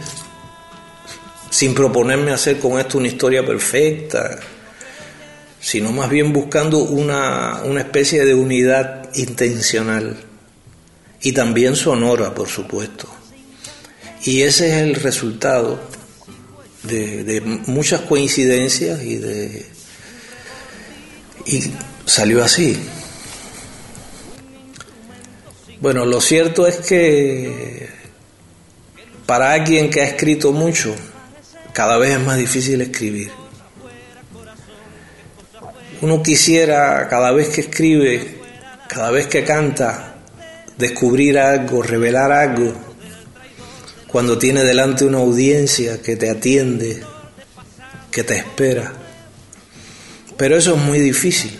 sin 1.50 1.72
proponerme 1.72 2.32
hacer 2.32 2.58
con 2.58 2.80
esto 2.80 2.98
una 2.98 3.08
historia 3.08 3.46
perfecta, 3.46 4.40
sino 5.60 5.92
más 5.92 6.10
bien 6.10 6.32
buscando 6.32 6.78
una, 6.78 7.62
una 7.64 7.80
especie 7.80 8.24
de 8.24 8.34
unidad 8.34 9.08
intencional 9.14 10.31
y 11.22 11.32
también 11.32 11.76
sonora, 11.76 12.34
por 12.34 12.48
supuesto. 12.48 13.08
Y 14.24 14.42
ese 14.42 14.68
es 14.68 14.82
el 14.82 14.94
resultado 14.94 15.80
de, 16.84 17.24
de 17.24 17.40
muchas 17.40 18.02
coincidencias 18.02 19.02
y 19.02 19.16
de 19.16 19.66
y 21.46 21.72
salió 22.06 22.42
así. 22.42 22.78
Bueno, 25.80 26.04
lo 26.04 26.20
cierto 26.20 26.66
es 26.66 26.76
que 26.76 27.88
para 29.26 29.52
alguien 29.52 29.90
que 29.90 30.02
ha 30.02 30.04
escrito 30.04 30.52
mucho, 30.52 30.94
cada 31.72 31.98
vez 31.98 32.12
es 32.12 32.20
más 32.20 32.38
difícil 32.38 32.80
escribir. 32.80 33.30
Uno 36.00 36.22
quisiera 36.22 37.08
cada 37.08 37.32
vez 37.32 37.48
que 37.48 37.62
escribe, 37.62 38.38
cada 38.88 39.10
vez 39.10 39.26
que 39.26 39.44
canta, 39.44 40.11
descubrir 40.78 41.38
algo, 41.38 41.82
revelar 41.82 42.32
algo, 42.32 42.72
cuando 44.06 44.38
tiene 44.38 44.62
delante 44.62 45.04
una 45.04 45.18
audiencia 45.18 46.02
que 46.02 46.16
te 46.16 46.30
atiende, 46.30 47.02
que 48.10 48.24
te 48.24 48.36
espera. 48.36 48.92
Pero 50.36 50.56
eso 50.56 50.74
es 50.74 50.80
muy 50.82 50.98
difícil. 50.98 51.58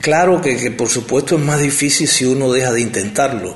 Claro 0.00 0.42
que, 0.42 0.58
que 0.58 0.70
por 0.70 0.90
supuesto 0.90 1.36
es 1.36 1.40
más 1.40 1.60
difícil 1.60 2.06
si 2.06 2.26
uno 2.26 2.52
deja 2.52 2.72
de 2.72 2.82
intentarlo. 2.82 3.54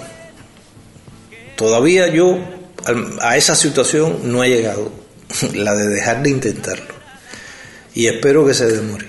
Todavía 1.56 2.08
yo 2.08 2.38
a 3.20 3.36
esa 3.36 3.54
situación 3.54 4.20
no 4.24 4.42
he 4.44 4.48
llegado, 4.48 4.90
la 5.54 5.74
de 5.74 5.88
dejar 5.88 6.22
de 6.22 6.30
intentarlo. 6.30 6.94
Y 7.94 8.06
espero 8.06 8.46
que 8.46 8.54
se 8.54 8.66
demore. 8.66 9.06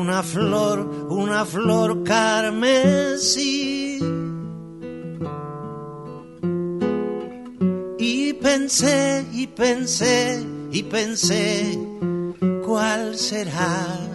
Una 0.00 0.22
flor, 0.22 0.78
una 1.10 1.44
flor 1.44 2.02
carmesí. 2.02 3.98
Y 7.98 8.32
pensé, 8.34 9.26
y 9.32 9.46
pensé, 9.46 10.44
y 10.72 10.82
pensé, 10.84 11.78
¿cuál 12.64 13.16
será? 13.16 14.10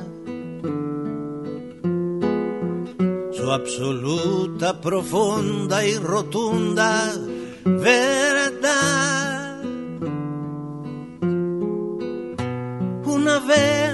su 3.31 3.51
absoluta, 3.51 4.81
profunda 4.81 5.85
y 5.85 5.97
rotunda 5.97 7.13
verdad. 7.63 9.61
Una 13.05 13.39
vez, 13.39 13.84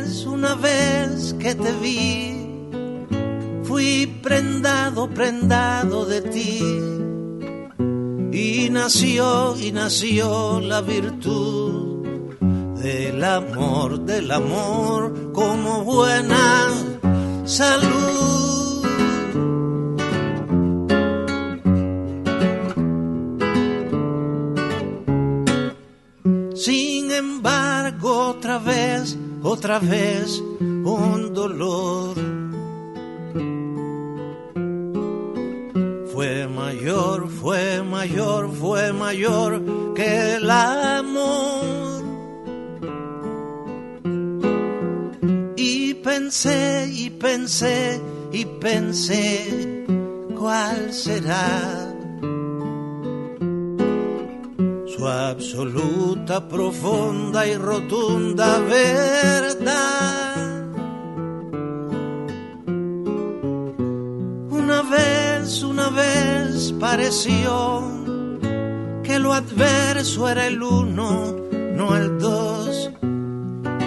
una 0.41 0.55
vez 0.55 1.35
que 1.37 1.53
te 1.53 1.71
vi, 1.73 2.35
fui 3.61 4.07
prendado, 4.23 5.07
prendado 5.07 6.03
de 6.05 6.21
ti. 6.21 6.59
Y 8.31 8.69
nació, 8.71 9.55
y 9.59 9.71
nació 9.71 10.59
la 10.59 10.81
virtud 10.81 12.39
del 12.81 13.23
amor, 13.23 13.99
del 13.99 14.31
amor 14.31 15.31
como 15.31 15.83
buena 15.83 16.71
salud. 17.45 18.83
Sin 26.55 27.11
embargo, 27.11 28.29
otra 28.29 28.57
vez, 28.57 29.15
otra 29.43 29.79
vez, 29.79 30.41
un 30.59 31.33
dolor. 31.33 32.15
Fue 36.13 36.47
mayor, 36.47 37.29
fue 37.29 37.81
mayor, 37.83 38.51
fue 38.51 38.93
mayor 38.93 39.93
que 39.95 40.35
el 40.35 40.49
amor. 40.49 42.03
Y 45.55 45.93
pensé, 45.95 46.89
y 46.91 47.09
pensé, 47.09 48.01
y 48.31 48.45
pensé, 48.45 49.85
¿cuál 50.37 50.93
será? 50.93 51.90
Su 55.01 55.07
absoluta, 55.07 56.47
profunda 56.47 57.47
y 57.47 57.55
rotunda 57.55 58.59
verdad. 58.59 60.35
Una 64.51 64.83
vez, 64.83 65.63
una 65.63 65.89
vez 65.89 66.71
pareció 66.79 67.81
que 69.01 69.17
lo 69.17 69.33
adverso 69.33 70.29
era 70.29 70.45
el 70.45 70.61
uno, 70.61 71.35
no 71.51 71.97
el 71.97 72.19
dos. 72.19 72.91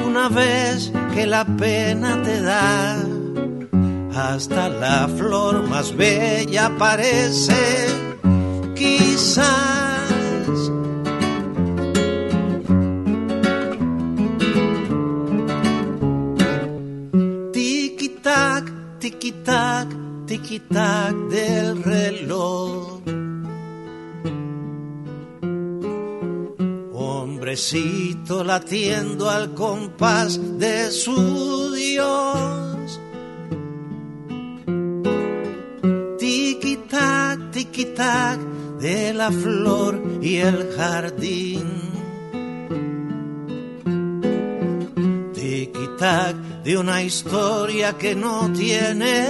Una 0.04 0.28
vez 0.28 0.90
que 1.14 1.26
la 1.26 1.44
pena 1.44 2.20
te 2.24 2.40
da, 2.42 2.96
hasta 4.16 4.68
la 4.68 5.06
flor 5.06 5.62
más 5.68 5.96
bella 5.96 6.72
parece, 6.76 7.86
quizás. 8.74 9.83
Tiki-tac 20.54 21.14
del 21.30 21.82
reloj. 21.82 23.02
Hombrecito 26.92 28.44
latiendo 28.44 29.28
al 29.30 29.52
compás 29.54 30.38
de 30.58 30.92
su 30.92 31.72
Dios. 31.72 33.00
Tiki-tac, 36.18 37.50
tiki-tac 37.50 38.38
de 38.78 39.12
la 39.14 39.30
flor 39.32 40.00
y 40.22 40.36
el 40.36 40.70
jardín. 40.76 41.84
De 46.64 46.76
una 46.76 47.02
historia 47.02 47.96
que 47.96 48.14
no 48.14 48.52
tiene 48.52 49.26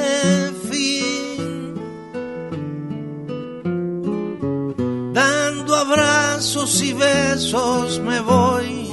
abrazos 6.55 6.83
y 6.83 6.93
besos 6.93 8.01
me 8.01 8.21
voy, 8.21 8.89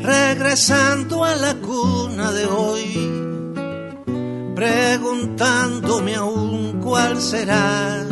regresando 0.00 1.24
a 1.24 1.34
la 1.34 1.54
cuna 1.56 2.30
de 2.30 2.46
hoy, 2.46 4.04
preguntándome 4.54 6.14
aún 6.14 6.80
cuál 6.80 7.20
será 7.20 8.04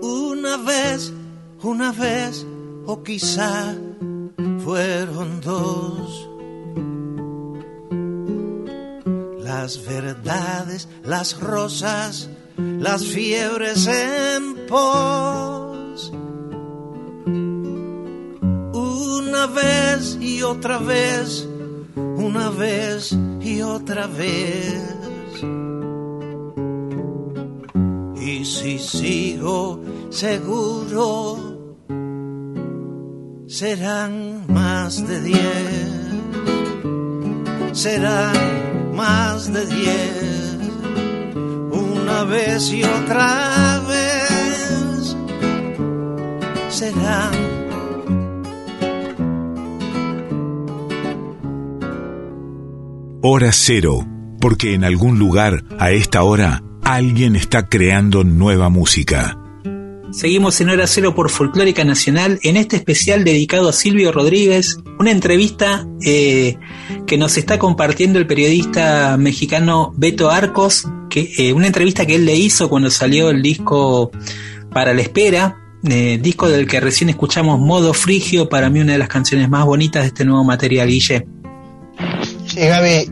Una 0.01 0.58
vez, 0.58 1.12
una 1.64 1.91
vez, 1.91 2.45
o 2.86 3.01
quizá 3.01 3.76
fueron 4.66 5.41
dos. 5.41 6.28
Las 9.43 9.86
verdades, 9.86 10.89
las 11.03 11.39
rosas, 11.39 12.32
las 12.57 13.05
fiebres 13.05 13.86
en 13.86 14.66
pos. 14.68 16.11
Una 18.74 19.45
vez 19.45 20.18
y 20.20 20.41
otra 20.41 20.80
vez, 20.80 21.47
una 21.95 22.49
vez 22.49 23.16
y 23.41 23.61
otra 23.61 24.07
vez. 24.07 24.82
Y 28.20 28.43
si 28.43 28.80
sigo 28.80 29.80
seguro, 30.09 31.55
serán 33.56 34.43
más 34.49 35.08
de 35.08 35.22
diez, 35.22 35.39
serán 37.72 38.36
más 38.93 39.53
de 39.53 39.66
diez, 39.66 40.58
una 41.72 42.26
vez 42.26 42.70
y 42.74 42.84
otra 42.84 43.82
vez, 43.88 45.16
serán. 46.68 47.32
Hora 53.22 53.51
cero, 53.53 54.06
porque 54.41 54.74
en 54.74 54.84
algún 54.84 55.18
lugar, 55.18 55.64
a 55.80 55.91
esta 55.91 56.24
hora, 56.24 56.62
alguien 56.84 57.38
está 57.38 57.70
creando 57.70 58.26
nueva 58.26 58.68
música. 58.68 59.45
Seguimos 60.16 60.61
en 60.61 60.70
Hora 60.70 60.88
Cero 60.88 61.13
por 61.13 61.30
Folclórica 61.30 61.84
Nacional 61.84 62.39
en 62.41 62.55
este 62.55 62.78
especial 62.78 63.26
dedicado 63.26 63.68
a 63.68 63.74
Silvio 63.74 64.13
Rodríguez, 64.13 64.78
una 64.97 65.11
entrevista 65.11 65.86
eh, 66.05 66.57
que 67.05 67.18
nos 67.18 67.38
está 67.38 67.59
compartiendo 67.59 68.18
el 68.18 68.26
periodista 68.26 69.18
mexicano 69.18 69.93
Beto 69.97 70.32
Arcos, 70.32 70.88
que, 71.09 71.34
eh, 71.38 71.51
una 71.51 71.68
entrevista 71.68 72.05
que 72.05 72.16
él 72.16 72.26
le 72.26 72.34
hizo 72.34 72.70
cuando 72.70 72.89
salió 72.89 73.30
el 73.30 73.41
disco 73.41 74.09
Para 74.72 74.93
la 74.93 75.01
Espera, 75.01 75.57
eh, 75.84 76.18
disco 76.22 76.47
del 76.47 76.66
que 76.66 76.80
recién 76.80 77.09
escuchamos 77.09 77.59
Modo 77.59 77.93
Frigio, 77.93 78.47
para 78.47 78.70
mí 78.70 78.80
una 78.80 78.93
de 78.93 78.99
las 78.99 79.09
canciones 79.09 79.49
más 79.49 79.66
bonitas 79.66 80.03
de 80.03 80.07
este 80.07 80.24
nuevo 80.24 80.45
material, 80.45 80.88
Guille. 80.88 81.28
Sí, 82.45 82.61
Gaby. 82.61 83.11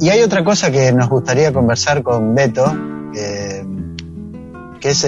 y 0.00 0.08
hay 0.08 0.22
otra 0.22 0.42
cosa 0.42 0.72
que 0.72 0.90
nos 0.90 1.08
gustaría 1.08 1.52
conversar 1.52 2.02
con 2.02 2.34
Beto, 2.34 2.64
que 3.12 4.88
es 4.88 5.06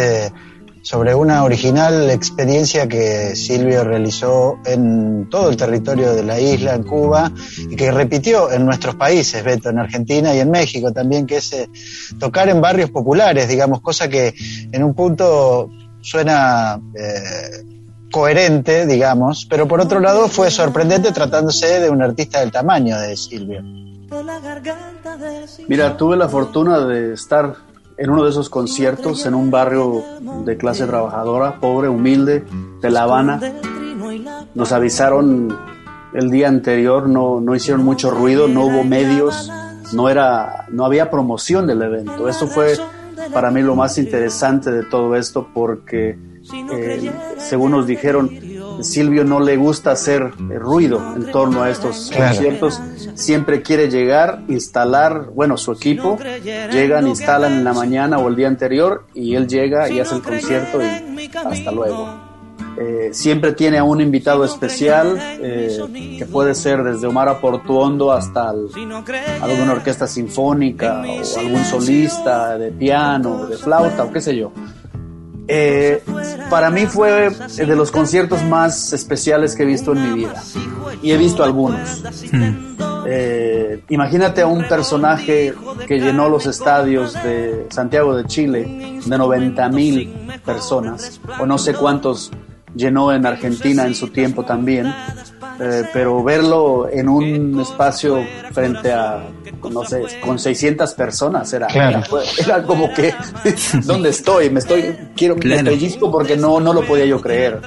sobre 0.85 1.15
una 1.15 1.45
original 1.45 2.11
experiencia 2.11 2.87
que 2.87 3.35
Silvio 3.37 3.85
realizó 3.85 4.59
en 4.67 5.31
todo 5.31 5.49
el 5.49 5.57
territorio 5.57 6.15
de 6.15 6.23
la 6.23 6.39
isla, 6.39 6.75
en 6.75 6.83
Cuba, 6.83 7.33
y 7.71 7.75
que 7.75 7.91
repitió 7.91 8.53
en 8.53 8.67
nuestros 8.67 8.95
países, 8.95 9.43
Beto, 9.43 9.71
en 9.71 9.79
Argentina 9.79 10.35
y 10.35 10.41
en 10.41 10.51
México 10.51 10.93
también, 10.93 11.27
que 11.27 11.39
es 11.39 11.55
eh, 11.55 11.71
tocar 12.19 12.51
en 12.51 12.61
barrios 12.61 12.91
populares, 12.91 13.49
digamos, 13.49 13.81
cosa 13.81 14.09
que 14.09 14.35
en 14.71 14.85
un 14.85 14.93
punto 14.93 15.71
suena 16.03 16.79
eh, 16.95 17.65
coherente, 18.13 18.85
digamos, 18.85 19.47
pero 19.49 19.67
por 19.67 19.81
otro 19.81 20.01
lado 20.01 20.29
fue 20.29 20.51
sorprendente 20.51 21.13
tratándose 21.13 21.81
de 21.81 21.89
un 21.89 22.03
artista 22.03 22.41
del 22.41 22.53
tamaño 22.53 23.01
de 23.01 23.17
Silvio. 23.17 23.63
Mira, 25.67 25.97
tuve 25.97 26.19
la 26.19 26.29
fortuna 26.29 26.81
de 26.81 27.15
estar 27.15 27.57
en 27.97 28.11
uno 28.11 28.25
de 28.25 28.31
esos 28.31 28.49
conciertos 28.49 29.25
en 29.27 29.35
un 29.35 29.51
barrio 29.51 30.03
de 30.45 30.57
clase 30.57 30.87
trabajadora, 30.87 31.61
pobre, 31.61 31.89
humilde, 31.89 32.45
de 32.81 32.91
La 32.91 33.03
Habana. 33.03 33.41
Nos 34.55 34.73
avisaron 34.73 35.57
el 36.13 36.31
día 36.31 36.49
anterior, 36.49 37.09
no, 37.09 37.41
no 37.41 37.55
hicieron 37.55 37.85
mucho 37.85 38.11
ruido, 38.11 38.49
no 38.49 38.67
hubo 38.67 38.85
medios, 38.85 39.51
no, 39.93 40.09
era, 40.09 40.67
no 40.71 40.85
había 40.85 41.11
promoción 41.11 41.67
del 41.67 41.83
evento. 41.83 42.29
Eso 42.29 42.47
fue 42.47 42.77
para 43.33 43.51
mí 43.51 43.63
lo 43.63 43.75
más 43.75 43.99
interesante 43.99 44.71
de 44.71 44.85
todo 44.85 45.17
esto 45.17 45.49
porque, 45.53 46.19
eh, 46.73 47.13
según 47.39 47.73
nos 47.73 47.87
dijeron, 47.87 48.31
Silvio 48.81 49.25
no 49.25 49.41
le 49.41 49.57
gusta 49.57 49.93
hacer 49.93 50.33
eh, 50.51 50.59
ruido 50.59 51.01
en 51.17 51.31
torno 51.31 51.63
a 51.63 51.71
estos 51.71 52.11
Claro. 52.11 52.35
conciertos. 52.35 52.81
Siempre 53.15 53.63
quiere 53.63 53.89
llegar, 53.91 54.43
instalar, 54.49 55.27
bueno, 55.35 55.57
su 55.57 55.73
equipo, 55.73 56.19
llegan, 56.73 57.07
instalan 57.07 57.53
en 57.53 57.65
la 57.65 57.73
mañana 57.73 58.19
o 58.19 58.29
el 58.29 58.37
día 58.37 58.49
anterior 58.49 59.07
y 59.15 59.35
él 59.37 59.47
llega 59.47 59.89
y 59.91 60.01
hace 60.01 60.17
el 60.17 60.23
concierto 60.23 60.81
y 60.83 61.31
hasta 61.35 61.71
luego. 61.71 62.09
Eh, 62.77 63.11
siempre 63.13 63.53
tiene 63.53 63.79
a 63.79 63.85
un 63.85 64.01
invitado 64.01 64.45
especial, 64.45 65.17
eh, 65.41 65.79
que 66.19 66.27
puede 66.27 66.57
ser 66.57 66.83
desde 66.83 67.07
Omar 67.07 67.29
Aportuondo 67.29 68.11
hasta 68.11 68.51
el- 68.51 68.69
alguna 69.41 69.73
orquesta 69.75 70.09
sinfónica 70.09 71.03
o 71.03 71.39
algún 71.39 71.65
solista 71.65 72.59
de 72.59 72.73
piano, 72.73 73.47
de 73.47 73.57
flauta 73.59 74.03
o 74.03 74.13
qué 74.13 74.21
sé 74.21 74.35
yo. 74.37 74.51
Eh, 75.47 76.03
para 76.51 76.71
mí 76.71 76.87
fue 76.87 77.31
de 77.31 77.77
los 77.77 77.91
conciertos 77.91 78.43
más 78.45 78.93
especiales 78.93 79.55
que 79.55 79.65
he 79.65 79.67
visto 79.67 79.93
en 79.93 80.03
mi 80.03 80.21
vida. 80.21 80.43
Y 81.03 81.13
he 81.13 81.17
visto 81.17 81.45
algunos. 81.45 82.03
Eh, 83.07 83.83
imagínate 83.91 84.41
a 84.41 84.47
un 84.47 84.67
personaje 84.67 85.53
que 85.87 86.01
llenó 86.01 86.31
los 86.31 86.47
estadios 86.47 87.13
de 87.23 87.67
Santiago 87.69 88.17
de 88.17 88.25
Chile 88.25 89.01
de 89.05 89.19
90 89.19 89.69
mil 89.69 90.39
personas, 90.45 91.21
o 91.39 91.45
no 91.45 91.59
sé 91.59 91.75
cuántos 91.75 92.31
llenó 92.75 93.13
en 93.13 93.27
Argentina 93.27 93.87
en 93.87 93.95
su 93.95 94.09
tiempo 94.09 94.45
también, 94.45 94.93
eh, 95.61 95.85
pero 95.93 96.23
verlo 96.23 96.89
en 96.91 97.09
un 97.09 97.61
espacio 97.61 98.25
frente 98.53 98.93
a, 98.93 99.25
no 99.71 99.85
sé, 99.85 100.03
con 100.21 100.39
600 100.39 100.95
personas 100.95 101.53
era, 101.53 101.67
Claro. 101.69 102.03
era, 102.39 102.57
era 102.57 102.63
como 102.65 102.93
que, 102.93 103.13
¿dónde 103.85 104.11
estoy? 104.11 104.51
Me 104.51 104.61
estoy, 104.61 104.95
quiero, 105.17 105.37
me 105.37 105.43
Claro. 105.43 105.65
pellizco 105.71 106.11
porque 106.11 106.37
no, 106.37 106.61
no 106.61 106.73
lo 106.73 106.85
podía 106.87 107.05
yo 107.07 107.21
creer. 107.21 107.61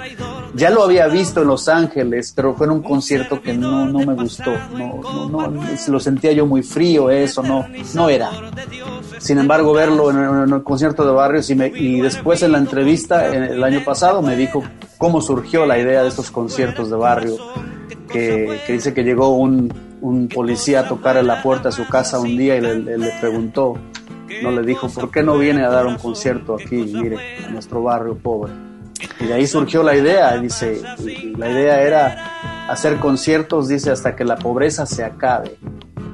Ya 0.55 0.69
lo 0.69 0.83
había 0.83 1.07
visto 1.07 1.41
en 1.41 1.47
Los 1.47 1.67
Ángeles, 1.67 2.31
pero 2.35 2.53
fue 2.55 2.65
en 2.67 2.71
un 2.73 2.81
concierto 2.81 3.41
que 3.41 3.53
no, 3.53 3.85
no 3.85 3.99
me 3.99 4.13
gustó. 4.15 4.51
No, 4.75 5.01
no, 5.29 5.49
no, 5.49 5.53
lo 5.87 5.99
sentía 5.99 6.31
yo 6.31 6.45
muy 6.45 6.63
frío, 6.63 7.09
eso, 7.09 7.43
no, 7.43 7.65
no 7.93 8.09
era. 8.09 8.29
Sin 9.19 9.37
embargo, 9.39 9.73
verlo 9.73 10.09
en, 10.11 10.17
en 10.47 10.53
el 10.53 10.63
concierto 10.63 11.05
de 11.05 11.11
Barrios 11.11 11.49
y, 11.49 12.01
después 12.01 12.41
en 12.43 12.51
la 12.51 12.57
entrevista 12.59 13.27
en 13.35 13.43
el 13.43 13.63
año 13.63 13.83
pasado 13.83 14.21
me 14.21 14.35
dijo 14.35 14.63
cómo 14.97 15.21
surgió 15.21 15.65
la 15.65 15.77
idea 15.79 16.01
de 16.03 16.09
estos 16.09 16.31
conciertos 16.31 16.89
de 16.89 16.95
barrio, 16.97 17.35
que, 18.11 18.59
que 18.65 18.73
dice 18.73 18.93
que 18.93 19.03
llegó 19.03 19.29
un, 19.35 19.73
un 20.01 20.27
policía 20.27 20.81
a 20.81 20.87
tocar 20.87 21.17
en 21.17 21.27
la 21.27 21.41
puerta 21.41 21.69
de 21.69 21.75
su 21.75 21.87
casa 21.87 22.19
un 22.19 22.37
día 22.37 22.55
y 22.55 22.61
le- 22.61 22.97
le 22.97 23.11
preguntó, 23.19 23.75
no 24.41 24.51
le 24.51 24.61
dijo, 24.61 24.87
¿por 24.89 25.09
qué 25.11 25.23
no 25.23 25.37
viene 25.37 25.63
a 25.65 25.69
dar 25.69 25.87
un 25.87 25.95
concierto 25.97 26.55
aquí, 26.55 26.75
mire, 26.75 27.17
a 27.45 27.49
nuestro 27.49 27.81
barrio 27.83 28.15
pobre? 28.15 28.51
Y 29.19 29.25
de 29.25 29.33
ahí 29.33 29.47
surgió 29.47 29.83
la 29.83 29.95
idea, 29.95 30.37
dice, 30.37 30.81
la 31.37 31.49
idea 31.49 31.81
era 31.81 32.67
hacer 32.69 32.97
conciertos, 32.97 33.67
dice, 33.67 33.91
hasta 33.91 34.15
que 34.15 34.23
la 34.23 34.37
pobreza 34.37 34.85
se 34.85 35.03
acabe 35.03 35.57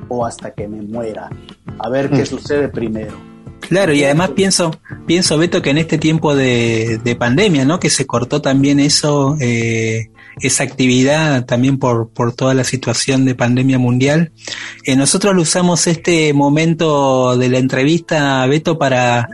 o 0.07 0.25
hasta 0.25 0.51
que 0.51 0.67
me 0.67 0.81
muera, 0.81 1.29
a 1.79 1.89
ver 1.89 2.09
qué 2.09 2.25
sucede 2.25 2.69
primero. 2.69 3.13
Claro, 3.61 3.93
y 3.93 4.03
además 4.03 4.31
pienso, 4.31 4.71
pienso 5.07 5.37
Beto 5.37 5.61
que 5.61 5.71
en 5.71 5.77
este 5.77 5.97
tiempo 5.97 6.35
de, 6.35 6.99
de 7.03 7.15
pandemia, 7.15 7.65
¿no? 7.65 7.79
Que 7.79 7.89
se 7.89 8.05
cortó 8.05 8.41
también 8.41 8.79
eso, 8.79 9.37
eh, 9.39 10.11
esa 10.41 10.63
actividad 10.63 11.45
también 11.45 11.77
por, 11.77 12.09
por 12.09 12.33
toda 12.33 12.53
la 12.53 12.63
situación 12.63 13.25
de 13.25 13.35
pandemia 13.35 13.77
mundial. 13.77 14.31
Eh, 14.85 14.95
nosotros 14.95 15.35
usamos 15.37 15.87
este 15.87 16.33
momento 16.33 17.37
de 17.37 17.49
la 17.49 17.59
entrevista, 17.59 18.45
Beto, 18.47 18.77
para, 18.77 19.27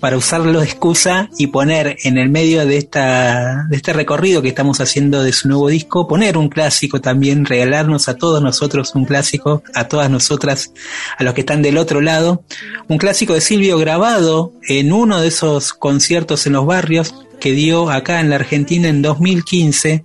para 0.00 0.16
usarlo 0.16 0.60
de 0.60 0.66
excusa 0.66 1.28
y 1.38 1.48
poner 1.48 1.96
en 2.04 2.18
el 2.18 2.30
medio 2.30 2.66
de 2.66 2.78
esta, 2.78 3.66
de 3.68 3.76
este 3.76 3.92
recorrido 3.92 4.42
que 4.42 4.48
estamos 4.48 4.80
haciendo 4.80 5.22
de 5.22 5.32
su 5.32 5.48
nuevo 5.48 5.68
disco, 5.68 6.08
poner 6.08 6.38
un 6.38 6.48
clásico 6.48 7.00
también, 7.00 7.44
regalarnos 7.44 8.08
a 8.08 8.16
todos 8.16 8.42
nosotros 8.42 8.94
un 8.94 9.04
clásico, 9.04 9.62
a 9.74 9.88
todas 9.88 10.10
nosotras, 10.10 10.72
a 11.18 11.24
los 11.24 11.34
que 11.34 11.40
están 11.42 11.62
del 11.62 11.78
otro 11.78 12.00
lado, 12.00 12.44
un 12.88 12.98
clásico 12.98 13.34
de 13.34 13.40
Silvio 13.40 13.78
grabado 13.78 14.52
en 14.68 14.92
uno 14.92 15.20
de 15.20 15.28
esos 15.28 15.72
conciertos 15.72 16.46
en 16.46 16.54
los 16.54 16.66
barrios 16.66 17.14
que 17.40 17.52
dio 17.52 17.90
acá 17.90 18.20
en 18.20 18.30
la 18.30 18.36
Argentina 18.36 18.88
en 18.88 19.02
2015 19.02 20.04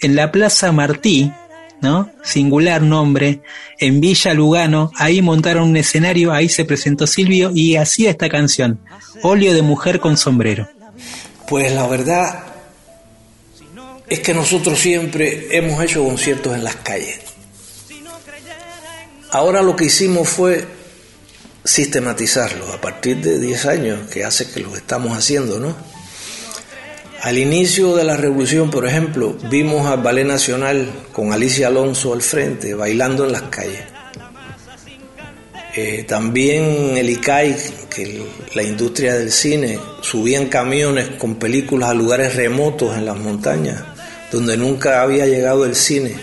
en 0.00 0.16
la 0.16 0.32
Plaza 0.32 0.72
Martí, 0.72 1.32
¿no? 1.80 2.10
Singular 2.22 2.82
nombre, 2.82 3.42
en 3.78 4.00
Villa 4.00 4.34
Lugano, 4.34 4.90
ahí 4.96 5.22
montaron 5.22 5.68
un 5.70 5.76
escenario, 5.76 6.32
ahí 6.32 6.48
se 6.48 6.64
presentó 6.64 7.06
Silvio 7.06 7.50
y 7.54 7.76
hacía 7.76 8.10
esta 8.10 8.28
canción, 8.28 8.80
Óleo 9.22 9.54
de 9.54 9.62
mujer 9.62 10.00
con 10.00 10.16
sombrero. 10.16 10.68
Pues 11.48 11.72
la 11.72 11.86
verdad 11.86 12.44
es 14.08 14.20
que 14.20 14.34
nosotros 14.34 14.78
siempre 14.78 15.48
hemos 15.56 15.82
hecho 15.82 16.04
conciertos 16.04 16.54
en 16.54 16.64
las 16.64 16.76
calles. 16.76 17.20
Ahora 19.30 19.62
lo 19.62 19.74
que 19.76 19.86
hicimos 19.86 20.28
fue 20.28 20.66
sistematizarlo 21.64 22.72
a 22.72 22.80
partir 22.80 23.20
de 23.20 23.38
10 23.40 23.66
años 23.66 24.10
que 24.10 24.24
hace 24.24 24.50
que 24.50 24.60
lo 24.60 24.76
estamos 24.76 25.16
haciendo, 25.16 25.58
¿no? 25.58 25.74
Al 27.22 27.38
inicio 27.38 27.96
de 27.96 28.04
la 28.04 28.16
revolución, 28.16 28.70
por 28.70 28.86
ejemplo, 28.86 29.36
vimos 29.50 29.86
al 29.86 30.02
Ballet 30.02 30.26
Nacional 30.26 30.86
con 31.12 31.32
Alicia 31.32 31.68
Alonso 31.68 32.12
al 32.12 32.22
frente, 32.22 32.74
bailando 32.74 33.24
en 33.24 33.32
las 33.32 33.42
calles. 33.42 33.80
Eh, 35.74 36.04
también 36.08 36.96
el 36.96 37.10
ICAI, 37.10 37.56
que 37.90 38.02
el- 38.04 38.22
la 38.54 38.62
industria 38.62 39.14
del 39.14 39.30
cine, 39.32 39.78
subían 40.02 40.46
camiones 40.46 41.08
con 41.18 41.34
películas 41.36 41.90
a 41.90 41.94
lugares 41.94 42.34
remotos 42.36 42.96
en 42.96 43.04
las 43.04 43.16
montañas, 43.18 43.82
donde 44.30 44.56
nunca 44.56 45.02
había 45.02 45.26
llegado 45.26 45.64
el 45.64 45.74
cine. 45.74 46.14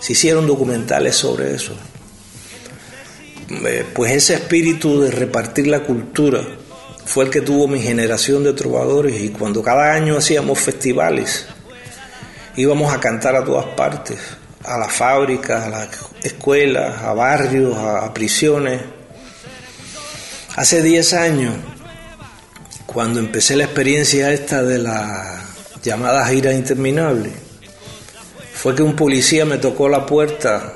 Se 0.00 0.12
hicieron 0.12 0.46
documentales 0.46 1.16
sobre 1.16 1.54
eso. 1.54 1.72
Eh, 3.50 3.84
pues 3.94 4.12
ese 4.12 4.34
espíritu 4.34 5.00
de 5.00 5.10
repartir 5.10 5.66
la 5.66 5.80
cultura 5.80 6.46
fue 7.08 7.24
el 7.24 7.30
que 7.30 7.40
tuvo 7.40 7.66
mi 7.66 7.80
generación 7.80 8.44
de 8.44 8.52
trovadores 8.52 9.18
y 9.18 9.30
cuando 9.30 9.62
cada 9.62 9.94
año 9.94 10.18
hacíamos 10.18 10.58
festivales, 10.58 11.46
íbamos 12.54 12.92
a 12.92 13.00
cantar 13.00 13.34
a 13.34 13.42
todas 13.42 13.64
partes, 13.68 14.18
a 14.62 14.76
las 14.76 14.92
fábricas, 14.92 15.64
a 15.64 15.70
las 15.70 15.88
escuelas, 16.22 17.02
a 17.02 17.14
barrios, 17.14 17.78
a, 17.78 18.12
prisiones. 18.12 18.82
Hace 20.54 20.82
10 20.82 21.14
años, 21.14 21.54
cuando 22.84 23.20
empecé 23.20 23.56
la 23.56 23.64
experiencia 23.64 24.30
esta 24.30 24.62
de 24.62 24.76
la 24.76 25.42
llamada 25.82 26.26
gira 26.26 26.52
interminable, 26.52 27.30
fue 28.52 28.74
que 28.74 28.82
un 28.82 28.94
policía 28.94 29.46
me 29.46 29.56
tocó 29.56 29.88
la 29.88 30.04
puerta 30.04 30.74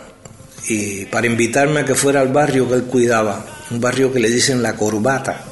y 0.66 1.05
para 1.05 1.26
invitarme 1.26 1.80
a 1.80 1.85
que 1.85 1.95
fuera 1.95 2.22
al 2.22 2.28
barrio 2.28 2.66
que 2.70 2.76
él 2.76 2.85
cuidaba, 2.85 3.45
un 3.70 3.83
barrio 3.83 4.11
que 4.11 4.18
le 4.18 4.30
dicen 4.30 4.62
La 4.62 4.76
Corbata. 4.76 5.51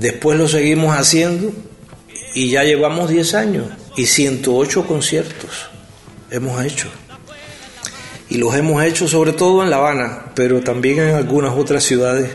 Después 0.00 0.38
lo 0.38 0.48
seguimos 0.48 0.96
haciendo 0.96 1.52
y 2.34 2.48
ya 2.48 2.64
llevamos 2.64 3.10
10 3.10 3.34
años 3.34 3.66
y 3.98 4.06
108 4.06 4.86
conciertos 4.86 5.68
hemos 6.30 6.64
hecho. 6.64 6.88
Y 8.30 8.38
los 8.38 8.54
hemos 8.54 8.82
hecho 8.82 9.06
sobre 9.06 9.34
todo 9.34 9.62
en 9.62 9.68
La 9.68 9.76
Habana, 9.76 10.32
pero 10.34 10.62
también 10.62 11.00
en 11.00 11.14
algunas 11.16 11.52
otras 11.52 11.84
ciudades 11.84 12.30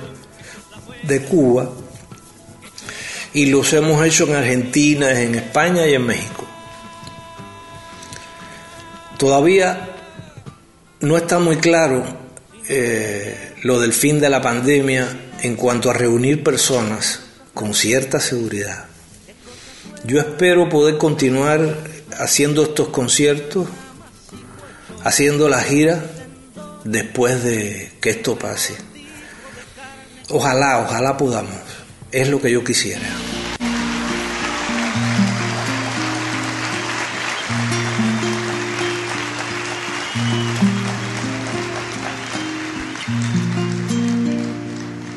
de 1.02 1.22
Cuba. 1.24 1.72
Y 3.34 3.48
los 3.48 3.74
hemos 3.74 4.06
hecho 4.06 4.28
en 4.28 4.36
Argentina, 4.36 5.20
en 5.20 5.34
España 5.34 5.88
y 5.88 5.96
en 5.96 6.06
México. 6.06 6.46
Todavía 9.18 9.90
no 11.00 11.18
está 11.18 11.40
muy 11.40 11.56
claro 11.56 12.04
eh, 12.70 13.56
lo 13.64 13.80
del 13.80 13.92
fin 13.92 14.20
de 14.20 14.30
la 14.30 14.40
pandemia 14.40 15.32
en 15.42 15.56
cuanto 15.56 15.90
a 15.90 15.94
reunir 15.94 16.44
personas 16.44 17.25
con 17.56 17.74
cierta 17.74 18.20
seguridad. 18.20 18.86
Yo 20.04 20.20
espero 20.20 20.70
poder 20.70 21.00
continuar 21.00 21.78
haciendo 22.20 22.62
estos 22.62 22.90
conciertos, 22.90 23.68
haciendo 25.04 25.50
la 25.50 25.62
gira 25.64 26.06
después 26.84 27.44
de 27.44 27.92
que 28.02 28.12
esto 28.12 28.38
pase. 28.38 28.76
Ojalá, 30.30 30.80
ojalá 30.80 31.18
podamos. 31.18 31.56
Es 32.12 32.30
lo 32.30 32.42
que 32.42 32.52
yo 32.52 32.64
quisiera. 32.64 33.08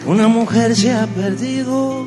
Una 0.06 0.28
mujer 0.28 0.74
se 0.74 0.90
ha 0.92 1.06
perdido, 1.06 2.06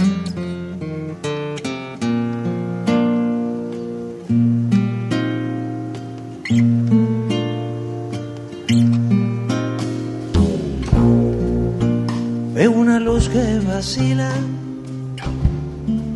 Que 13.31 13.59
vacila 13.59 14.29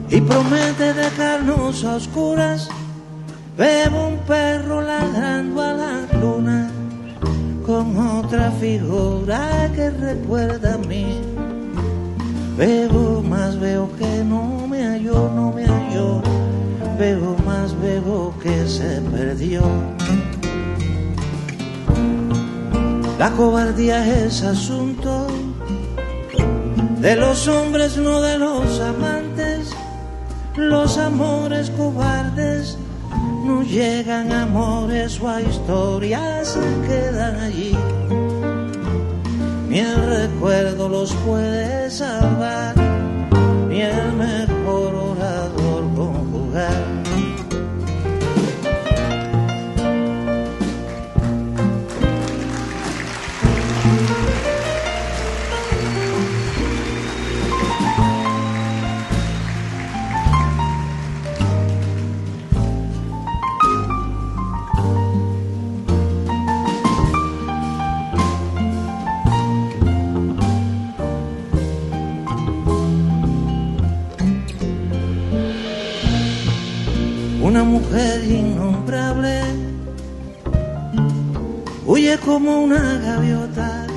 y 0.10 0.22
promete 0.22 0.94
dejarnos 0.94 1.84
a 1.86 1.96
oscuras. 1.96 2.68
Veo 3.58 4.08
un 4.08 4.18
perro 4.28 4.82
ladrando 4.82 5.62
a 5.62 5.74
la 5.74 6.20
luna 6.20 6.70
con 7.66 7.98
otra 7.98 8.52
figura 8.52 9.72
que 9.74 9.90
recuerda 9.90 10.74
a 10.74 10.78
mí. 10.78 11.22
Veo 12.58 13.22
más, 13.22 13.60
veo 13.60 13.90
que 13.98 14.24
no 14.24 14.68
me 14.68 14.84
halló, 14.86 15.32
no 15.34 15.54
me 15.54 15.66
halló. 15.66 16.22
Veo 17.00 17.38
más, 17.46 17.80
veo 17.82 18.34
que 18.44 18.68
se 18.68 19.02
perdió. 19.02 19.62
La 23.18 23.32
cobardía 23.32 24.26
es 24.26 24.44
asunto 24.44 25.25
de 27.06 27.16
los 27.16 27.48
hombres, 27.48 27.98
no 27.98 28.20
de 28.20 28.40
los 28.40 28.80
amantes. 28.80 29.70
Los 30.56 30.98
amores 30.98 31.70
cobardes 31.70 32.80
no 33.46 33.62
llegan 33.62 34.32
a 34.32 34.42
amores 34.42 35.22
o 35.22 35.30
a 35.30 35.40
historias, 35.40 36.48
se 36.48 36.88
quedan 36.88 37.40
allí. 37.42 37.78
ni 39.70 39.80
el 39.82 40.04
recuerdo 40.04 40.90
los 40.90 41.14
puede 41.28 41.92
salvar, 41.92 42.74
ni 43.70 43.82
el 43.82 44.18
Una 77.56 77.64
mujer 77.64 78.22
innombrable 78.26 79.40
huye 81.86 82.18
como 82.18 82.60
una 82.60 82.98
gaviota 82.98 83.88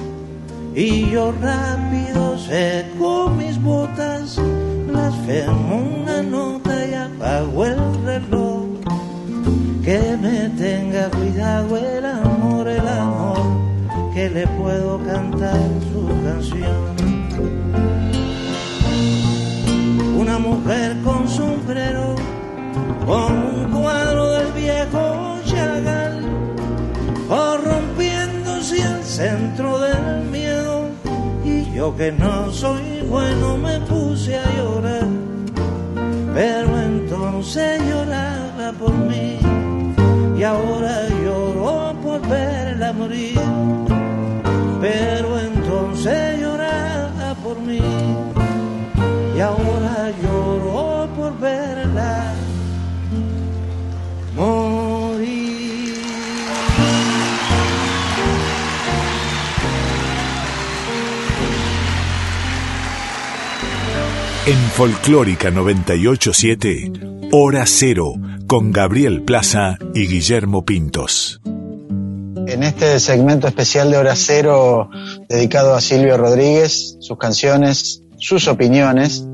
y 0.77 1.11
yo 1.11 1.33
rápido 1.33 2.39
seco 2.39 3.31
mis 3.31 3.61
botas, 3.61 4.41
blasfemo 4.87 5.77
una 6.03 6.23
nota 6.23 6.87
y 6.87 6.95
apago 6.95 7.65
el 7.65 8.05
reloj. 8.05 8.67
Que 9.83 10.17
me 10.23 10.51
tenga 10.51 11.11
cuidado 11.11 11.79
el 11.79 12.07
amor, 12.07 12.69
el 12.69 12.87
amor, 12.87 13.43
que 14.15 14.31
le 14.31 14.47
puedo 14.47 15.03
cantar 15.05 15.69
su 15.91 16.07
canción. 16.23 16.95
Una 20.17 20.39
mujer 20.39 20.97
con 21.03 21.29
sombrero 21.29 22.15
con 23.09 23.33
un 23.33 23.81
cuadro 23.81 24.33
del 24.33 24.53
viejo 24.53 25.39
Chagall, 25.47 26.21
corrompiéndose 27.27 28.83
al 28.83 29.03
centro 29.03 29.79
del 29.79 30.25
miedo. 30.31 30.91
Y 31.43 31.73
yo 31.73 31.97
que 31.97 32.13
no 32.13 32.53
soy 32.53 33.03
bueno 33.09 33.57
me 33.57 33.81
puse 33.81 34.37
a 34.37 34.45
llorar, 34.57 35.09
pero 36.35 36.79
entonces 36.83 37.81
lloraba 37.89 38.73
por 38.79 38.93
mí 38.93 39.39
y 40.39 40.43
ahora 40.43 41.09
lloro 41.25 41.95
por 42.03 42.21
verla 42.29 42.93
morir. 42.93 43.41
Pero 44.83 45.39
entonces 45.41 46.41
lloraba 46.41 47.35
por 47.43 47.59
mí 47.59 47.81
y 49.35 49.41
ahora 49.41 50.13
lloro 50.23 51.09
por 51.17 51.39
verla 51.41 51.88
En 64.49 64.57
Folclórica 64.71 65.51
987, 65.51 66.91
Hora 67.33 67.67
Cero, 67.67 68.15
con 68.47 68.73
Gabriel 68.73 69.23
Plaza 69.23 69.77
y 69.93 70.07
Guillermo 70.07 70.65
Pintos. 70.65 71.43
En 71.45 72.63
este 72.63 72.99
segmento 72.99 73.47
especial 73.47 73.91
de 73.91 73.99
Hora 73.99 74.17
Cero 74.17 74.89
dedicado 75.29 75.75
a 75.75 75.83
Silvio 75.83 76.17
Rodríguez, 76.17 76.97
sus 76.99 77.19
canciones, 77.19 78.03
sus 78.17 78.49
opiniones, 78.49 79.27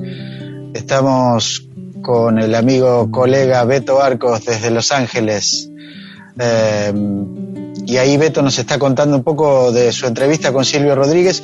estamos 0.75 1.65
con 2.03 2.41
el 2.41 2.53
amigo 2.57 3.09
colega 3.13 3.65
Beto 3.65 4.03
Arcos 4.03 4.45
desde 4.45 4.73
Los 4.73 4.91
Ángeles. 4.91 5.71
Eh, 6.41 6.93
y 7.87 7.97
ahí 7.99 8.17
Beto 8.17 8.43
nos 8.43 8.59
está 8.59 8.79
contando 8.79 9.17
un 9.17 9.23
poco 9.23 9.73
de 9.73 9.93
su 9.93 10.07
entrevista 10.07 10.53
con 10.53 10.65
Silvio 10.65 10.95
Rodríguez. 10.95 11.43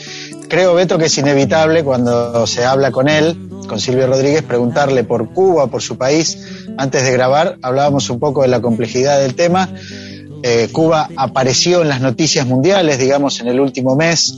Creo, 0.48 0.74
Beto, 0.74 0.98
que 0.98 1.06
es 1.06 1.18
inevitable 1.18 1.84
cuando 1.84 2.46
se 2.46 2.64
habla 2.64 2.90
con 2.90 3.08
él, 3.08 3.50
con 3.68 3.78
Silvio 3.78 4.06
Rodríguez, 4.06 4.42
preguntarle 4.42 5.04
por 5.04 5.32
Cuba, 5.32 5.68
por 5.68 5.82
su 5.82 5.96
país. 5.96 6.38
Antes 6.76 7.04
de 7.04 7.12
grabar 7.12 7.56
hablábamos 7.62 8.10
un 8.10 8.18
poco 8.18 8.42
de 8.42 8.48
la 8.48 8.60
complejidad 8.60 9.20
del 9.20 9.34
tema. 9.34 9.68
Eh, 10.42 10.68
Cuba 10.72 11.08
apareció 11.16 11.82
en 11.82 11.88
las 11.88 12.00
noticias 12.00 12.46
mundiales, 12.46 12.98
digamos, 12.98 13.40
en 13.40 13.48
el 13.48 13.60
último 13.60 13.94
mes, 13.94 14.34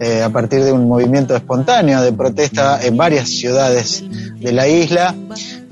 eh, 0.00 0.22
a 0.22 0.28
partir 0.30 0.64
de 0.64 0.72
un 0.72 0.88
movimiento 0.88 1.36
espontáneo 1.36 2.02
de 2.02 2.12
protesta 2.12 2.84
en 2.84 2.96
varias 2.96 3.28
ciudades 3.28 4.04
de 4.40 4.52
la 4.52 4.66
isla. 4.68 5.14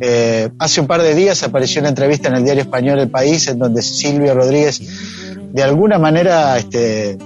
Eh, 0.01 0.49
hace 0.59 0.81
un 0.81 0.87
par 0.87 1.03
de 1.03 1.15
días 1.15 1.43
apareció 1.43 1.81
una 1.81 1.89
entrevista 1.89 2.29
en 2.29 2.37
el 2.37 2.45
diario 2.45 2.63
español 2.63 3.01
El 3.01 3.11
País, 3.11 3.49
en 3.49 3.59
donde 3.59 3.83
Silvio 3.83 4.35
Rodríguez, 4.35 4.81
de 5.55 5.63
alguna 5.63 6.01
manera, 6.01 6.59
este, 6.59 7.17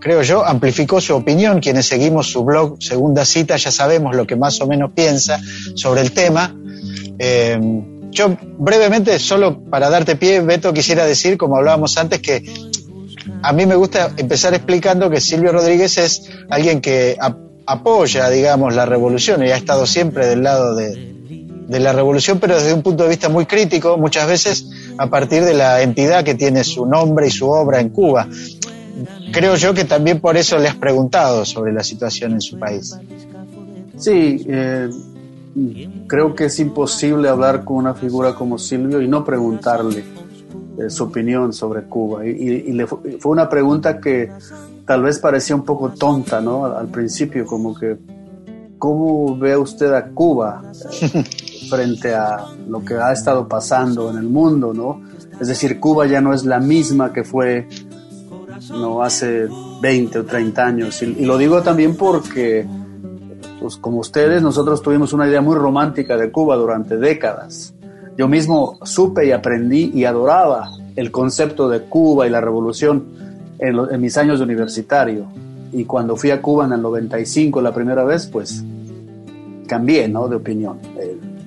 creo 0.00 0.22
yo, 0.22 0.42
amplificó 0.42 1.02
su 1.02 1.14
opinión. 1.14 1.60
Quienes 1.60 1.84
seguimos 1.84 2.30
su 2.30 2.42
blog 2.42 2.82
Segunda 2.82 3.26
Cita 3.26 3.58
ya 3.58 3.70
sabemos 3.70 4.16
lo 4.16 4.26
que 4.26 4.36
más 4.36 4.58
o 4.62 4.66
menos 4.66 4.92
piensa 4.92 5.38
sobre 5.74 6.00
el 6.00 6.12
tema. 6.12 6.56
Eh, 7.18 7.60
yo 8.10 8.38
brevemente, 8.56 9.18
solo 9.18 9.60
para 9.64 9.90
darte 9.90 10.16
pie, 10.16 10.40
Beto, 10.40 10.72
quisiera 10.72 11.04
decir, 11.04 11.36
como 11.36 11.58
hablábamos 11.58 11.98
antes, 11.98 12.20
que 12.20 12.42
a 13.42 13.52
mí 13.52 13.66
me 13.66 13.74
gusta 13.74 14.12
empezar 14.16 14.54
explicando 14.54 15.10
que 15.10 15.20
Silvio 15.20 15.52
Rodríguez 15.52 15.98
es 15.98 16.30
alguien 16.48 16.80
que 16.80 17.18
ap 17.20 17.36
apoya, 17.66 18.30
digamos, 18.30 18.74
la 18.74 18.86
revolución 18.86 19.42
y 19.42 19.50
ha 19.50 19.56
estado 19.56 19.86
siempre 19.86 20.26
del 20.26 20.42
lado 20.42 20.74
de, 20.74 21.14
de 21.66 21.80
la 21.80 21.92
revolución, 21.92 22.38
pero 22.40 22.54
desde 22.56 22.74
un 22.74 22.82
punto 22.82 23.04
de 23.04 23.08
vista 23.10 23.28
muy 23.28 23.46
crítico, 23.46 23.96
muchas 23.96 24.28
veces 24.28 24.66
a 24.98 25.08
partir 25.08 25.44
de 25.44 25.54
la 25.54 25.82
entidad 25.82 26.24
que 26.24 26.34
tiene 26.34 26.62
su 26.64 26.86
nombre 26.86 27.26
y 27.26 27.30
su 27.30 27.48
obra 27.48 27.80
en 27.80 27.88
Cuba. 27.90 28.28
Creo 29.32 29.56
yo 29.56 29.74
que 29.74 29.84
también 29.84 30.20
por 30.20 30.36
eso 30.36 30.58
le 30.58 30.68
has 30.68 30.76
preguntado 30.76 31.44
sobre 31.44 31.72
la 31.72 31.82
situación 31.82 32.32
en 32.34 32.40
su 32.40 32.58
país. 32.58 32.96
Sí, 33.96 34.44
eh, 34.48 34.88
creo 36.06 36.34
que 36.34 36.44
es 36.46 36.58
imposible 36.60 37.28
hablar 37.28 37.64
con 37.64 37.76
una 37.78 37.94
figura 37.94 38.34
como 38.34 38.58
Silvio 38.58 39.00
y 39.00 39.08
no 39.08 39.24
preguntarle 39.24 40.04
eh, 40.78 40.90
su 40.90 41.04
opinión 41.04 41.52
sobre 41.52 41.82
Cuba. 41.82 42.26
Y, 42.26 42.30
y, 42.30 42.50
y 42.68 42.72
le 42.72 42.86
fu- 42.86 43.00
fue 43.18 43.32
una 43.32 43.48
pregunta 43.48 43.98
que 44.00 44.30
tal 44.86 45.02
vez 45.02 45.18
parecía 45.18 45.56
un 45.56 45.64
poco 45.64 45.90
tonta, 45.90 46.40
¿no? 46.40 46.66
Al, 46.66 46.76
al 46.76 46.88
principio, 46.88 47.46
como 47.46 47.74
que, 47.74 47.96
¿cómo 48.78 49.36
ve 49.36 49.56
usted 49.56 49.92
a 49.94 50.06
Cuba 50.10 50.62
frente 51.64 52.14
a 52.14 52.44
lo 52.68 52.84
que 52.84 52.94
ha 52.94 53.12
estado 53.12 53.48
pasando 53.48 54.10
en 54.10 54.16
el 54.16 54.28
mundo, 54.28 54.72
¿no? 54.72 55.02
Es 55.40 55.48
decir, 55.48 55.80
Cuba 55.80 56.06
ya 56.06 56.20
no 56.20 56.32
es 56.32 56.44
la 56.44 56.60
misma 56.60 57.12
que 57.12 57.24
fue 57.24 57.66
no 58.70 59.02
hace 59.02 59.48
20 59.80 60.20
o 60.20 60.24
30 60.24 60.64
años. 60.64 61.02
Y, 61.02 61.24
lo 61.24 61.36
digo 61.36 61.62
también 61.62 61.96
porque, 61.96 62.66
pues 63.60 63.76
como 63.76 63.98
ustedes, 63.98 64.42
nosotros 64.42 64.82
tuvimos 64.82 65.12
una 65.12 65.28
idea 65.28 65.40
muy 65.40 65.56
romántica 65.56 66.16
de 66.16 66.30
Cuba 66.30 66.56
durante 66.56 66.96
décadas. 66.96 67.74
Yo 68.16 68.28
mismo 68.28 68.78
supe 68.84 69.26
y 69.26 69.32
aprendí 69.32 69.90
y 69.94 70.04
adoraba 70.04 70.70
el 70.94 71.10
concepto 71.10 71.68
de 71.68 71.82
Cuba 71.82 72.26
y 72.26 72.30
la 72.30 72.40
revolución 72.40 73.04
en, 73.58 73.76
en 73.90 74.00
mis 74.00 74.16
años 74.16 74.38
de 74.38 74.44
universitario. 74.44 75.26
Y 75.72 75.84
cuando 75.84 76.16
fui 76.16 76.30
a 76.30 76.40
Cuba 76.40 76.66
en 76.66 76.72
el 76.72 76.82
95 76.82 77.60
la 77.60 77.74
primera 77.74 78.04
vez, 78.04 78.26
pues 78.26 78.64
cambié 79.66 80.08
¿no? 80.08 80.28
de 80.28 80.36
opinión. 80.36 80.78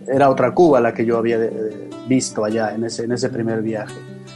Eh, 0.08 0.14
era 0.16 0.30
otra 0.30 0.53
Cuba 0.53 0.80
la 0.80 0.93
que 0.93 1.05
yo 1.05 1.18
había 1.18 1.38
de- 1.38 1.89
visto 2.08 2.43
allá 2.45 2.74
en 2.74 2.86
ese, 2.86 3.03
en 3.03 3.12
ese 3.12 3.30
primer 3.30 3.62
viaje. 3.62 3.95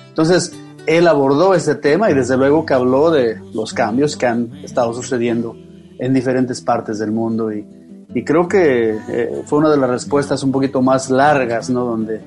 Entonces, 0.10 0.52
él 0.86 1.08
abordó 1.08 1.54
ese 1.54 1.76
tema 1.76 2.10
y 2.12 2.14
desde 2.14 2.36
luego 2.38 2.66
que 2.66 2.74
habló 2.74 3.12
de 3.12 3.40
los 3.54 3.74
cambios 3.74 4.18
que 4.18 4.26
han 4.26 4.52
estado 4.64 4.94
sucediendo 4.94 5.56
en 6.00 6.14
diferentes 6.14 6.60
partes 6.62 7.00
del 7.00 7.12
mundo 7.12 7.52
y, 7.54 7.66
y 8.14 8.24
creo 8.24 8.48
que 8.48 8.98
eh, 9.10 9.44
fue 9.46 9.60
una 9.60 9.70
de 9.70 9.78
las 9.78 9.90
respuestas 9.90 10.44
un 10.44 10.52
poquito 10.52 10.82
más 10.82 11.10
largas, 11.10 11.70
¿no? 11.70 11.86
Donde 11.86 12.20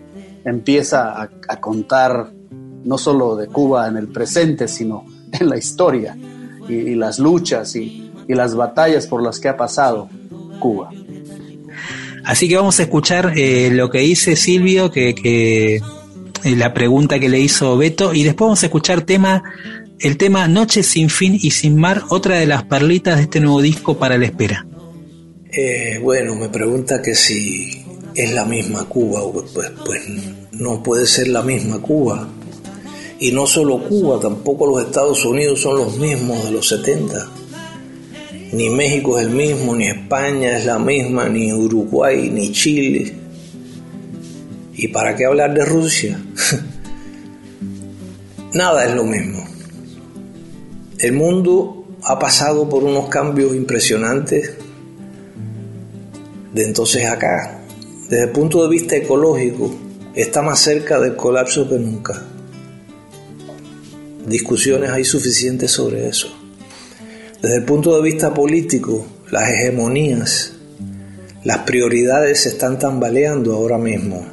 empieza 0.45 1.21
a, 1.21 1.29
a 1.49 1.61
contar 1.61 2.31
no 2.85 2.97
solo 2.99 3.35
de 3.37 3.49
Cuba 3.49 3.89
en 3.89 3.97
el 3.97 4.09
presente, 4.09 4.69
sino 4.69 5.05
en 5.33 5.49
la 5.49 5.57
historia 5.59 6.17
y, 6.69 6.73
y 6.75 6.95
las 6.95 7.19
luchas 7.19 7.75
y, 7.77 8.13
y 8.29 8.35
las 8.35 8.55
batallas 8.55 9.07
por 9.07 9.23
las 9.23 9.41
que 9.41 9.49
ha 9.49 9.57
pasado 9.57 10.09
Cuba. 10.61 10.91
Así 12.25 12.49
que 12.49 12.57
vamos 12.57 12.81
a 12.81 12.85
escuchar 12.85 13.33
eh, 13.37 13.71
lo 13.71 13.91
que 13.91 13.99
dice 13.99 14.37
Silvio, 14.37 14.91
que, 14.91 15.15
que 15.15 15.77
eh, 15.77 16.57
la 16.57 16.73
pregunta 16.73 17.19
que 17.19 17.29
le 17.29 17.41
hizo 17.41 17.77
Beto, 17.77 18.15
y 18.15 18.23
después 18.23 18.47
vamos 18.47 18.63
a 18.63 18.67
escuchar 18.67 19.03
tema, 19.03 19.43
el 19.99 20.17
tema 20.17 20.49
Noche 20.49 20.83
sin 20.83 21.11
fin 21.11 21.39
y 21.41 21.51
sin 21.51 21.77
mar, 21.77 22.03
otra 22.09 22.39
de 22.39 22.47
las 22.47 22.65
perlitas 22.65 23.17
de 23.17 23.23
este 23.23 23.41
nuevo 23.41 23.61
disco 23.61 23.99
para 23.99 24.17
la 24.19 24.27
espera. 24.27 24.67
Eh, 25.53 26.01
bueno, 26.03 26.35
me 26.35 26.49
pregunta 26.49 27.01
que 27.01 27.15
si 27.15 27.85
es 28.15 28.33
la 28.33 28.45
misma 28.45 28.85
Cuba, 28.89 29.21
pues, 29.33 29.73
pues 29.85 30.03
no 30.53 30.83
puede 30.83 31.07
ser 31.07 31.29
la 31.29 31.43
misma 31.43 31.81
Cuba. 31.81 32.29
Y 33.21 33.33
no 33.33 33.47
solo 33.47 33.83
Cuba, 33.85 34.19
tampoco 34.21 34.67
los 34.67 34.85
Estados 34.85 35.25
Unidos 35.25 35.61
son 35.61 35.77
los 35.77 35.99
mismos 35.99 36.45
de 36.45 36.51
los 36.51 36.69
70. 36.69 37.29
Ni 38.55 38.71
México 38.71 39.19
es 39.19 39.27
el 39.27 39.33
mismo, 39.33 39.75
ni 39.75 39.89
España 39.89 40.57
es 40.57 40.65
la 40.65 40.79
misma, 40.79 41.29
ni 41.29 41.53
Uruguay, 41.53 42.31
ni 42.31 42.53
Chile. 42.53 43.13
¿Y 44.75 44.87
para 44.89 45.17
qué 45.17 45.25
hablar 45.25 45.53
de 45.55 45.65
Rusia? 45.65 46.21
Nada 48.55 48.87
es 48.87 48.95
lo 48.95 49.03
mismo. 49.03 49.45
El 51.01 51.15
mundo 51.15 51.85
ha 52.05 52.17
pasado 52.21 52.69
por 52.69 52.85
unos 52.85 53.09
cambios 53.09 53.57
impresionantes 53.57 54.55
de 56.53 56.63
entonces 56.63 57.07
acá. 57.07 57.61
Desde 58.09 58.27
el 58.27 58.31
punto 58.31 58.63
de 58.63 58.69
vista 58.69 58.95
ecológico, 58.95 59.75
está 60.15 60.43
más 60.43 60.61
cerca 60.61 61.01
del 61.01 61.17
colapso 61.17 61.69
que 61.69 61.75
nunca. 61.75 62.23
Discusiones 64.29 64.91
hay 64.91 65.05
suficientes 65.05 65.73
sobre 65.73 66.07
eso. 66.07 66.44
Desde 67.45 67.57
el 67.57 67.65
punto 67.67 67.95
de 67.95 68.03
vista 68.03 68.33
político, 68.33 69.07
las 69.31 69.51
hegemonías, 69.51 70.55
las 71.45 71.59
prioridades 71.59 72.41
se 72.41 72.49
están 72.49 72.79
tambaleando 72.79 73.55
ahora 73.55 73.77
mismo 73.77 74.25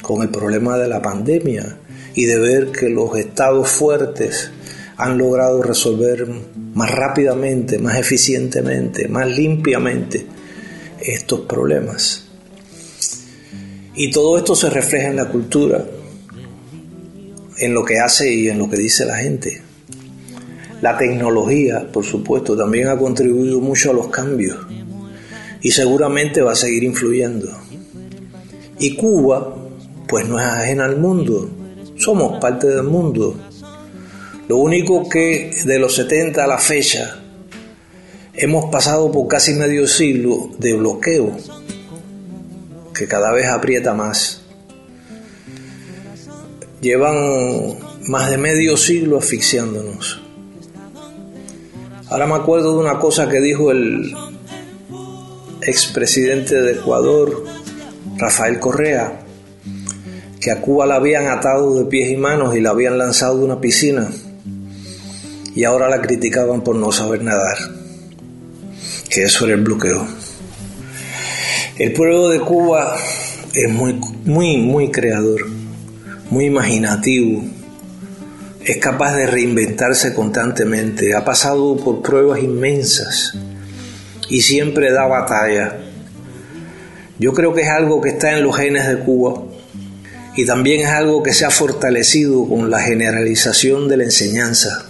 con 0.00 0.22
el 0.22 0.28
problema 0.28 0.78
de 0.78 0.86
la 0.86 1.02
pandemia 1.02 1.76
y 2.14 2.24
de 2.26 2.38
ver 2.38 2.70
que 2.70 2.88
los 2.88 3.18
estados 3.18 3.68
fuertes 3.68 4.52
han 4.96 5.18
logrado 5.18 5.60
resolver 5.60 6.24
más 6.72 6.88
rápidamente, 6.88 7.80
más 7.80 7.98
eficientemente, 7.98 9.08
más 9.08 9.26
limpiamente 9.26 10.24
estos 11.00 11.40
problemas. 11.40 12.28
Y 13.96 14.12
todo 14.12 14.38
esto 14.38 14.54
se 14.54 14.70
refleja 14.70 15.08
en 15.08 15.16
la 15.16 15.28
cultura, 15.30 15.84
en 17.58 17.74
lo 17.74 17.84
que 17.84 17.98
hace 17.98 18.32
y 18.32 18.46
en 18.46 18.58
lo 18.58 18.70
que 18.70 18.76
dice 18.76 19.04
la 19.04 19.16
gente. 19.16 19.65
La 20.82 20.96
tecnología, 20.98 21.90
por 21.90 22.04
supuesto, 22.04 22.56
también 22.56 22.88
ha 22.88 22.98
contribuido 22.98 23.60
mucho 23.60 23.90
a 23.90 23.94
los 23.94 24.08
cambios 24.08 24.58
y 25.62 25.70
seguramente 25.70 26.42
va 26.42 26.52
a 26.52 26.56
seguir 26.56 26.84
influyendo. 26.84 27.48
Y 28.78 28.94
Cuba, 28.94 29.56
pues 30.06 30.28
no 30.28 30.38
es 30.38 30.44
ajena 30.44 30.84
al 30.84 30.98
mundo, 30.98 31.50
somos 31.96 32.38
parte 32.38 32.68
del 32.68 32.84
mundo. 32.84 33.34
Lo 34.48 34.58
único 34.58 35.08
que 35.08 35.50
de 35.64 35.78
los 35.78 35.94
70 35.94 36.44
a 36.44 36.46
la 36.46 36.58
fecha 36.58 37.20
hemos 38.34 38.66
pasado 38.70 39.10
por 39.10 39.26
casi 39.28 39.54
medio 39.54 39.86
siglo 39.86 40.50
de 40.58 40.74
bloqueo 40.74 41.36
que 42.94 43.08
cada 43.08 43.32
vez 43.32 43.46
aprieta 43.48 43.94
más. 43.94 44.42
Llevan 46.80 47.78
más 48.08 48.30
de 48.30 48.38
medio 48.38 48.76
siglo 48.76 49.18
asfixiándonos. 49.18 50.25
Ahora 52.08 52.26
me 52.26 52.34
acuerdo 52.34 52.72
de 52.72 52.78
una 52.78 52.98
cosa 52.98 53.28
que 53.28 53.40
dijo 53.40 53.70
el 53.70 54.14
expresidente 55.62 56.60
de 56.60 56.72
Ecuador, 56.72 57.44
Rafael 58.16 58.60
Correa, 58.60 59.20
que 60.40 60.52
a 60.52 60.60
Cuba 60.60 60.86
la 60.86 60.96
habían 60.96 61.26
atado 61.26 61.74
de 61.76 61.86
pies 61.86 62.10
y 62.10 62.16
manos 62.16 62.54
y 62.54 62.60
la 62.60 62.70
habían 62.70 62.96
lanzado 62.96 63.38
de 63.38 63.44
una 63.44 63.60
piscina 63.60 64.08
y 65.56 65.64
ahora 65.64 65.88
la 65.88 66.00
criticaban 66.00 66.60
por 66.60 66.76
no 66.76 66.92
saber 66.92 67.24
nadar, 67.24 67.56
que 69.08 69.24
eso 69.24 69.46
era 69.46 69.54
el 69.54 69.62
bloqueo. 69.62 70.06
El 71.78 71.92
pueblo 71.92 72.28
de 72.28 72.40
Cuba 72.40 72.96
es 73.52 73.72
muy, 73.72 73.94
muy, 74.24 74.58
muy 74.58 74.90
creador, 74.90 75.46
muy 76.30 76.44
imaginativo, 76.44 77.42
es 78.66 78.78
capaz 78.78 79.14
de 79.14 79.28
reinventarse 79.28 80.12
constantemente, 80.12 81.14
ha 81.14 81.24
pasado 81.24 81.76
por 81.76 82.02
pruebas 82.02 82.40
inmensas 82.40 83.32
y 84.28 84.40
siempre 84.42 84.90
da 84.90 85.06
batalla. 85.06 85.76
Yo 87.20 87.32
creo 87.32 87.54
que 87.54 87.62
es 87.62 87.68
algo 87.68 88.00
que 88.00 88.08
está 88.08 88.36
en 88.36 88.42
los 88.42 88.56
genes 88.56 88.88
de 88.88 88.98
Cuba 88.98 89.44
y 90.34 90.44
también 90.46 90.80
es 90.80 90.88
algo 90.88 91.22
que 91.22 91.32
se 91.32 91.44
ha 91.44 91.50
fortalecido 91.50 92.48
con 92.48 92.68
la 92.68 92.80
generalización 92.80 93.86
de 93.86 93.98
la 93.98 94.04
enseñanza. 94.04 94.84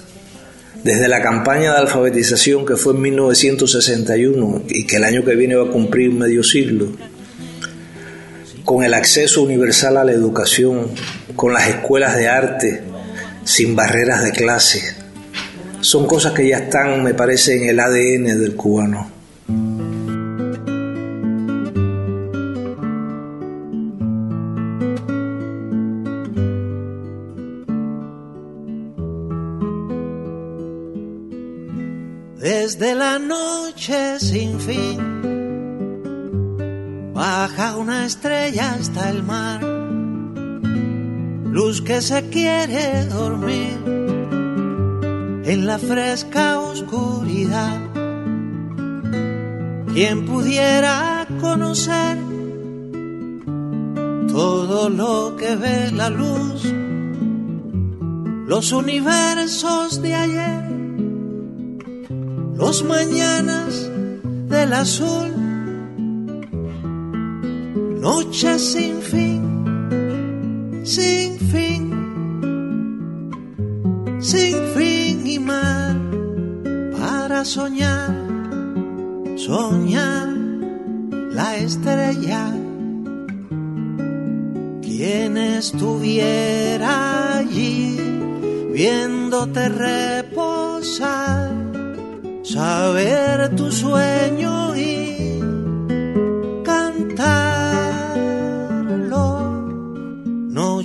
Desde 0.82 1.06
la 1.08 1.20
campaña 1.20 1.72
de 1.72 1.80
alfabetización 1.80 2.64
que 2.64 2.76
fue 2.76 2.94
en 2.94 3.02
1961 3.02 4.62
y 4.70 4.86
que 4.86 4.96
el 4.96 5.04
año 5.04 5.22
que 5.22 5.34
viene 5.34 5.54
va 5.54 5.68
a 5.68 5.72
cumplir 5.72 6.12
medio 6.12 6.42
siglo, 6.42 6.92
con 8.64 8.84
el 8.84 8.94
acceso 8.94 9.42
universal 9.42 9.98
a 9.98 10.04
la 10.04 10.12
educación, 10.12 10.88
con 11.36 11.52
las 11.52 11.68
escuelas 11.68 12.16
de 12.16 12.28
arte, 12.28 12.95
sin 13.46 13.76
barreras 13.76 14.24
de 14.24 14.32
clase. 14.32 14.82
Son 15.80 16.06
cosas 16.06 16.32
que 16.32 16.48
ya 16.48 16.58
están, 16.58 17.04
me 17.04 17.14
parece, 17.14 17.56
en 17.56 17.68
el 17.68 17.78
ADN 17.78 18.38
del 18.40 18.56
cubano. 18.56 19.08
Desde 32.40 32.94
la 32.96 33.18
noche 33.20 34.18
sin 34.18 34.58
fin 34.58 35.16
baja 37.14 37.76
una 37.76 38.06
estrella 38.06 38.74
hasta 38.74 39.08
el 39.10 39.22
mar, 39.22 39.75
luz 41.56 41.80
que 41.80 42.02
se 42.02 42.20
quiere 42.28 43.06
dormir 43.06 43.78
en 45.52 45.66
la 45.66 45.78
fresca 45.78 46.60
oscuridad. 46.60 47.80
Quien 49.94 50.26
pudiera 50.26 51.26
conocer 51.40 52.18
todo 54.28 54.90
lo 54.90 55.34
que 55.38 55.56
ve 55.56 55.90
la 55.92 56.10
luz, 56.10 56.62
los 58.52 58.72
universos 58.72 60.02
de 60.02 60.14
ayer 60.14 60.64
los 62.62 62.84
mañanas 62.84 63.90
del 64.52 64.72
azul, 64.74 65.30
noches 68.00 68.60
sin 68.72 69.00
fin, 69.00 69.55
sin 70.86 71.36
fin, 71.50 71.90
sin 74.20 74.56
fin 74.76 75.26
y 75.26 75.38
mar 75.40 75.96
para 76.96 77.44
soñar, 77.44 78.14
soñar 79.36 80.28
la 81.32 81.56
estrella. 81.56 82.52
Quien 84.80 85.36
estuviera 85.36 87.38
allí 87.38 87.98
viéndote 88.72 89.68
reposar 89.68 91.52
saber 92.44 93.56
tu 93.56 93.72
sueño 93.72 94.76
y 94.76 95.05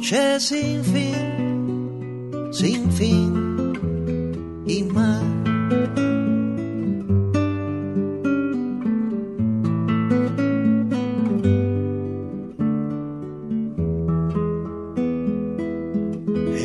Noche 0.02 0.40
sin 0.40 0.84
fin, 0.84 2.50
sin 2.52 2.92
fin 2.92 4.64
y 4.66 4.82
más. 4.82 5.22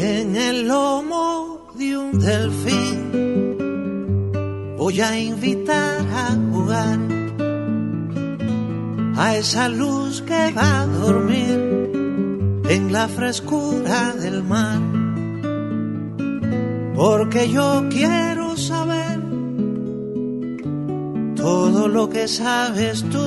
En 0.01 0.35
el 0.35 0.67
lomo 0.67 1.69
de 1.77 1.95
un 1.95 2.19
delfín 2.19 3.13
voy 4.79 4.99
a 5.03 5.19
invitar 5.19 6.07
a 6.11 6.35
jugar 6.51 6.99
a 9.15 9.37
esa 9.37 9.69
luz 9.69 10.23
que 10.23 10.53
va 10.53 10.81
a 10.81 10.87
dormir 10.87 11.76
en 12.69 12.93
la 12.93 13.09
frescura 13.09 14.13
del 14.13 14.43
mar. 14.43 14.81
Porque 16.95 17.51
yo 17.51 17.87
quiero 17.91 18.57
saber 18.57 19.21
todo 21.37 21.89
lo 21.89 22.09
que 22.09 22.27
sabes 22.27 23.05
tú, 23.05 23.27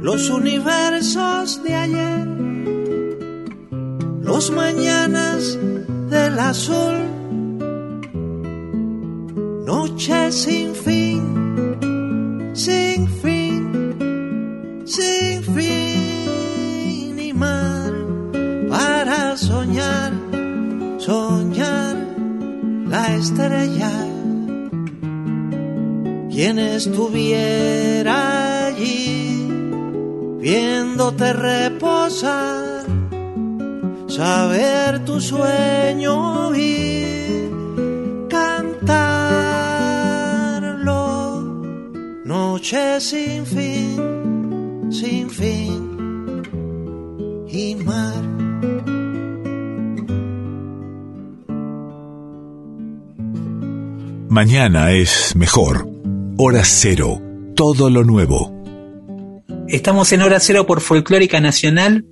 los 0.00 0.30
universos 0.30 1.62
de 1.64 1.74
ayer, 1.74 2.26
los 4.22 4.50
mañanas 4.50 5.58
del 6.08 6.38
azul. 6.38 6.96
Noche 9.66 10.32
sin 10.32 10.74
fin, 10.74 11.17
estrella. 23.28 23.92
quien 26.30 26.58
estuviera 26.58 28.16
allí 28.66 29.48
viéndote 30.40 31.32
reposar, 31.32 32.86
saber 34.06 35.04
tu 35.04 35.20
sueño 35.20 36.54
y 36.54 37.50
cantarlo, 38.30 38.92
noche 42.24 43.00
sin 43.00 43.44
fin, 43.44 44.88
sin 44.90 45.28
fin 45.28 46.42
y 47.48 47.74
mar. 47.74 48.27
Mañana 54.42 54.92
es 54.92 55.34
mejor. 55.34 55.90
Hora 56.36 56.62
cero. 56.64 57.20
Todo 57.56 57.90
lo 57.90 58.04
nuevo. 58.04 58.54
Estamos 59.66 60.12
en 60.12 60.22
Hora 60.22 60.38
Cero 60.38 60.64
por 60.64 60.80
Folclórica 60.80 61.40
Nacional, 61.40 62.04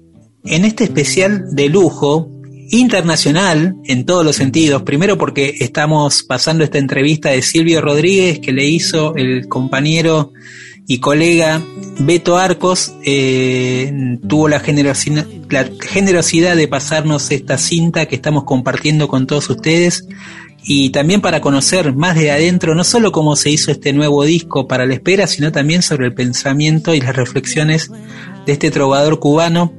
en 0.44 0.64
este 0.64 0.82
especial 0.82 1.44
de 1.54 1.68
lujo, 1.68 2.28
internacional 2.70 3.76
en 3.84 4.04
todos 4.06 4.24
los 4.24 4.34
sentidos. 4.34 4.82
Primero 4.82 5.16
porque 5.16 5.54
estamos 5.60 6.24
pasando 6.24 6.64
esta 6.64 6.78
entrevista 6.78 7.30
de 7.30 7.42
Silvio 7.42 7.80
Rodríguez 7.80 8.40
que 8.40 8.50
le 8.52 8.66
hizo 8.66 9.14
el 9.14 9.46
compañero 9.46 10.32
y 10.88 10.98
colega 10.98 11.62
Beto 12.00 12.38
Arcos. 12.38 12.92
eh, 13.04 14.18
tuvo 14.26 14.48
la, 14.48 14.60
generosi- 14.60 15.44
la 15.48 15.70
generosidad 15.80 16.56
de 16.56 16.66
pasarnos 16.66 17.30
esta 17.30 17.56
cinta 17.56 18.06
que 18.06 18.16
estamos 18.16 18.42
compartiendo 18.42 19.06
con 19.06 19.28
todos 19.28 19.48
ustedes 19.48 20.08
y 20.62 20.90
también 20.90 21.20
para 21.20 21.40
conocer 21.40 21.94
más 21.94 22.16
de 22.16 22.30
adentro, 22.30 22.74
no 22.74 22.84
solo 22.84 23.12
cómo 23.12 23.36
se 23.36 23.50
hizo 23.50 23.70
este 23.70 23.92
nuevo 23.92 24.24
disco 24.24 24.66
para 24.66 24.86
la 24.86 24.94
espera, 24.94 25.26
sino 25.26 25.52
también 25.52 25.82
sobre 25.82 26.06
el 26.06 26.14
pensamiento 26.14 26.94
y 26.94 27.00
las 27.00 27.14
reflexiones 27.14 27.90
de 28.46 28.52
este 28.52 28.70
trovador 28.70 29.18
cubano, 29.20 29.72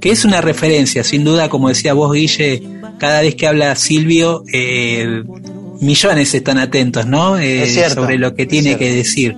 que 0.00 0.10
es 0.10 0.24
una 0.24 0.40
referencia, 0.40 1.02
sin 1.02 1.24
duda, 1.24 1.48
como 1.48 1.68
decía 1.68 1.94
vos, 1.94 2.12
Guille, 2.12 2.62
cada 2.98 3.22
vez 3.22 3.34
que 3.36 3.46
habla 3.46 3.74
Silvio, 3.74 4.44
eh, 4.52 5.22
millones 5.80 6.34
están 6.34 6.58
atentos, 6.58 7.06
¿no? 7.06 7.38
Eh, 7.38 7.62
Es 7.62 7.74
cierto, 7.74 8.02
sobre 8.02 8.18
lo 8.18 8.34
que 8.34 8.46
tiene 8.46 8.76
que 8.76 8.92
decir. 8.92 9.36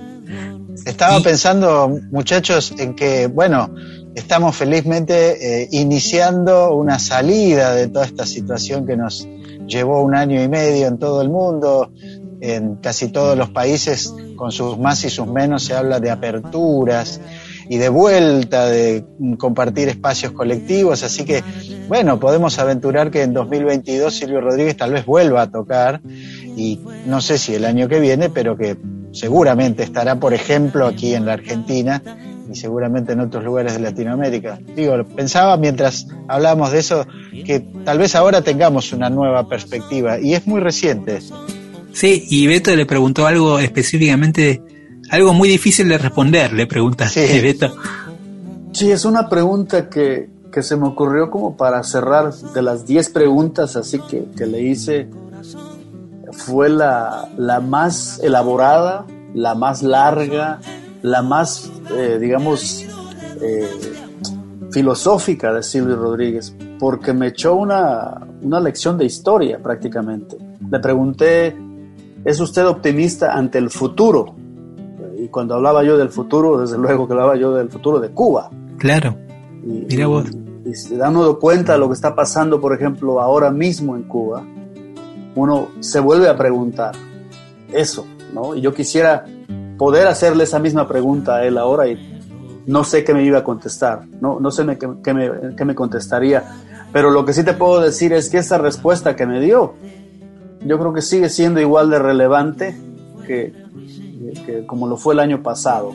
Estaba 0.85 1.19
pensando, 1.21 1.99
muchachos, 2.11 2.73
en 2.77 2.95
que, 2.95 3.27
bueno, 3.27 3.73
estamos 4.15 4.55
felizmente 4.55 5.63
eh, 5.63 5.67
iniciando 5.71 6.73
una 6.73 6.97
salida 6.97 7.75
de 7.75 7.87
toda 7.87 8.05
esta 8.05 8.25
situación 8.25 8.87
que 8.87 8.95
nos 8.95 9.27
llevó 9.67 10.01
un 10.01 10.15
año 10.15 10.41
y 10.41 10.47
medio 10.47 10.87
en 10.87 10.97
todo 10.97 11.21
el 11.21 11.29
mundo, 11.29 11.91
en 12.41 12.75
casi 12.77 13.09
todos 13.09 13.37
los 13.37 13.49
países, 13.49 14.13
con 14.35 14.51
sus 14.51 14.77
más 14.77 15.03
y 15.03 15.09
sus 15.09 15.27
menos, 15.27 15.63
se 15.63 15.73
habla 15.73 15.99
de 15.99 16.09
aperturas 16.09 17.19
y 17.69 17.77
de 17.77 17.89
vuelta, 17.89 18.67
de 18.67 19.05
compartir 19.37 19.89
espacios 19.89 20.31
colectivos, 20.31 21.03
así 21.03 21.25
que, 21.25 21.43
bueno, 21.87 22.19
podemos 22.19 22.59
aventurar 22.59 23.11
que 23.11 23.23
en 23.23 23.33
2022 23.33 24.13
Silvio 24.13 24.41
Rodríguez 24.41 24.77
tal 24.77 24.93
vez 24.93 25.05
vuelva 25.05 25.41
a 25.43 25.51
tocar 25.51 26.01
y 26.05 26.79
no 27.05 27.19
sé 27.21 27.37
si 27.37 27.55
el 27.55 27.65
año 27.65 27.89
que 27.89 27.99
viene, 27.99 28.29
pero 28.29 28.55
que 28.55 28.77
seguramente 29.11 29.83
estará, 29.83 30.19
por 30.19 30.33
ejemplo, 30.33 30.85
aquí 30.85 31.13
en 31.13 31.25
la 31.25 31.33
Argentina 31.33 32.01
y 32.49 32.55
seguramente 32.55 33.13
en 33.13 33.19
otros 33.19 33.43
lugares 33.43 33.73
de 33.73 33.79
Latinoamérica. 33.79 34.59
Digo, 34.75 35.03
pensaba 35.15 35.57
mientras 35.57 36.07
hablábamos 36.27 36.71
de 36.71 36.79
eso 36.79 37.05
que 37.45 37.59
tal 37.85 37.97
vez 37.97 38.15
ahora 38.15 38.41
tengamos 38.41 38.93
una 38.93 39.09
nueva 39.09 39.47
perspectiva 39.47 40.19
y 40.19 40.33
es 40.33 40.47
muy 40.47 40.61
reciente. 40.61 41.19
Sí, 41.93 42.25
y 42.29 42.47
Beto 42.47 42.75
le 42.75 42.85
preguntó 42.85 43.25
algo 43.25 43.59
específicamente, 43.59 44.61
algo 45.09 45.33
muy 45.33 45.49
difícil 45.49 45.89
de 45.89 45.97
responder, 45.97 46.53
le 46.53 46.67
preguntaste, 46.67 47.41
Beto. 47.41 47.75
Sí, 48.71 48.91
es 48.91 49.05
una 49.05 49.27
pregunta 49.29 49.89
que, 49.89 50.29
que 50.51 50.61
se 50.61 50.75
me 50.77 50.87
ocurrió 50.87 51.31
como 51.31 51.57
para 51.57 51.81
cerrar 51.83 52.33
de 52.33 52.61
las 52.61 52.85
10 52.85 53.09
preguntas 53.09 53.75
así 53.75 53.99
que, 54.09 54.25
que 54.37 54.45
le 54.45 54.61
hice. 54.61 55.09
Fue 56.31 56.69
la, 56.69 57.29
la 57.37 57.61
más 57.61 58.19
elaborada, 58.21 59.07
la 59.33 59.55
más 59.55 59.81
larga, 59.81 60.59
la 61.01 61.21
más, 61.21 61.71
eh, 61.91 62.17
digamos, 62.19 62.85
eh, 63.41 63.69
filosófica 64.71 65.53
de 65.53 65.63
Silvio 65.63 65.95
Rodríguez, 65.95 66.55
porque 66.79 67.13
me 67.13 67.27
echó 67.27 67.55
una, 67.55 68.27
una 68.41 68.59
lección 68.59 68.97
de 68.97 69.05
historia 69.05 69.59
prácticamente. 69.61 70.37
Le 70.69 70.79
pregunté, 70.79 71.55
¿es 72.25 72.39
usted 72.39 72.65
optimista 72.67 73.33
ante 73.33 73.57
el 73.57 73.69
futuro? 73.69 74.35
Y 75.17 75.29
cuando 75.29 75.55
hablaba 75.55 75.83
yo 75.83 75.97
del 75.97 76.09
futuro, 76.09 76.59
desde 76.59 76.77
luego 76.77 77.07
que 77.07 77.13
hablaba 77.13 77.35
yo 77.35 77.53
del 77.53 77.69
futuro 77.69 77.99
de 77.99 78.09
Cuba. 78.09 78.49
Claro, 78.77 79.15
Y, 79.63 79.85
mira 79.89 80.07
vos. 80.07 80.25
y 80.65 80.75
se 80.75 80.97
da 80.97 81.09
uno 81.09 81.39
cuenta 81.39 81.73
de 81.73 81.79
lo 81.79 81.87
que 81.87 81.93
está 81.95 82.13
pasando, 82.13 82.61
por 82.61 82.73
ejemplo, 82.73 83.19
ahora 83.21 83.49
mismo 83.49 83.95
en 83.95 84.03
Cuba, 84.03 84.43
uno 85.35 85.69
se 85.79 85.99
vuelve 85.99 86.27
a 86.29 86.35
preguntar 86.37 86.93
eso, 87.71 88.05
¿no? 88.33 88.55
Y 88.55 88.61
yo 88.61 88.73
quisiera 88.73 89.25
poder 89.77 90.07
hacerle 90.07 90.43
esa 90.45 90.59
misma 90.59 90.87
pregunta 90.87 91.37
a 91.37 91.45
él 91.45 91.57
ahora 91.57 91.87
y 91.87 91.97
no 92.65 92.83
sé 92.83 93.03
qué 93.03 93.13
me 93.13 93.23
iba 93.23 93.39
a 93.39 93.43
contestar, 93.43 94.05
no, 94.21 94.39
no 94.39 94.51
sé 94.51 94.63
me- 94.63 94.77
qué, 94.77 94.89
qué 95.03 95.13
me, 95.13 95.31
qué 95.55 95.65
me 95.65 95.75
contestaría, 95.75 96.43
pero 96.91 97.11
lo 97.11 97.25
que 97.25 97.33
sí 97.33 97.43
te 97.43 97.53
puedo 97.53 97.79
decir 97.81 98.13
es 98.13 98.29
que 98.29 98.37
esa 98.39 98.57
respuesta 98.57 99.15
que 99.15 99.25
me 99.25 99.39
dio, 99.39 99.73
yo 100.65 100.77
creo 100.79 100.93
que 100.93 101.01
sigue 101.01 101.29
siendo 101.29 101.61
igual 101.61 101.89
de 101.89 101.99
relevante 101.99 102.75
que, 103.25 103.53
que 104.45 104.65
como 104.65 104.87
lo 104.87 104.97
fue 104.97 105.13
el 105.13 105.19
año 105.19 105.41
pasado, 105.43 105.93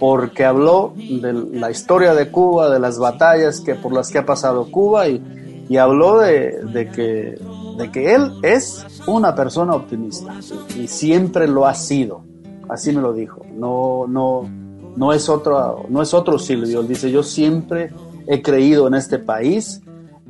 porque 0.00 0.44
habló 0.44 0.94
de 0.96 1.32
la 1.32 1.70
historia 1.70 2.14
de 2.14 2.30
Cuba, 2.30 2.70
de 2.70 2.78
las 2.80 2.98
batallas 2.98 3.60
que, 3.60 3.74
por 3.74 3.92
las 3.92 4.10
que 4.10 4.18
ha 4.18 4.26
pasado 4.26 4.70
Cuba 4.70 5.08
y, 5.08 5.66
y 5.68 5.76
habló 5.76 6.18
de, 6.20 6.60
de 6.72 6.88
que, 6.88 7.38
de 7.76 7.90
que 7.92 8.14
él 8.14 8.32
es 8.42 8.86
una 9.06 9.34
persona 9.34 9.74
optimista 9.74 10.34
y, 10.76 10.86
siempre 10.86 11.46
lo 11.48 11.66
ha 11.66 11.74
sido, 11.74 12.22
así 12.68 12.92
me 12.92 13.00
lo 13.00 13.12
dijo, 13.12 13.44
no, 13.54 14.06
no, 14.08 14.48
no, 14.96 15.12
es 15.12 15.28
otro, 15.28 15.86
no 15.88 16.02
es 16.02 16.14
otro 16.14 16.38
Silvio, 16.38 16.80
él 16.80 16.88
dice 16.88 17.10
yo 17.10 17.22
siempre 17.22 17.92
he 18.26 18.42
creído 18.42 18.86
en 18.88 18.94
este 18.94 19.18
país, 19.18 19.80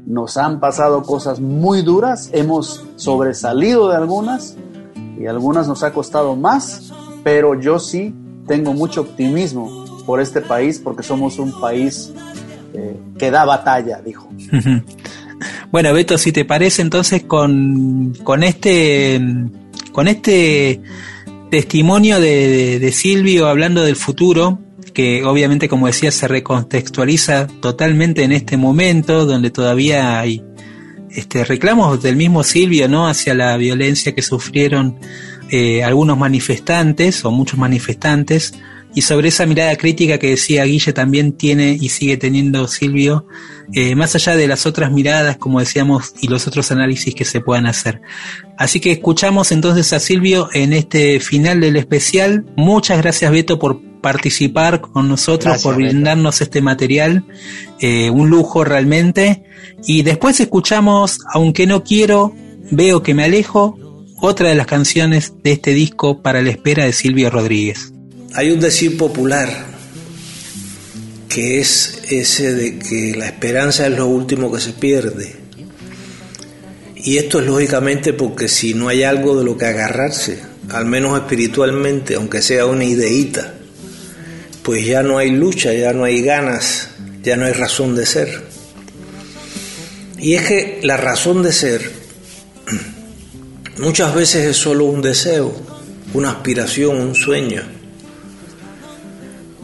nos 0.06 0.36
han 0.36 0.60
pasado 0.60 1.02
cosas 1.02 1.40
muy 1.40 1.82
duras, 1.82 2.30
hemos 2.32 2.84
sobresalido 2.96 3.88
de 3.88 3.96
algunas 3.96 4.56
y 5.18 5.26
algunas 5.26 5.68
nos 5.68 5.82
ha 5.82 5.92
costado 5.92 6.36
más, 6.36 6.92
pero 7.24 7.60
yo 7.60 7.78
sí 7.78 8.14
tengo 8.46 8.72
mucho 8.72 9.02
optimismo 9.02 9.84
por 10.06 10.20
este 10.20 10.40
país 10.40 10.78
porque 10.78 11.02
somos 11.02 11.38
un 11.38 11.60
país 11.60 12.12
eh, 12.72 12.96
que 13.18 13.30
da 13.30 13.44
batalla, 13.44 14.00
dijo. 14.00 14.28
Bueno, 15.70 15.92
Beto, 15.92 16.18
si 16.18 16.32
te 16.32 16.44
parece, 16.44 16.82
entonces 16.82 17.22
con, 17.22 18.12
con 18.24 18.42
este 18.42 19.20
con 19.92 20.08
este 20.08 20.80
testimonio 21.50 22.20
de, 22.20 22.78
de- 22.78 22.92
Silvio 22.92 23.46
hablando 23.48 23.82
del 23.82 23.96
futuro, 23.96 24.58
que 24.94 25.24
obviamente, 25.24 25.68
como 25.68 25.86
decía, 25.86 26.10
se 26.10 26.28
recontextualiza 26.28 27.46
totalmente 27.60 28.22
en 28.24 28.32
este 28.32 28.56
momento, 28.56 29.24
donde 29.26 29.50
todavía 29.50 30.18
hay 30.20 30.42
este 31.10 31.44
reclamos 31.44 32.02
del 32.02 32.16
mismo 32.16 32.42
Silvio, 32.44 32.88
¿no? 32.88 33.08
Hacia 33.08 33.34
la 33.34 33.56
violencia 33.56 34.14
que 34.14 34.22
sufrieron 34.22 34.98
eh, 35.50 35.82
algunos 35.82 36.18
manifestantes 36.18 37.24
o 37.24 37.30
muchos 37.30 37.58
manifestantes. 37.58 38.54
Y 38.94 39.02
sobre 39.02 39.28
esa 39.28 39.46
mirada 39.46 39.76
crítica 39.76 40.18
que 40.18 40.30
decía 40.30 40.64
Guille 40.64 40.92
también 40.92 41.32
tiene 41.32 41.76
y 41.80 41.88
sigue 41.90 42.16
teniendo 42.16 42.66
Silvio, 42.68 43.26
eh, 43.72 43.94
más 43.94 44.14
allá 44.14 44.36
de 44.36 44.48
las 44.48 44.66
otras 44.66 44.90
miradas, 44.90 45.36
como 45.36 45.60
decíamos, 45.60 46.14
y 46.20 46.28
los 46.28 46.46
otros 46.46 46.70
análisis 46.70 47.14
que 47.14 47.24
se 47.24 47.40
puedan 47.40 47.66
hacer. 47.66 48.00
Así 48.56 48.80
que 48.80 48.92
escuchamos 48.92 49.52
entonces 49.52 49.92
a 49.92 50.00
Silvio 50.00 50.48
en 50.52 50.72
este 50.72 51.20
final 51.20 51.60
del 51.60 51.76
especial. 51.76 52.46
Muchas 52.56 52.98
gracias 52.98 53.30
Beto 53.30 53.58
por 53.58 53.80
participar 54.00 54.80
con 54.80 55.08
nosotros, 55.08 55.44
Gracias, 55.52 55.62
por 55.62 55.76
Beto. 55.76 55.90
brindarnos 55.90 56.40
este 56.40 56.62
material, 56.62 57.24
eh, 57.80 58.10
un 58.10 58.30
lujo 58.30 58.64
realmente. 58.64 59.44
Y 59.84 60.02
después 60.02 60.40
escuchamos, 60.40 61.18
aunque 61.32 61.66
no 61.66 61.84
quiero, 61.84 62.34
veo 62.70 63.02
que 63.02 63.14
me 63.14 63.24
alejo, 63.24 63.78
otra 64.20 64.48
de 64.48 64.54
las 64.54 64.66
canciones 64.66 65.34
de 65.42 65.52
este 65.52 65.74
disco 65.74 66.22
para 66.22 66.42
la 66.42 66.50
espera 66.50 66.84
de 66.84 66.92
Silvio 66.92 67.30
Rodríguez. 67.30 67.92
Hay 68.34 68.50
un 68.50 68.60
decir 68.60 68.96
popular 68.96 69.77
que 71.28 71.60
es 71.60 72.00
ese 72.10 72.54
de 72.54 72.78
que 72.78 73.14
la 73.16 73.26
esperanza 73.26 73.86
es 73.86 73.96
lo 73.96 74.06
último 74.06 74.50
que 74.50 74.60
se 74.60 74.72
pierde. 74.72 75.36
Y 76.96 77.18
esto 77.18 77.40
es 77.40 77.46
lógicamente 77.46 78.12
porque 78.12 78.48
si 78.48 78.74
no 78.74 78.88
hay 78.88 79.02
algo 79.02 79.38
de 79.38 79.44
lo 79.44 79.56
que 79.56 79.66
agarrarse, 79.66 80.40
al 80.70 80.86
menos 80.86 81.18
espiritualmente, 81.18 82.14
aunque 82.14 82.42
sea 82.42 82.66
una 82.66 82.84
ideíta, 82.84 83.54
pues 84.62 84.84
ya 84.84 85.02
no 85.02 85.18
hay 85.18 85.30
lucha, 85.30 85.72
ya 85.72 85.92
no 85.92 86.04
hay 86.04 86.22
ganas, 86.22 86.90
ya 87.22 87.36
no 87.36 87.46
hay 87.46 87.52
razón 87.52 87.94
de 87.94 88.06
ser. 88.06 88.42
Y 90.18 90.34
es 90.34 90.42
que 90.42 90.80
la 90.82 90.96
razón 90.96 91.42
de 91.42 91.52
ser 91.52 91.90
muchas 93.78 94.14
veces 94.14 94.46
es 94.46 94.56
solo 94.56 94.86
un 94.86 95.00
deseo, 95.00 95.54
una 96.14 96.30
aspiración, 96.30 97.00
un 97.00 97.14
sueño 97.14 97.77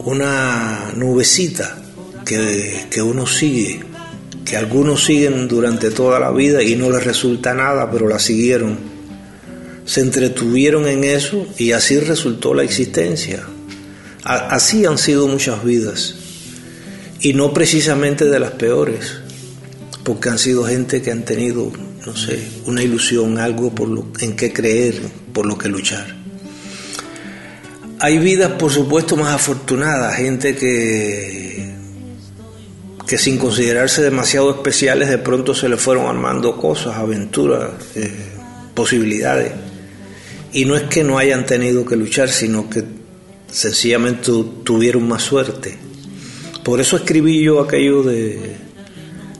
una 0.05 0.91
nubecita 0.95 1.77
que, 2.25 2.85
que 2.89 3.01
uno 3.01 3.27
sigue, 3.27 3.81
que 4.45 4.55
algunos 4.55 5.03
siguen 5.03 5.47
durante 5.47 5.91
toda 5.91 6.19
la 6.19 6.31
vida 6.31 6.63
y 6.63 6.75
no 6.75 6.89
les 6.89 7.03
resulta 7.03 7.53
nada, 7.53 7.89
pero 7.91 8.07
la 8.07 8.19
siguieron. 8.19 8.77
Se 9.85 10.01
entretuvieron 10.01 10.87
en 10.87 11.03
eso 11.03 11.47
y 11.57 11.71
así 11.71 11.99
resultó 11.99 12.53
la 12.53 12.63
existencia. 12.63 13.43
Así 14.23 14.85
han 14.85 14.97
sido 14.97 15.27
muchas 15.27 15.63
vidas 15.63 16.15
y 17.19 17.33
no 17.33 17.53
precisamente 17.53 18.25
de 18.25 18.39
las 18.39 18.51
peores, 18.51 19.19
porque 20.03 20.29
han 20.29 20.37
sido 20.39 20.65
gente 20.65 21.01
que 21.01 21.11
han 21.11 21.25
tenido, 21.25 21.71
no 22.05 22.15
sé, 22.15 22.39
una 22.65 22.83
ilusión, 22.83 23.37
algo 23.39 23.73
por 23.73 23.87
lo, 23.87 24.07
en 24.19 24.35
qué 24.35 24.53
creer, 24.53 25.01
por 25.33 25.45
lo 25.45 25.57
que 25.57 25.69
luchar. 25.69 26.24
Hay 28.05 28.19
vidas, 28.19 28.51
por 28.51 28.71
supuesto, 28.71 29.15
más 29.15 29.33
afortunadas, 29.33 30.15
gente 30.17 30.55
que, 30.55 31.73
que 33.07 33.17
sin 33.17 33.39
considerarse 33.39 34.03
demasiado 34.03 34.51
especiales, 34.51 35.09
de 35.09 35.17
pronto 35.17 35.55
se 35.55 35.67
le 35.67 35.75
fueron 35.75 36.05
armando 36.05 36.55
cosas, 36.55 36.97
aventuras, 36.97 37.71
eh, 37.95 38.11
posibilidades. 38.75 39.53
Y 40.53 40.65
no 40.65 40.75
es 40.75 40.83
que 40.83 41.03
no 41.03 41.17
hayan 41.17 41.47
tenido 41.47 41.83
que 41.83 41.95
luchar, 41.95 42.29
sino 42.29 42.69
que 42.69 42.83
sencillamente 43.51 44.21
tu- 44.25 44.61
tuvieron 44.63 45.07
más 45.07 45.23
suerte. 45.23 45.75
Por 46.63 46.79
eso 46.79 46.97
escribí 46.97 47.41
yo 47.41 47.59
aquello 47.59 48.03
de, 48.03 48.55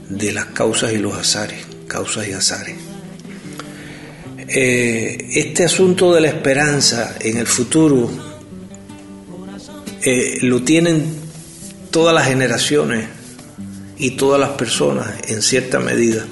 de 0.09 0.31
las 0.33 0.45
causas 0.47 0.91
y 0.91 0.97
los 0.97 1.13
azares, 1.13 1.59
causas 1.87 2.27
y 2.27 2.31
azares. 2.31 2.77
Eh, 4.47 5.27
este 5.35 5.65
asunto 5.65 6.11
de 6.15 6.21
la 6.21 6.29
esperanza 6.29 7.15
en 7.19 7.37
el 7.37 7.45
futuro 7.45 8.24
lo 10.41 10.61
tienen 10.63 11.05
todas 11.91 12.13
las 12.13 12.27
generaciones 12.27 13.07
y 13.97 14.11
todas 14.11 14.39
las 14.39 14.51
personas 14.51 15.07
en 15.27 15.41
cierta 15.41 15.79
medida. 15.79 16.25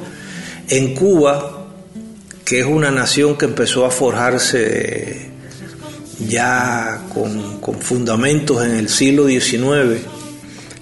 En 0.69 0.93
Cuba, 0.95 1.67
que 2.45 2.59
es 2.59 2.65
una 2.65 2.91
nación 2.91 3.37
que 3.37 3.45
empezó 3.45 3.85
a 3.85 3.91
forjarse 3.91 5.29
ya 6.27 7.05
con, 7.13 7.59
fundamentos 7.81 8.63
en 8.65 8.71
el 8.75 8.89
siglo 8.89 9.27
XIX, 9.27 10.01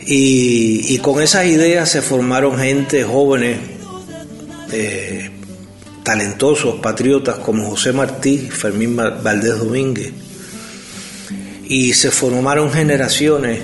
y, 0.04 0.98
con 1.00 1.22
esas 1.22 1.46
ideas 1.46 1.90
se 1.90 2.02
formaron 2.02 2.58
gente 2.58 3.04
jóvenes, 3.04 3.60
eh, 4.72 5.30
talentosos, 6.04 6.80
patriotas 6.82 7.38
como 7.38 7.70
José 7.70 7.94
Martí, 7.94 8.38
Fermín 8.40 8.96
Val- 8.96 9.20
Valdés 9.24 9.60
Domínguez, 9.60 10.12
y 11.72 11.94
se 11.94 12.12
formaron 12.12 12.70
generaciones 12.70 13.62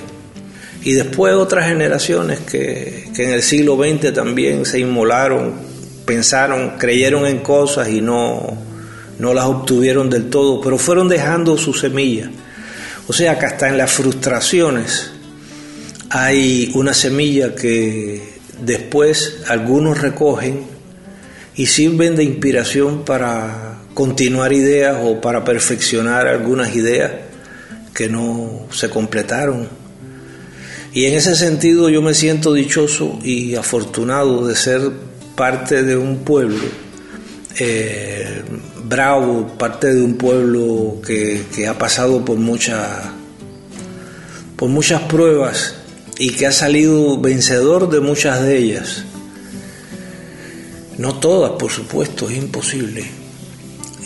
y 0.82 0.94
después 0.94 1.34
otras 1.34 1.68
generaciones 1.68 2.40
que, 2.40 3.10
que 3.14 3.26
en 3.26 3.32
el 3.32 3.44
siglo 3.44 3.76
XX 3.76 4.14
también 4.14 4.66
se 4.66 4.80
inmolaron, 4.80 5.56
pensaron, 6.06 6.78
creyeron 6.78 7.28
en 7.28 7.40
cosas 7.40 7.90
y 7.90 8.00
no, 8.00 8.58
no 9.20 9.34
las 9.34 9.44
obtuvieron 9.44 10.10
del 10.10 10.30
todo, 10.30 10.62
pero 10.62 10.78
fueron 10.78 11.10
dejando 11.10 11.58
su 11.58 11.74
semilla. 11.74 12.32
O 13.08 13.14
sea 13.14 13.38
que 13.38 13.46
hasta 13.46 13.68
en 13.68 13.78
las 13.78 13.92
frustraciones 13.92 15.12
hay 16.10 16.72
una 16.76 16.94
semilla 16.94 17.56
que 17.56 18.40
después 18.62 19.40
algunos 19.50 20.00
recogen 20.00 20.62
y 21.58 21.66
sirven 21.66 22.16
de 22.16 22.24
inspiración 22.24 23.04
para 23.04 23.80
continuar 23.94 24.54
ideas 24.54 24.96
o 25.04 25.20
para 25.20 25.44
perfeccionar 25.44 26.30
algunas 26.30 26.74
ideas 26.74 27.27
que 27.98 28.10
no 28.10 28.68
se 28.70 28.92
completaron. 28.92 29.68
Y 30.94 31.06
en 31.06 31.16
ese 31.16 31.36
sentido 31.36 31.90
yo 31.90 32.04
me 32.04 32.14
siento 32.14 32.54
dichoso 32.54 33.18
y 33.24 33.56
afortunado 33.56 34.46
de 34.46 34.56
ser 34.56 34.92
parte 35.36 35.82
de 35.82 35.98
un 35.98 36.20
pueblo 36.20 36.62
eh, 37.60 38.44
bravo, 38.84 39.48
parte 39.58 39.92
de 39.92 40.04
un 40.04 40.16
pueblo 40.16 41.02
que, 41.04 41.68
ha 41.68 41.76
pasado 41.76 42.24
por, 42.24 42.38
mucha, 42.38 43.14
por 44.56 44.70
muchas 44.70 45.02
pruebas 45.04 45.74
y 46.20 46.30
que 46.32 46.46
ha 46.46 46.52
salido 46.52 47.20
vencedor 47.20 47.90
de 47.90 48.00
muchas 48.00 48.44
de 48.44 48.58
ellas. 48.58 49.06
No 51.00 51.16
todas, 51.16 51.54
por 51.54 51.72
supuesto, 51.72 52.30
es 52.30 52.38
imposible. 52.38 53.06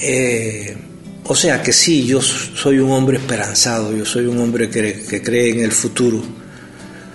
Eh, 0.01 0.77
o 1.25 1.35
sea 1.35 1.61
que 1.61 1.71
sí, 1.71 2.05
yo 2.05 2.21
soy 2.21 2.79
un 2.79 2.91
hombre 2.91 3.17
esperanzado, 3.17 3.95
yo 3.95 4.05
soy 4.05 4.25
un 4.25 4.39
hombre 4.39 4.69
que, 4.69 5.03
que 5.07 5.21
cree 5.21 5.51
en 5.51 5.59
el 5.61 5.71
futuro, 5.71 6.21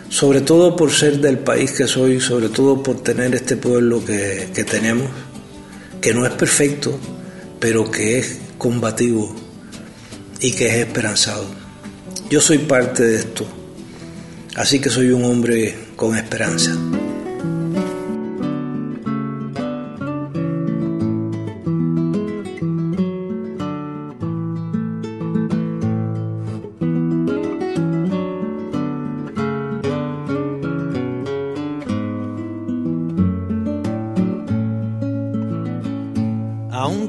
sobre 0.08 0.40
todo 0.40 0.76
por 0.76 0.92
ser 0.92 1.18
del 1.18 1.38
país 1.38 1.72
que 1.72 1.86
soy, 1.86 2.20
sobre 2.20 2.48
todo 2.48 2.82
por 2.82 3.02
tener 3.02 3.34
este 3.34 3.56
pueblo 3.56 4.04
que, 4.04 4.48
que 4.54 4.64
tenemos, 4.64 5.08
que 6.00 6.14
no 6.14 6.24
es 6.24 6.32
perfecto, 6.32 6.98
pero 7.58 7.90
que 7.90 8.18
es 8.18 8.38
combativo 8.58 9.34
y 10.40 10.52
que 10.52 10.68
es 10.68 10.74
esperanzado. 10.86 11.46
Yo 12.30 12.40
soy 12.40 12.58
parte 12.58 13.02
de 13.02 13.16
esto, 13.16 13.46
así 14.54 14.78
que 14.78 14.90
soy 14.90 15.10
un 15.10 15.24
hombre 15.24 15.74
con 15.96 16.16
esperanza. 16.16 16.76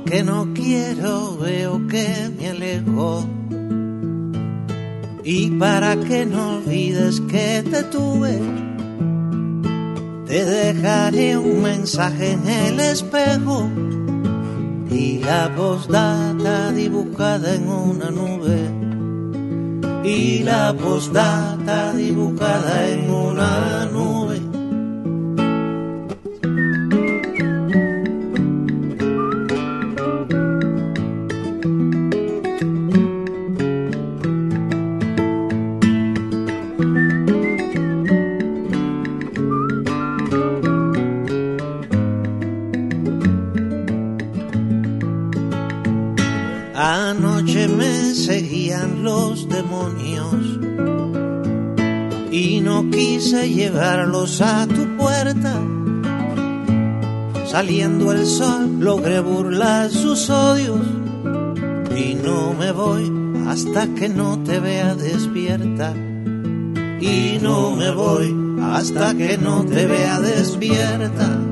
Aunque 0.09 0.23
no 0.23 0.47
quiero, 0.53 1.37
veo 1.37 1.85
que 1.85 2.31
me 2.39 2.47
alejo. 2.47 3.25
Y 5.21 5.49
para 5.59 5.97
que 5.97 6.25
no 6.25 6.59
olvides 6.59 7.19
que 7.29 7.61
te 7.69 7.83
tuve, 7.83 8.39
te 10.25 10.45
dejaré 10.45 11.37
un 11.37 11.61
mensaje 11.61 12.31
en 12.31 12.47
el 12.47 12.79
espejo 12.79 13.69
y 14.89 15.19
la 15.19 15.53
postdata 15.53 16.71
dibujada 16.71 17.55
en 17.55 17.67
una 17.67 18.09
nube. 18.09 18.61
Y 20.05 20.43
la 20.43 20.73
postdata 20.73 21.91
dibujada 21.91 22.87
en 22.87 23.11
una 23.11 23.89
nube. 23.91 24.16
A 54.41 54.67
tu 54.67 54.97
puerta. 54.97 55.53
Saliendo 57.45 58.11
el 58.11 58.25
sol 58.25 58.77
logré 58.81 59.21
burlar 59.21 59.89
sus 59.89 60.29
odios 60.29 60.85
y 61.95 62.15
no 62.15 62.53
me 62.53 62.71
voy 62.73 63.09
hasta 63.47 63.87
que 63.87 64.09
no 64.09 64.37
te 64.43 64.59
vea 64.59 64.95
despierta. 64.95 65.93
Y 66.99 67.39
no 67.41 67.75
me 67.77 67.89
voy 67.91 68.35
hasta 68.61 69.15
que 69.15 69.37
no 69.37 69.65
te 69.65 69.85
vea 69.85 70.19
despierta. 70.19 71.46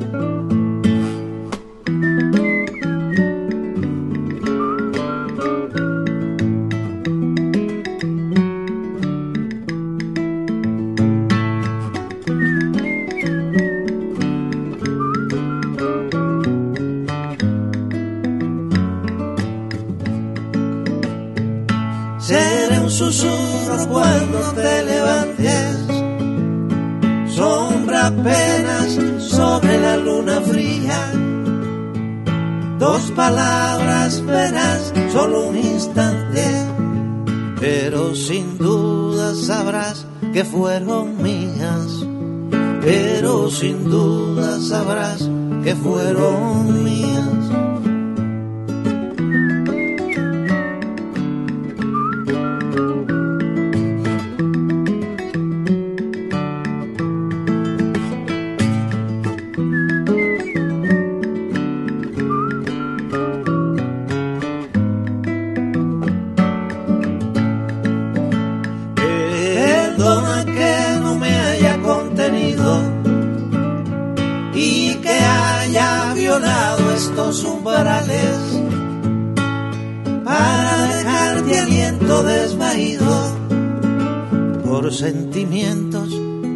Por 84.75 84.93
sentimientos 84.93 86.09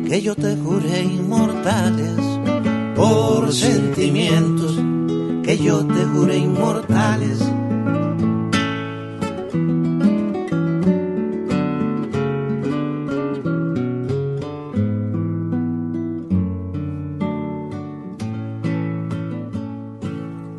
que 0.10 0.22
yo 0.22 0.36
te 0.36 0.58
juré 0.58 1.04
inmortales, 1.04 2.18
por 2.94 3.54
sentimientos 3.54 4.76
que 5.42 5.58
yo 5.58 5.86
te 5.88 6.04
juré 6.04 6.38
inmortales. 6.38 7.40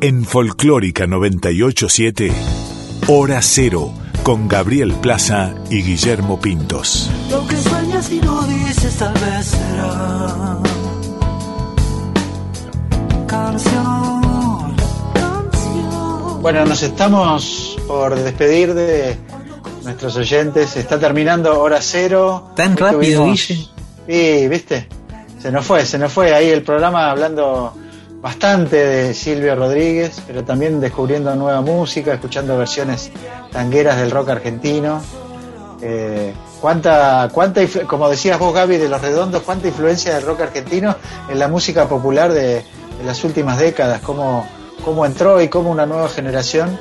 En 0.01 0.25
Folclórica 0.25 1.05
987, 1.05 2.31
Hora 3.07 3.39
Cero, 3.43 3.93
con 4.23 4.47
Gabriel 4.47 4.93
Plaza 4.95 5.53
y 5.69 5.83
Guillermo 5.83 6.39
Pintos. 6.39 7.11
Lo 8.01 8.07
que 8.07 8.15
y 8.15 8.19
no 8.21 8.41
dices 8.43 8.95
tal 8.97 9.13
vez 9.13 9.45
será 9.45 10.57
canción, 13.27 14.75
canción. 15.13 16.41
Bueno, 16.41 16.65
nos 16.65 16.81
estamos 16.81 17.77
por 17.87 18.15
despedir 18.15 18.73
de 18.73 19.17
nuestros 19.83 20.15
oyentes. 20.15 20.77
Está 20.77 20.99
terminando 20.99 21.59
hora 21.59 21.77
cero. 21.79 22.51
Tan 22.55 22.71
Hoy 22.71 22.77
rápido, 22.77 23.25
Guille. 23.25 23.67
Sí, 24.07 24.47
viste. 24.47 24.87
Se 25.39 25.51
nos 25.51 25.65
fue, 25.65 25.85
se 25.85 25.99
nos 25.99 26.11
fue 26.11 26.33
ahí 26.33 26.49
el 26.49 26.63
programa 26.63 27.11
hablando 27.11 27.73
bastante 28.19 28.77
de 28.77 29.13
Silvio 29.13 29.55
Rodríguez, 29.55 30.23
pero 30.25 30.43
también 30.43 30.79
descubriendo 30.79 31.35
nueva 31.35 31.61
música, 31.61 32.13
escuchando 32.13 32.57
versiones 32.57 33.11
tangueras 33.51 33.97
del 33.97 34.09
rock 34.09 34.29
argentino. 34.29 35.01
Eh, 35.81 36.33
cuánta, 36.61 37.29
cuánta, 37.33 37.61
como 37.87 38.07
decías 38.09 38.37
vos, 38.39 38.53
Gaby, 38.53 38.77
de 38.77 38.87
los 38.87 39.01
redondos, 39.01 39.41
cuánta 39.43 39.67
influencia 39.67 40.13
del 40.15 40.23
rock 40.25 40.41
argentino 40.41 40.95
en 41.29 41.39
la 41.39 41.47
música 41.47 41.87
popular 41.89 42.31
de, 42.31 42.55
de 42.97 43.03
las 43.05 43.23
últimas 43.23 43.57
décadas, 43.59 44.01
cómo, 44.01 44.45
cómo 44.85 45.05
entró 45.05 45.41
y 45.41 45.47
cómo 45.49 45.71
una 45.71 45.85
nueva 45.85 46.07
generación 46.09 46.77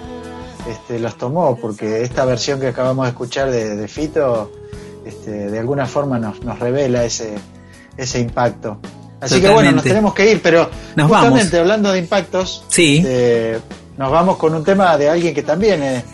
este, 0.68 0.98
los 0.98 1.16
tomó, 1.16 1.56
porque 1.56 2.02
esta 2.02 2.24
versión 2.24 2.60
que 2.60 2.68
acabamos 2.68 3.06
de 3.06 3.10
escuchar 3.10 3.50
de, 3.50 3.74
de 3.76 3.88
Fito, 3.88 4.52
este, 5.04 5.30
de 5.50 5.58
alguna 5.58 5.86
forma 5.86 6.18
nos, 6.18 6.42
nos 6.44 6.58
revela 6.58 7.04
ese, 7.04 7.34
ese 7.96 8.20
impacto. 8.20 8.78
Así 9.20 9.40
que 9.40 9.48
bueno, 9.50 9.72
nos 9.72 9.82
tenemos 9.82 10.14
que 10.14 10.30
ir, 10.30 10.40
pero 10.42 10.70
Nos 10.96 11.08
justamente 11.08 11.56
vamos. 11.56 11.60
hablando 11.60 11.92
de 11.92 11.98
impactos, 11.98 12.64
Sí. 12.68 13.02
eh, 13.04 13.58
nos 13.98 14.10
vamos 14.10 14.36
con 14.38 14.54
un 14.54 14.64
tema 14.64 14.96
de 14.96 15.10
alguien 15.10 15.34
que 15.34 15.42
también 15.42 15.82
eh, 15.82 16.04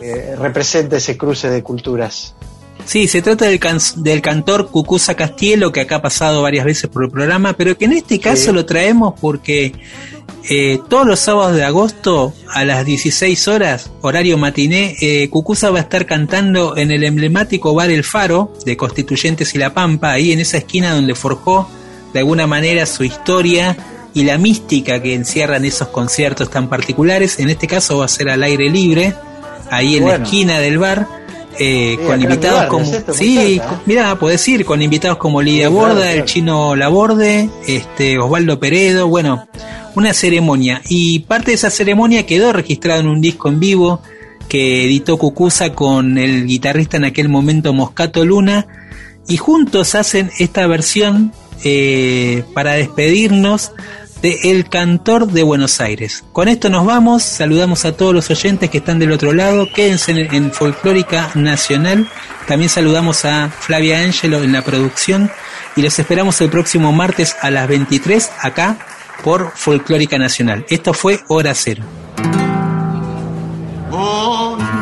eh, 0.00 0.34
representa 0.38 0.96
ese 0.96 1.16
cruce 1.18 1.50
de 1.50 1.62
culturas. 1.62 2.34
Sí, 2.86 3.08
se 3.08 3.22
trata 3.22 3.46
del, 3.46 3.58
can- 3.58 3.78
del 3.96 4.20
cantor 4.20 4.68
Cucuza 4.70 5.14
Castielo, 5.14 5.72
que 5.72 5.80
acá 5.80 5.96
ha 5.96 6.02
pasado 6.02 6.42
varias 6.42 6.64
veces 6.66 6.88
por 6.90 7.04
el 7.04 7.10
programa, 7.10 7.54
pero 7.54 7.76
que 7.78 7.86
en 7.86 7.92
este 7.94 8.20
caso 8.20 8.46
Sí. 8.46 8.52
lo 8.52 8.66
traemos 8.66 9.14
porque 9.20 9.72
eh, 10.50 10.78
todos 10.90 11.06
los 11.06 11.18
sábados 11.20 11.56
de 11.56 11.64
agosto 11.64 12.34
a 12.52 12.64
las 12.64 12.84
16 12.84 13.48
horas, 13.48 13.90
horario 14.02 14.36
matiné, 14.36 14.94
eh, 15.00 15.28
Cucuza 15.30 15.70
va 15.70 15.78
a 15.78 15.82
estar 15.82 16.04
cantando 16.04 16.76
en 16.76 16.90
el 16.90 17.04
emblemático 17.04 17.74
bar 17.74 17.90
El 17.90 18.04
Faro 18.04 18.52
de 18.66 18.76
Constituyentes 18.76 19.54
y 19.54 19.58
La 19.58 19.72
Pampa, 19.72 20.12
ahí 20.12 20.32
en 20.32 20.40
esa 20.40 20.58
esquina 20.58 20.92
donde 20.94 21.14
forjó 21.14 21.68
de 22.12 22.18
alguna 22.20 22.46
manera 22.46 22.84
su 22.84 23.02
historia 23.04 23.76
y 24.12 24.24
la 24.24 24.36
mística 24.38 25.02
que 25.02 25.14
encierran 25.14 25.64
esos 25.64 25.88
conciertos 25.88 26.50
tan 26.50 26.68
particulares. 26.68 27.38
En 27.40 27.48
este 27.48 27.66
caso 27.66 27.98
va 27.98 28.04
a 28.04 28.08
ser 28.08 28.28
al 28.28 28.42
aire 28.42 28.68
libre, 28.70 29.14
ahí 29.70 29.96
en 29.96 30.04
la 30.06 30.16
esquina 30.16 30.60
del 30.60 30.78
bar. 30.78 31.23
Eh, 31.58 31.96
Sí, 31.98 32.06
con 32.06 32.20
invitados 32.22 32.54
Lugar, 32.56 32.68
como 32.68 32.84
¿no 32.84 32.90
es 32.90 32.96
esto? 32.96 33.12
Muy 33.14 33.18
sí, 33.18 33.36
cerca, 33.36 33.66
con- 33.68 33.78
¿eh? 33.78 33.82
mira, 33.86 34.18
podés 34.18 34.48
ir 34.48 34.64
con 34.64 34.82
invitados 34.82 35.18
como 35.18 35.42
Lidia 35.42 35.68
Sí, 35.68 35.74
Borda, 35.74 35.94
claro. 36.02 36.10
el 36.18 36.24
chino 36.24 36.76
Laborde, 36.76 37.48
este 37.66 38.18
Osvaldo 38.18 38.58
Peredo, 38.60 39.08
bueno, 39.08 39.46
una 39.94 40.12
ceremonia 40.12 40.82
y 40.88 41.20
parte 41.20 41.52
de 41.52 41.54
esa 41.56 41.70
ceremonia 41.70 42.26
quedó 42.26 42.52
registrada 42.52 43.00
en 43.00 43.08
un 43.08 43.20
disco 43.20 43.48
en 43.48 43.60
vivo 43.60 44.00
que 44.48 44.84
editó 44.84 45.16
Cucuza 45.16 45.72
con 45.72 46.18
el 46.18 46.46
guitarrista 46.46 46.96
en 46.96 47.04
aquel 47.04 47.28
momento 47.28 47.72
Moscato 47.72 48.24
Luna 48.24 48.66
y 49.28 49.36
juntos 49.38 49.94
hacen 49.94 50.30
esta 50.38 50.66
versión 50.66 51.32
eh, 51.64 52.44
para 52.52 52.74
despedirnos 52.74 53.72
El 54.24 54.68
Cantor 54.70 55.26
de 55.26 55.42
Buenos 55.42 55.82
Aires. 55.82 56.24
Con 56.32 56.48
esto 56.48 56.70
nos 56.70 56.86
vamos, 56.86 57.22
saludamos 57.22 57.84
a 57.84 57.92
todos 57.92 58.14
los 58.14 58.30
oyentes 58.30 58.70
que 58.70 58.78
están 58.78 58.98
del 58.98 59.12
otro 59.12 59.34
lado, 59.34 59.68
quédense 59.70 60.12
en, 60.12 60.50
Folclórica 60.50 61.30
Nacional, 61.34 62.08
también 62.48 62.70
saludamos 62.70 63.26
a 63.26 63.50
Flavia 63.50 64.00
Angelo 64.00 64.42
en 64.42 64.52
la 64.52 64.62
producción 64.62 65.30
y 65.76 65.82
los 65.82 65.98
esperamos 65.98 66.40
el 66.40 66.48
próximo 66.48 66.90
martes 66.92 67.36
a 67.42 67.50
las 67.50 67.68
23 67.68 68.30
acá 68.40 68.78
por 69.22 69.52
Folclórica 69.54 70.16
Nacional. 70.16 70.64
Esto 70.70 70.94
fue 70.94 71.20
Hora 71.28 71.54
Cero. 71.54 71.84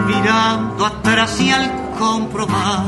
Mirando 0.06 0.86
atrás 0.86 1.40
y 1.40 1.50
al 1.50 1.70
comprobar 1.98 2.84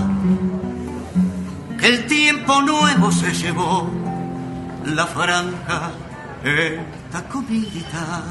que 1.81 1.87
el 1.87 2.07
tiempo 2.07 2.63
nuevo 2.63 3.11
se 3.11 3.33
llevó 3.33 3.91
la 4.85 5.07
franja 5.07 5.93
esta 6.45 7.23
comidita. 7.29 8.23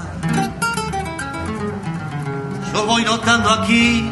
Yo 2.74 2.86
voy 2.86 3.04
notando 3.04 3.50
aquí 3.50 4.12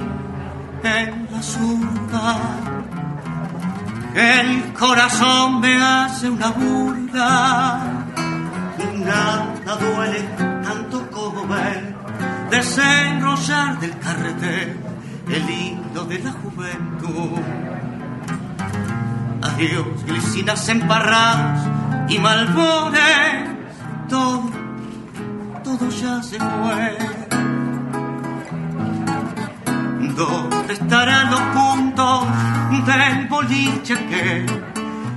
en 0.84 1.28
la 1.32 1.42
zurda 1.42 2.38
que 4.14 4.40
el 4.42 4.74
corazón 4.74 5.62
me 5.62 5.76
hace 5.82 6.30
una 6.30 6.50
burla. 6.50 8.06
Nada 9.06 9.76
duele 9.80 10.22
tanto 10.64 11.10
como 11.12 11.48
ver 11.48 11.96
desenrollar 12.50 13.80
del 13.80 13.98
carretel 14.00 14.78
el 15.30 15.50
hilo 15.50 16.06
de 16.06 16.20
la 16.20 16.32
juventud. 16.32 17.40
Adiós, 19.44 20.06
glicinas 20.06 20.68
emparradas 20.70 21.68
y 22.10 22.20
malbones, 22.20 23.51
todo, 24.12 24.44
todo 25.64 25.90
ya 25.90 26.22
se 26.22 26.38
fue. 26.38 26.98
¿Dónde 30.18 30.74
estarán 30.74 31.32
los 31.32 31.42
puntos 31.56 32.26
del 32.88 33.28
boliche 33.30 33.96
que 34.10 34.46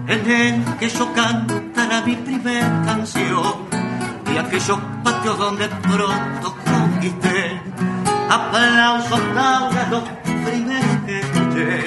en 0.07 0.31
el 0.31 0.77
que 0.79 0.89
yo 0.89 1.13
cantara 1.13 2.03
mi 2.07 2.15
primer 2.15 2.63
canción 2.85 3.55
y 4.33 4.37
aquellos 4.39 4.79
patios 5.03 5.39
donde 5.39 5.67
pronto 5.69 6.57
conquisté. 6.65 7.61
Aplausos 8.31 9.21
lauras 9.35 9.91
los 9.91 10.05
primeros 10.47 10.97
que 11.05 11.21
escuché. 11.21 11.85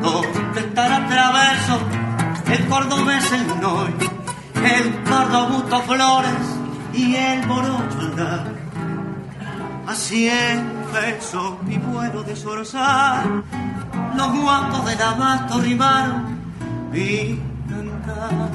¿Dónde 0.00 0.60
estará 0.60 1.06
traverso 1.08 1.78
el 2.46 2.66
cordobés 2.68 3.32
el 3.32 3.60
noy 3.60 4.21
el 4.64 5.02
cordobuto 5.04 5.82
flores 5.82 6.58
y 6.92 7.14
el 7.16 7.46
morocho 7.46 8.00
andar. 8.00 8.52
A 9.86 9.94
cien 9.94 10.72
pesos 10.92 11.62
mi 11.64 11.78
vuelo 11.78 12.22
de 12.22 12.36
zorzal 12.36 13.44
los 14.16 14.32
guapos 14.40 14.84
del 14.86 15.00
abasto 15.00 15.60
rimaron 15.60 16.38
mi 16.90 17.40
cantar. 17.68 18.50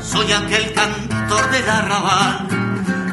Soy 0.00 0.32
aquel 0.32 0.72
cantor 0.72 1.50
del 1.50 1.68
arrabal, 1.68 2.48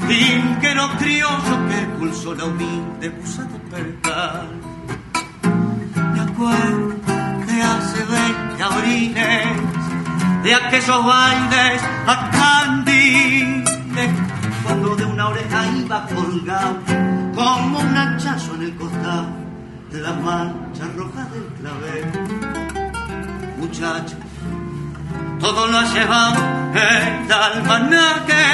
vinquero 0.07 0.89
criollo 0.97 1.67
que 1.69 1.85
pulsó 1.97 2.35
la 2.35 2.45
humilde 2.45 3.09
musa 3.09 3.43
de 3.43 3.59
percal. 3.71 4.47
Me 6.13 6.19
acuerdo 6.21 6.95
de 7.47 7.61
hace 7.61 8.03
20 8.03 8.63
abriles, 8.63 9.47
de 10.47 10.55
aquellos 10.55 11.05
bailes 11.05 11.81
a 12.07 12.31
candiles, 12.31 14.11
cuando 14.63 14.95
de 14.95 15.03
una 15.03 15.27
oreja 15.27 15.67
iba 15.75 16.05
colgado 16.05 16.77
como 17.35 17.79
un 17.79 17.97
hachazo 17.97 18.55
en 18.55 18.61
el 18.61 18.75
costado 18.77 19.27
de 19.91 19.99
la 19.99 20.13
mancha 20.13 20.85
roja 20.95 21.25
del 21.33 21.47
clavel. 21.59 22.05
Muchacho, 23.57 24.15
todo 25.41 25.67
lo 25.67 25.79
ha 25.79 25.93
llevado 25.93 26.41
el 26.75 27.31
almanaque, 27.33 28.45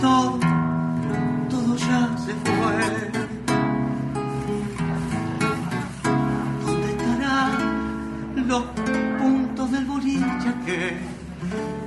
todo, 0.00 0.40
todo 1.50 1.76
ya 1.76 2.08
se 2.24 2.32
fue. 2.46 3.10
¿Dónde 6.64 6.90
estarán 6.92 8.48
los 8.48 8.62
puntos 9.18 9.70
del 9.70 9.84
boliche 9.84 10.54
que 10.64 11.09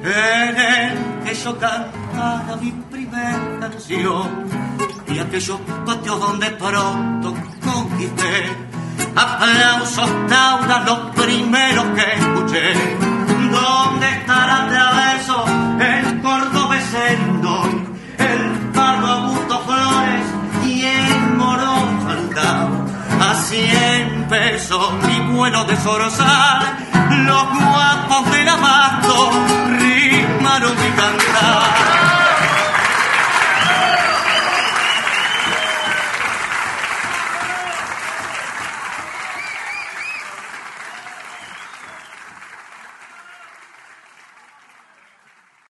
en 0.03 0.57
el 0.57 1.23
que 1.23 1.33
yo 1.33 1.57
cantara 1.57 2.55
mi 2.61 2.71
primer 2.91 3.59
canción 3.59 4.29
y 5.07 5.19
aquellos 5.19 5.59
patios 5.85 6.19
donde 6.19 6.49
pronto 6.51 7.33
conquisté. 7.63 8.51
Aplausos 9.15 10.09
tauras 10.27 10.85
los 10.85 10.99
primeros 11.15 11.85
que 11.95 12.13
escuché. 12.15 12.73
¿Dónde 13.51 14.09
estará 14.09 14.67
traveso 14.67 15.45
el 15.79 16.21
cordobesendo 16.21 17.63
el 18.17 18.71
pardo 18.73 19.07
Augusto 19.07 19.59
Flores 19.59 20.25
y 20.65 20.83
el 20.83 21.35
morocho 21.37 22.09
Aldao 22.09 22.69
a 23.21 23.35
cien 23.35 24.25
pesos 24.27 24.93
mi 25.07 25.33
vuelo 25.33 25.63
de 25.65 25.77
Sorosal 25.77 26.92
los 27.17 27.43
guapos 27.49 28.31
del 28.31 28.47
abasto 28.49 29.31
rimaron 29.79 30.75
mi 30.75 30.89
cantar 30.91 32.12